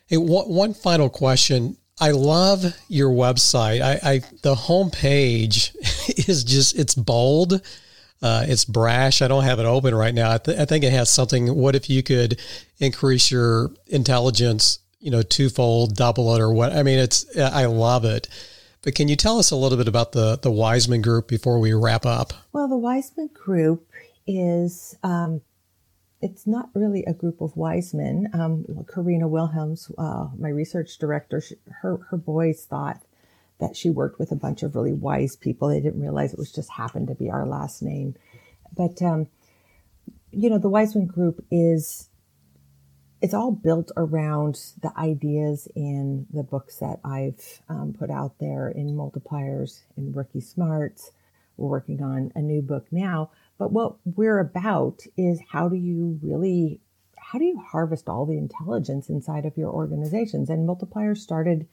Hey, 0.08 0.18
one, 0.18 0.50
one 0.50 0.74
final 0.74 1.10
question. 1.10 1.78
I 2.00 2.12
love 2.12 2.64
your 2.88 3.10
website. 3.10 3.82
I, 3.82 4.00
I 4.04 4.20
the 4.42 4.56
homepage 4.56 5.76
is 6.30 6.44
just 6.44 6.78
it's 6.78 6.96
bold, 6.96 7.62
uh, 8.22 8.46
it's 8.48 8.66
brash. 8.66 9.22
I 9.22 9.28
don't 9.28 9.44
have 9.44 9.60
it 9.60 9.66
open 9.66 9.94
right 9.94 10.14
now. 10.14 10.32
I, 10.32 10.38
th- 10.38 10.58
I 10.58 10.66
think 10.66 10.84
it 10.84 10.92
has 10.92 11.10
something. 11.10 11.54
What 11.56 11.76
if 11.76 11.90
you 11.90 12.04
could 12.04 12.40
increase 12.80 13.32
your 13.32 13.72
intelligence? 13.88 14.80
You 15.00 15.12
know, 15.12 15.22
twofold, 15.22 15.96
double 15.96 16.36
it, 16.36 16.42
or 16.42 16.52
what? 16.52 16.74
I 16.74 16.84
mean, 16.84 17.00
it's 17.00 17.26
I 17.38 17.66
love 17.66 18.06
it. 18.06 18.28
But 18.82 18.96
can 18.96 19.10
you 19.10 19.16
tell 19.16 19.40
us 19.40 19.52
a 19.52 19.56
little 19.56 19.78
bit 19.78 19.88
about 19.88 20.14
the 20.14 20.38
the 20.38 20.52
Wiseman 20.52 21.02
Group 21.02 21.28
before 21.28 21.60
we 21.60 21.74
wrap 21.74 22.06
up? 22.06 22.34
Well, 22.54 22.68
the 22.68 22.78
Wiseman 22.78 23.30
Group 23.34 23.86
is 24.26 24.96
um, 25.04 25.42
it's 26.22 26.46
not 26.46 26.70
really 26.74 27.04
a 27.06 27.14
group 27.14 27.42
of 27.42 27.56
wise 27.56 27.94
men. 27.94 28.30
Um, 28.34 28.66
Karina 28.94 29.28
Wilhelms, 29.28 29.92
uh, 29.98 30.28
my 30.38 30.50
research 30.50 30.98
director, 30.98 31.40
she, 31.42 31.56
her 31.82 31.98
her 32.10 32.18
boys 32.18 32.66
thought 32.66 33.02
that 33.60 33.76
she 33.76 33.90
worked 33.90 34.20
with 34.20 34.32
a 34.32 34.36
bunch 34.36 34.64
of 34.64 34.76
really 34.76 34.94
wise 34.94 35.36
people. 35.36 35.70
They 35.70 35.82
didn't 35.82 36.02
realize 36.02 36.34
it 36.34 36.40
was 36.40 36.52
just 36.52 36.72
happened 36.72 37.08
to 37.08 37.16
be 37.16 37.30
our 37.30 37.46
last 37.46 37.82
name. 37.82 38.16
But 38.76 39.02
um, 39.02 39.28
you 40.32 40.50
know, 40.50 40.58
the 40.58 40.70
Wiseman 40.70 41.08
Group 41.08 41.44
is 41.50 42.10
it's 43.22 43.34
all 43.34 43.52
built 43.52 43.92
around 43.98 44.60
the 44.82 44.92
ideas 44.98 45.68
in 45.76 46.26
the 46.32 46.44
books 46.44 46.78
that 46.78 47.00
I've 47.04 47.62
um, 47.68 47.94
put 47.98 48.10
out 48.10 48.40
there 48.40 48.70
in 48.70 48.96
multipliers 48.96 49.82
in 49.98 50.14
Rookie 50.14 50.42
Smarts. 50.42 51.12
We're 51.58 51.68
working 51.68 52.02
on 52.02 52.32
a 52.36 52.42
new 52.42 52.62
book 52.62 52.88
now 52.92 53.32
but 53.60 53.72
what 53.72 53.98
we're 54.06 54.40
about 54.40 55.02
is 55.18 55.40
how 55.52 55.68
do 55.70 55.76
you 55.76 56.18
really 56.24 56.80
how 57.18 57.38
do 57.38 57.46
you 57.46 57.60
harvest 57.60 58.10
all 58.10 58.26
the 58.26 58.38
intelligence 58.38 59.08
inside 59.08 59.46
of 59.46 59.56
your 59.56 59.70
organizations? 59.70 60.50
And 60.50 60.66
Multiplier 60.66 61.14
started 61.14 61.68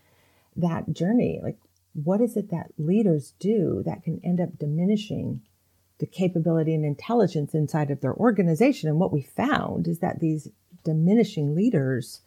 that 0.54 0.92
journey. 0.92 1.40
Like, 1.42 1.56
what 1.94 2.20
is 2.20 2.36
it 2.36 2.50
that 2.50 2.72
leaders 2.76 3.32
do 3.38 3.82
that 3.86 4.02
can 4.02 4.20
end 4.22 4.38
up 4.38 4.58
diminishing 4.58 5.40
the 5.98 6.04
capability 6.04 6.74
and 6.74 6.84
intelligence 6.84 7.54
inside 7.54 7.90
of 7.90 8.02
their 8.02 8.14
organization? 8.14 8.90
And 8.90 8.98
what 8.98 9.14
we 9.14 9.22
found 9.22 9.88
is 9.88 10.00
that 10.00 10.20
these 10.20 10.48
diminishing 10.84 11.54
leaders 11.54 12.20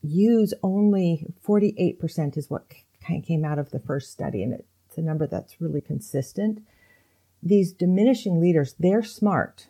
use 0.00 0.54
only 0.62 1.26
48% 1.44 2.36
is 2.36 2.48
what 2.48 2.68
kind 3.04 3.20
of 3.20 3.26
came 3.26 3.44
out 3.44 3.58
of 3.58 3.70
the 3.70 3.80
first 3.80 4.12
study. 4.12 4.44
And 4.44 4.54
it's 4.54 4.98
a 4.98 5.02
number 5.02 5.26
that's 5.26 5.60
really 5.60 5.80
consistent 5.80 6.62
these 7.44 7.72
diminishing 7.72 8.40
leaders, 8.40 8.74
they're 8.78 9.02
smart, 9.02 9.68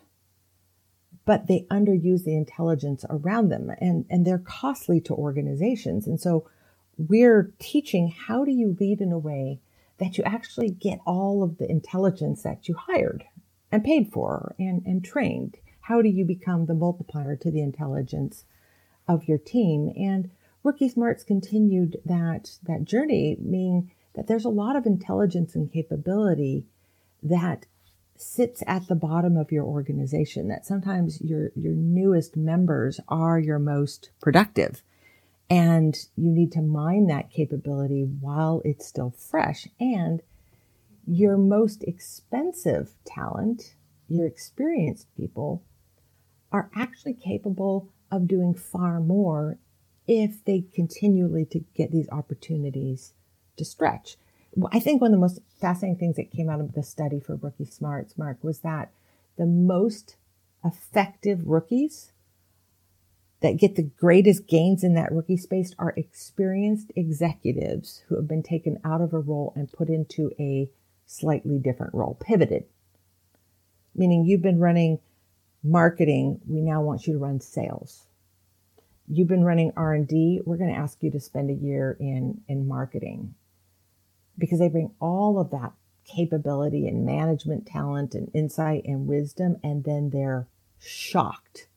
but 1.25 1.47
they 1.47 1.67
underuse 1.69 2.23
the 2.23 2.35
intelligence 2.35 3.03
around 3.09 3.49
them 3.49 3.71
and, 3.79 4.05
and 4.09 4.25
they're 4.25 4.37
costly 4.39 5.01
to 5.01 5.13
organizations. 5.13 6.07
And 6.07 6.19
so 6.19 6.47
we're 6.97 7.53
teaching 7.59 8.07
how 8.07 8.45
do 8.45 8.51
you 8.51 8.77
lead 8.79 9.01
in 9.01 9.11
a 9.11 9.19
way 9.19 9.59
that 9.97 10.17
you 10.17 10.23
actually 10.23 10.69
get 10.69 10.99
all 11.05 11.43
of 11.43 11.57
the 11.57 11.69
intelligence 11.69 12.43
that 12.43 12.67
you 12.67 12.75
hired 12.75 13.25
and 13.71 13.83
paid 13.83 14.11
for 14.11 14.55
and, 14.57 14.81
and 14.85 15.03
trained. 15.03 15.57
How 15.81 16.01
do 16.01 16.09
you 16.09 16.25
become 16.25 16.65
the 16.65 16.73
multiplier 16.73 17.35
to 17.37 17.51
the 17.51 17.61
intelligence 17.61 18.45
of 19.07 19.27
your 19.27 19.37
team? 19.37 19.91
And 19.95 20.31
Rookie 20.63 20.89
Smarts 20.89 21.23
continued 21.23 21.97
that, 22.05 22.57
that 22.63 22.85
journey, 22.85 23.37
meaning 23.39 23.91
that 24.15 24.27
there's 24.27 24.45
a 24.45 24.49
lot 24.49 24.75
of 24.75 24.85
intelligence 24.85 25.55
and 25.55 25.71
capability 25.71 26.65
that 27.25 27.65
sits 28.17 28.63
at 28.65 28.87
the 28.87 28.95
bottom 28.95 29.35
of 29.35 29.51
your 29.51 29.65
organization 29.65 30.47
that 30.47 30.65
sometimes 30.65 31.19
your 31.21 31.51
your 31.55 31.73
newest 31.73 32.37
members 32.37 32.99
are 33.09 33.37
your 33.37 33.59
most 33.59 34.11
productive. 34.21 34.81
And 35.49 35.95
you 36.15 36.31
need 36.31 36.51
to 36.53 36.61
mine 36.61 37.07
that 37.07 37.29
capability 37.29 38.03
while 38.03 38.61
it's 38.65 38.87
still 38.87 39.11
fresh. 39.11 39.67
And 39.79 40.21
your 41.05 41.37
most 41.37 41.83
expensive 41.83 42.93
talent 43.05 43.75
your 44.07 44.27
experienced 44.27 45.07
people 45.15 45.63
are 46.51 46.69
actually 46.75 47.13
capable 47.13 47.89
of 48.11 48.27
doing 48.27 48.53
far 48.53 48.99
more 48.99 49.57
if 50.07 50.43
they 50.45 50.63
continually 50.73 51.45
to 51.45 51.65
get 51.73 51.91
these 51.91 52.09
opportunities 52.09 53.13
to 53.57 53.65
stretch 53.65 54.17
I 54.71 54.79
think 54.79 55.01
one 55.01 55.11
of 55.11 55.17
the 55.17 55.21
most 55.21 55.39
fascinating 55.59 55.97
things 55.97 56.15
that 56.15 56.31
came 56.31 56.49
out 56.49 56.61
of 56.61 56.73
the 56.73 56.83
study 56.83 57.19
for 57.19 57.35
Rookie 57.35 57.65
Smarts, 57.65 58.17
Mark, 58.17 58.37
was 58.41 58.59
that 58.59 58.91
the 59.37 59.45
most 59.45 60.15
effective 60.63 61.45
rookies 61.45 62.13
that 63.41 63.57
get 63.57 63.75
the 63.75 63.83
greatest 63.83 64.47
gains 64.47 64.83
in 64.83 64.93
that 64.95 65.11
rookie 65.11 65.37
space 65.37 65.75
are 65.77 65.93
experienced 65.97 66.91
executives 66.95 68.03
who 68.07 68.15
have 68.15 68.27
been 68.27 68.41
taken 68.41 68.79
out 68.83 69.01
of 69.01 69.13
a 69.13 69.19
role 69.19 69.51
and 69.55 69.71
put 69.71 69.89
into 69.89 70.31
a 70.39 70.69
slightly 71.05 71.59
different 71.59 71.93
role, 71.93 72.17
pivoted. 72.19 72.63
Meaning 73.93 74.25
you've 74.25 74.41
been 74.41 74.59
running 74.59 74.99
marketing, 75.63 76.39
we 76.47 76.61
now 76.61 76.81
want 76.81 77.05
you 77.05 77.13
to 77.13 77.19
run 77.19 77.41
sales. 77.41 78.07
You've 79.07 79.27
been 79.27 79.43
running 79.43 79.71
R&D, 79.75 80.41
we're 80.45 80.57
going 80.57 80.73
to 80.73 80.79
ask 80.79 81.03
you 81.03 81.11
to 81.11 81.19
spend 81.19 81.49
a 81.49 81.53
year 81.53 81.95
in 81.99 82.41
in 82.47 82.67
marketing 82.67 83.35
because 84.37 84.59
they 84.59 84.69
bring 84.69 84.91
all 84.99 85.39
of 85.39 85.51
that 85.51 85.73
capability 86.05 86.87
and 86.87 87.05
management 87.05 87.65
talent 87.65 88.13
and 88.13 88.29
insight 88.33 88.83
and 88.85 89.07
wisdom, 89.07 89.57
and 89.63 89.83
then 89.83 90.09
they're 90.11 90.47
shocked 90.79 91.67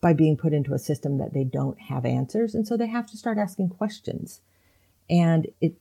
by 0.00 0.12
being 0.12 0.36
put 0.36 0.52
into 0.52 0.74
a 0.74 0.78
system 0.78 1.18
that 1.18 1.32
they 1.32 1.44
don't 1.44 1.80
have 1.80 2.04
answers. 2.04 2.54
And 2.54 2.66
so 2.66 2.76
they 2.76 2.88
have 2.88 3.06
to 3.06 3.16
start 3.16 3.38
asking 3.38 3.70
questions. 3.70 4.40
And 5.08 5.46
it 5.60 5.74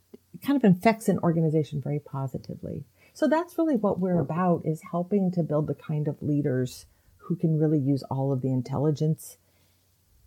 kind 0.45 0.57
of 0.57 0.63
infects 0.63 1.09
an 1.09 1.19
organization 1.19 1.81
very 1.81 1.99
positively. 1.99 2.83
So 3.13 3.27
that's 3.27 3.57
really 3.57 3.75
what 3.75 3.99
we're 3.99 4.19
about 4.19 4.61
is 4.63 4.81
helping 4.91 5.31
to 5.31 5.43
build 5.43 5.67
the 5.67 5.75
kind 5.75 6.07
of 6.07 6.21
leaders 6.21 6.85
who 7.17 7.35
can 7.35 7.59
really 7.59 7.79
use 7.79 8.03
all 8.03 8.31
of 8.31 8.41
the 8.41 8.51
intelligence 8.51 9.37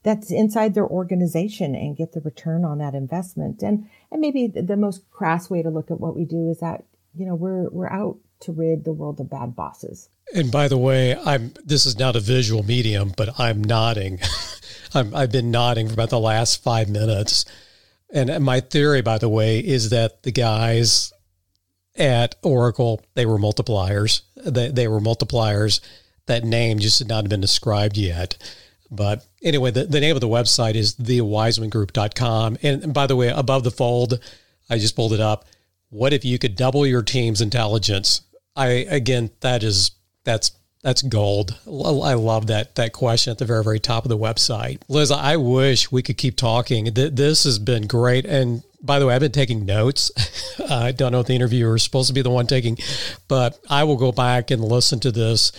that's 0.04 0.30
inside 0.30 0.74
their 0.74 0.86
organization 0.86 1.74
and 1.74 1.96
get 1.96 2.12
the 2.12 2.20
return 2.20 2.64
on 2.64 2.78
that 2.78 2.94
investment. 2.94 3.62
And 3.62 3.88
and 4.12 4.20
maybe 4.20 4.46
the 4.46 4.76
most 4.76 5.10
crass 5.10 5.50
way 5.50 5.62
to 5.62 5.70
look 5.70 5.90
at 5.90 6.00
what 6.00 6.14
we 6.14 6.24
do 6.24 6.50
is 6.50 6.60
that 6.60 6.84
you 7.14 7.26
know 7.26 7.34
we're 7.34 7.68
we're 7.70 7.90
out 7.90 8.18
to 8.40 8.52
rid 8.52 8.84
the 8.84 8.92
world 8.92 9.18
of 9.18 9.30
bad 9.30 9.56
bosses. 9.56 10.10
And 10.34 10.52
by 10.52 10.68
the 10.68 10.78
way, 10.78 11.16
I'm 11.16 11.52
this 11.64 11.86
is 11.86 11.98
not 11.98 12.16
a 12.16 12.20
visual 12.20 12.62
medium, 12.62 13.12
but 13.16 13.40
I'm 13.40 13.64
nodding. 13.64 14.20
I'm, 14.94 15.14
I've 15.14 15.32
been 15.32 15.50
nodding 15.50 15.88
for 15.88 15.94
about 15.94 16.10
the 16.10 16.20
last 16.20 16.62
five 16.62 16.88
minutes. 16.88 17.44
And 18.12 18.44
my 18.44 18.60
theory, 18.60 19.02
by 19.02 19.18
the 19.18 19.28
way, 19.28 19.58
is 19.58 19.90
that 19.90 20.22
the 20.22 20.30
guys 20.30 21.12
at 21.96 22.36
Oracle, 22.42 23.00
they 23.14 23.26
were 23.26 23.38
multipliers. 23.38 24.22
They, 24.36 24.68
they 24.70 24.86
were 24.86 25.00
multipliers. 25.00 25.80
That 26.26 26.44
name 26.44 26.78
just 26.78 27.00
had 27.00 27.08
not 27.08 27.28
been 27.28 27.40
described 27.40 27.96
yet. 27.96 28.36
But 28.90 29.26
anyway, 29.42 29.70
the, 29.70 29.84
the 29.84 30.00
name 30.00 30.14
of 30.14 30.20
the 30.20 30.28
website 30.28 30.74
is 30.74 30.94
thewisemangroup.com. 30.96 32.58
And, 32.62 32.84
and 32.84 32.94
by 32.94 33.06
the 33.06 33.16
way, 33.16 33.28
above 33.28 33.64
the 33.64 33.70
fold, 33.70 34.20
I 34.68 34.78
just 34.78 34.96
pulled 34.96 35.12
it 35.12 35.20
up. 35.20 35.46
What 35.90 36.12
if 36.12 36.24
you 36.24 36.38
could 36.38 36.56
double 36.56 36.86
your 36.86 37.02
team's 37.02 37.40
intelligence? 37.40 38.22
I 38.56 38.68
again, 38.68 39.30
that 39.40 39.62
is 39.62 39.92
that's 40.24 40.52
That's 40.84 41.00
gold. 41.00 41.58
I 41.66 42.12
love 42.12 42.46
that 42.48 42.74
that 42.74 42.92
question 42.92 43.30
at 43.30 43.38
the 43.38 43.46
very 43.46 43.64
very 43.64 43.80
top 43.80 44.04
of 44.04 44.10
the 44.10 44.18
website. 44.18 44.82
Liz, 44.86 45.10
I 45.10 45.36
wish 45.38 45.90
we 45.90 46.02
could 46.02 46.18
keep 46.18 46.36
talking. 46.36 46.90
This 46.92 47.44
has 47.44 47.58
been 47.58 47.86
great 47.86 48.26
and 48.26 48.62
by 48.82 48.98
the 48.98 49.06
way, 49.06 49.14
I've 49.14 49.20
been 49.22 49.32
taking 49.32 49.64
notes. 49.64 50.10
I 50.68 50.92
don't 50.92 51.10
know 51.10 51.20
if 51.20 51.26
the 51.26 51.34
interviewer 51.34 51.76
is 51.76 51.82
supposed 51.82 52.08
to 52.08 52.12
be 52.12 52.20
the 52.20 52.28
one 52.28 52.46
taking, 52.46 52.76
but 53.28 53.58
I 53.70 53.84
will 53.84 53.96
go 53.96 54.12
back 54.12 54.50
and 54.50 54.62
listen 54.62 55.00
to 55.00 55.10
this 55.10 55.52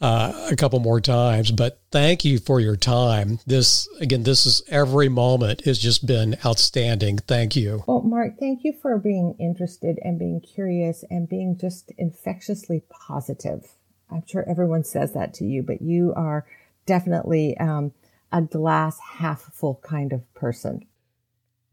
uh, 0.00 0.48
a 0.50 0.56
couple 0.56 0.80
more 0.80 0.98
times. 0.98 1.50
But 1.50 1.78
thank 1.92 2.24
you 2.24 2.38
for 2.38 2.58
your 2.58 2.76
time. 2.76 3.38
This 3.46 3.86
again, 4.00 4.22
this 4.22 4.46
is 4.46 4.62
every 4.68 5.10
moment 5.10 5.66
has 5.66 5.78
just 5.78 6.06
been 6.06 6.38
outstanding. 6.44 7.18
Thank 7.18 7.54
you. 7.54 7.84
Well, 7.86 8.00
Mark, 8.00 8.38
thank 8.40 8.64
you 8.64 8.72
for 8.80 8.96
being 8.96 9.36
interested 9.38 9.98
and 10.02 10.18
being 10.18 10.40
curious 10.40 11.04
and 11.10 11.28
being 11.28 11.58
just 11.58 11.92
infectiously 11.98 12.82
positive. 12.88 13.74
I'm 14.10 14.26
sure 14.26 14.44
everyone 14.48 14.84
says 14.84 15.12
that 15.12 15.34
to 15.34 15.44
you, 15.44 15.62
but 15.62 15.82
you 15.82 16.12
are 16.16 16.46
definitely 16.86 17.56
um, 17.58 17.92
a 18.32 18.42
glass 18.42 18.98
half 18.98 19.42
full 19.52 19.80
kind 19.82 20.12
of 20.12 20.32
person. 20.34 20.86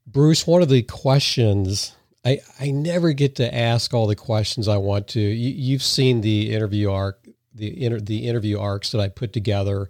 Bruce, 0.06 0.48
one 0.48 0.62
of 0.62 0.70
the 0.70 0.84
questions 0.84 1.96
I, 2.28 2.42
I 2.60 2.72
never 2.72 3.14
get 3.14 3.36
to 3.36 3.56
ask 3.56 3.94
all 3.94 4.06
the 4.06 4.16
questions 4.16 4.68
I 4.68 4.76
want 4.78 5.08
to. 5.10 5.20
You, 5.22 5.76
have 5.76 5.84
seen 5.84 6.20
the 6.20 6.54
interview 6.54 6.92
arc, 6.92 7.26
the 7.54 7.86
inter, 7.86 8.02
the 8.02 8.28
interview 8.28 8.60
arcs 8.60 8.92
that 8.92 9.00
I 9.00 9.08
put 9.08 9.32
together, 9.32 9.88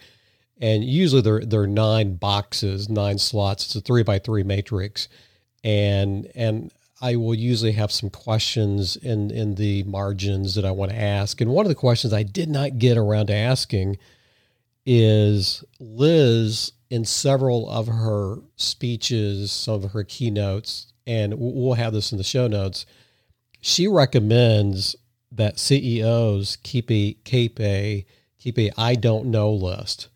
and 0.59 0.83
usually 0.83 1.21
they're 1.21 1.43
they're 1.43 1.65
nine 1.65 2.15
boxes, 2.15 2.89
nine 2.89 3.17
slots. 3.17 3.65
It's 3.65 3.75
a 3.75 3.81
three 3.81 4.03
by 4.03 4.19
three 4.19 4.43
matrix, 4.43 5.07
and 5.63 6.29
and 6.35 6.71
I 6.99 7.15
will 7.15 7.35
usually 7.35 7.73
have 7.73 7.91
some 7.91 8.09
questions 8.09 8.95
in 8.95 9.29
in 9.31 9.55
the 9.55 9.83
margins 9.83 10.55
that 10.55 10.65
I 10.65 10.71
want 10.71 10.91
to 10.91 10.99
ask. 10.99 11.39
And 11.41 11.51
one 11.51 11.65
of 11.65 11.69
the 11.69 11.75
questions 11.75 12.13
I 12.13 12.23
did 12.23 12.49
not 12.49 12.79
get 12.79 12.97
around 12.97 13.27
to 13.27 13.35
asking 13.35 13.97
is 14.85 15.63
Liz 15.79 16.71
in 16.89 17.05
several 17.05 17.69
of 17.69 17.87
her 17.87 18.37
speeches, 18.55 19.51
some 19.51 19.83
of 19.83 19.91
her 19.91 20.03
keynotes, 20.03 20.93
and 21.05 21.35
we'll 21.37 21.73
have 21.73 21.93
this 21.93 22.11
in 22.11 22.17
the 22.17 22.23
show 22.23 22.47
notes. 22.47 22.85
She 23.61 23.87
recommends 23.87 24.95
that 25.31 25.59
CEOs 25.59 26.57
keep 26.63 26.89
a 26.89 27.13
keep 27.23 27.59
a 27.59 28.05
keep 28.39 28.57
a 28.57 28.71
I 28.77 28.95
don't 28.95 29.25
know 29.25 29.51
list. 29.51 30.07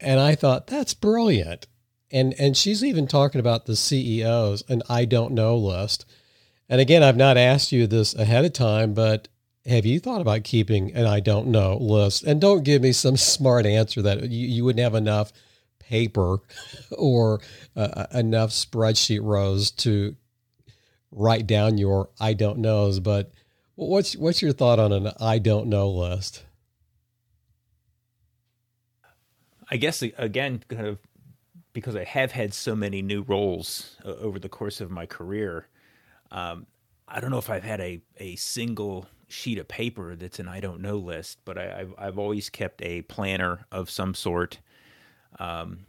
And 0.00 0.18
I 0.18 0.34
thought 0.34 0.66
that's 0.66 0.94
brilliant. 0.94 1.66
And 2.14 2.32
and 2.38 2.56
she's 2.56 2.84
even 2.84 3.08
talking 3.08 3.40
about 3.40 3.66
the 3.66 3.74
CEOs 3.74 4.62
and 4.68 4.84
I 4.88 5.04
don't 5.04 5.32
know 5.32 5.56
list. 5.56 6.06
And 6.68 6.80
again, 6.80 7.02
I've 7.02 7.16
not 7.16 7.36
asked 7.36 7.72
you 7.72 7.88
this 7.88 8.14
ahead 8.14 8.44
of 8.44 8.52
time, 8.52 8.94
but 8.94 9.26
have 9.66 9.84
you 9.84 9.98
thought 9.98 10.20
about 10.20 10.44
keeping 10.44 10.94
an 10.94 11.06
I 11.06 11.18
don't 11.18 11.48
know 11.48 11.76
list? 11.76 12.22
And 12.22 12.40
don't 12.40 12.62
give 12.62 12.82
me 12.82 12.92
some 12.92 13.16
smart 13.18 13.66
answer 13.66 14.00
that 14.02 14.30
you, 14.30 14.46
you 14.46 14.64
wouldn't 14.64 14.82
have 14.82 14.94
enough 14.94 15.32
paper 15.80 16.38
or 16.96 17.40
uh, 17.74 18.06
enough 18.14 18.50
spreadsheet 18.50 19.20
rows 19.20 19.72
to 19.72 20.14
write 21.10 21.48
down 21.48 21.78
your 21.78 22.10
I 22.20 22.34
don't 22.34 22.58
knows. 22.58 23.00
But 23.00 23.32
what's 23.74 24.14
what's 24.14 24.40
your 24.40 24.52
thought 24.52 24.78
on 24.78 24.92
an 24.92 25.10
I 25.18 25.40
don't 25.40 25.66
know 25.66 25.90
list? 25.90 26.44
I 29.68 29.78
guess 29.78 30.00
again, 30.00 30.62
kind 30.68 30.86
of 30.86 30.98
because 31.74 31.96
I 31.96 32.04
have 32.04 32.32
had 32.32 32.54
so 32.54 32.74
many 32.74 33.02
new 33.02 33.22
roles 33.22 33.96
uh, 34.04 34.14
over 34.14 34.38
the 34.38 34.48
course 34.48 34.80
of 34.80 34.90
my 34.90 35.04
career. 35.04 35.68
Um, 36.30 36.66
I 37.06 37.20
don't 37.20 37.30
know 37.30 37.38
if 37.38 37.50
I've 37.50 37.64
had 37.64 37.80
a, 37.80 38.00
a 38.16 38.36
single 38.36 39.06
sheet 39.28 39.58
of 39.58 39.68
paper 39.68 40.16
that's 40.16 40.38
an 40.38 40.48
I 40.48 40.60
don't 40.60 40.80
know 40.80 40.96
list, 40.96 41.40
but 41.44 41.58
I, 41.58 41.78
have 41.78 41.94
I've 41.98 42.18
always 42.18 42.48
kept 42.48 42.80
a 42.80 43.02
planner 43.02 43.66
of 43.70 43.90
some 43.90 44.14
sort 44.14 44.60
um, 45.38 45.80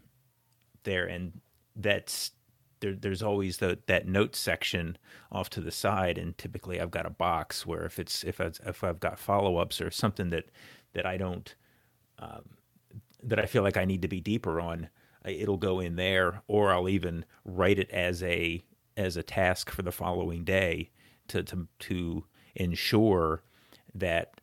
there, 0.83 1.05
and 1.05 1.39
that's 1.75 2.31
there, 2.79 2.95
there's 2.95 3.21
always 3.21 3.57
the, 3.57 3.77
that 3.85 4.07
note 4.07 4.35
section 4.35 4.97
off 5.31 5.49
to 5.51 5.61
the 5.61 5.71
side, 5.71 6.17
and 6.17 6.37
typically 6.37 6.81
I've 6.81 6.91
got 6.91 7.05
a 7.05 7.11
box 7.11 7.65
where 7.65 7.85
if 7.85 7.99
it's 7.99 8.23
if 8.23 8.41
I, 8.41 8.51
if 8.65 8.83
I've 8.83 8.99
got 8.99 9.19
follow 9.19 9.57
ups 9.57 9.79
or 9.79 9.91
something 9.91 10.31
that 10.31 10.45
that 10.93 11.05
I 11.05 11.17
don't 11.17 11.53
um, 12.17 12.41
that 13.23 13.39
I 13.39 13.45
feel 13.45 13.63
like 13.63 13.77
I 13.77 13.85
need 13.85 14.01
to 14.01 14.07
be 14.07 14.19
deeper 14.19 14.59
on, 14.59 14.89
it'll 15.25 15.57
go 15.57 15.79
in 15.79 15.95
there, 15.95 16.41
or 16.47 16.71
I'll 16.71 16.89
even 16.89 17.25
write 17.43 17.79
it 17.79 17.89
as 17.91 18.23
a 18.23 18.63
as 18.97 19.17
a 19.17 19.23
task 19.23 19.69
for 19.69 19.81
the 19.81 19.91
following 19.91 20.43
day 20.43 20.89
to 21.29 21.43
to 21.43 21.67
to 21.79 22.25
ensure 22.55 23.43
that 23.93 24.41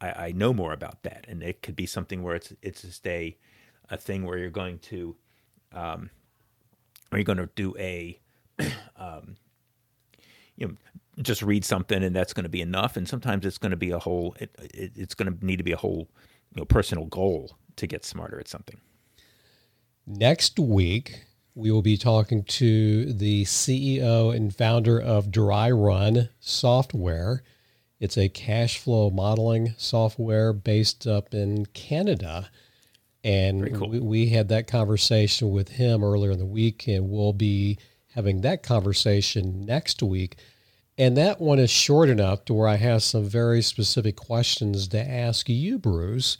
I, 0.00 0.10
I 0.10 0.32
know 0.32 0.52
more 0.52 0.72
about 0.72 1.02
that, 1.02 1.24
and 1.28 1.42
it 1.42 1.62
could 1.62 1.76
be 1.76 1.86
something 1.86 2.22
where 2.22 2.36
it's 2.36 2.52
it's 2.62 2.82
just 2.82 3.06
a 3.06 3.36
a 3.90 3.96
thing 3.96 4.24
where 4.24 4.38
you're 4.38 4.50
going 4.50 4.78
to 4.80 5.16
um, 5.72 6.10
are 7.12 7.18
you 7.18 7.24
going 7.24 7.38
to 7.38 7.48
do 7.54 7.74
a 7.78 8.20
um, 8.96 9.36
you 10.56 10.68
know 10.68 10.74
just 11.22 11.42
read 11.42 11.64
something 11.64 12.02
and 12.02 12.14
that's 12.14 12.32
going 12.32 12.44
to 12.44 12.50
be 12.50 12.60
enough. 12.60 12.96
And 12.96 13.08
sometimes 13.08 13.46
it's 13.46 13.58
going 13.58 13.70
to 13.70 13.76
be 13.76 13.90
a 13.90 13.98
whole 13.98 14.36
it, 14.38 14.50
it, 14.74 14.92
it's 14.94 15.14
going 15.14 15.32
to 15.32 15.44
need 15.44 15.56
to 15.56 15.64
be 15.64 15.72
a 15.72 15.76
whole 15.76 16.08
you 16.54 16.60
know 16.60 16.64
personal 16.64 17.06
goal 17.06 17.56
to 17.76 17.86
get 17.86 18.04
smarter 18.04 18.38
at 18.38 18.48
something 18.48 18.78
next 20.06 20.58
week 20.58 21.24
we 21.54 21.70
will 21.70 21.82
be 21.82 21.96
talking 21.96 22.44
to 22.44 23.12
the 23.12 23.44
ceo 23.44 24.34
and 24.34 24.54
founder 24.54 25.00
of 25.00 25.30
dry 25.30 25.70
run 25.70 26.28
software 26.40 27.42
it's 27.98 28.16
a 28.16 28.28
cash 28.28 28.78
flow 28.78 29.10
modeling 29.10 29.74
software 29.76 30.52
based 30.52 31.06
up 31.06 31.34
in 31.34 31.66
canada 31.66 32.48
and 33.26 33.74
cool. 33.74 33.88
we, 33.88 33.98
we, 33.98 34.28
had 34.28 34.48
that 34.50 34.68
conversation 34.68 35.50
with 35.50 35.70
him 35.70 36.04
earlier 36.04 36.30
in 36.30 36.38
the 36.38 36.46
week, 36.46 36.86
and 36.86 37.10
we'll 37.10 37.32
be 37.32 37.76
having 38.14 38.42
that 38.42 38.62
conversation 38.62 39.66
next 39.66 40.00
week. 40.00 40.36
And 40.96 41.16
that 41.16 41.40
one 41.40 41.58
is 41.58 41.68
short 41.68 42.08
enough 42.08 42.44
to 42.44 42.54
where 42.54 42.68
I 42.68 42.76
have 42.76 43.02
some 43.02 43.24
very 43.24 43.62
specific 43.62 44.14
questions 44.14 44.86
to 44.88 45.00
ask 45.00 45.48
you, 45.48 45.76
Bruce, 45.76 46.38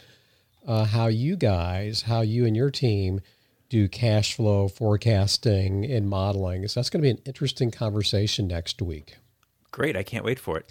uh, 0.64 0.84
how 0.84 1.08
you 1.08 1.36
guys, 1.36 2.02
how 2.02 2.20
you 2.20 2.46
and 2.46 2.56
your 2.56 2.70
team 2.70 3.20
do 3.68 3.88
cash 3.88 4.34
flow 4.34 4.68
forecasting 4.68 5.84
and 5.84 6.08
modeling. 6.08 6.66
So 6.68 6.80
that's 6.80 6.90
going 6.90 7.02
to 7.02 7.06
be 7.06 7.10
an 7.10 7.22
interesting 7.24 7.70
conversation 7.70 8.46
next 8.46 8.80
week. 8.80 9.16
Great. 9.70 9.96
I 9.96 10.02
can't 10.02 10.24
wait 10.24 10.38
for 10.38 10.58
it. 10.58 10.70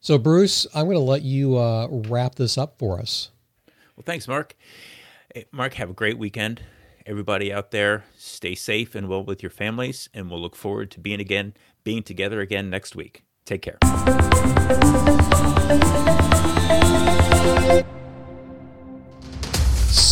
So, 0.00 0.18
Bruce, 0.18 0.66
I'm 0.74 0.84
going 0.84 0.96
to 0.96 1.00
let 1.00 1.22
you 1.22 1.56
uh, 1.56 1.88
wrap 1.90 2.34
this 2.34 2.58
up 2.58 2.78
for 2.78 3.00
us. 3.00 3.30
Well, 3.96 4.04
thanks, 4.04 4.28
Mark. 4.28 4.54
Hey, 5.34 5.46
Mark, 5.50 5.74
have 5.74 5.90
a 5.90 5.94
great 5.94 6.18
weekend. 6.18 6.62
Everybody 7.06 7.52
out 7.52 7.70
there, 7.70 8.04
stay 8.16 8.54
safe 8.54 8.94
and 8.94 9.08
well 9.08 9.24
with 9.24 9.42
your 9.42 9.50
families, 9.50 10.08
and 10.14 10.30
we'll 10.30 10.40
look 10.40 10.56
forward 10.56 10.90
to 10.92 11.00
being 11.00 11.20
again, 11.20 11.54
being 11.84 12.02
together 12.02 12.40
again 12.40 12.70
next 12.70 12.94
week. 12.96 13.24
Take 13.44 13.62
care. 13.62 13.78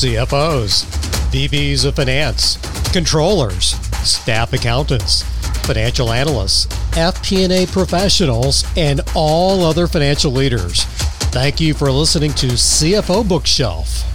CFOs, 0.02 1.11
VPs 1.32 1.86
of 1.86 1.96
finance, 1.96 2.58
controllers, 2.92 3.68
staff 4.06 4.52
accountants, 4.52 5.22
financial 5.66 6.12
analysts, 6.12 6.66
FP&A 6.94 7.66
professionals, 7.68 8.64
and 8.76 9.00
all 9.14 9.64
other 9.64 9.86
financial 9.86 10.30
leaders. 10.30 10.84
Thank 11.32 11.58
you 11.58 11.72
for 11.72 11.90
listening 11.90 12.34
to 12.34 12.48
CFO 12.48 13.26
Bookshelf. 13.26 14.11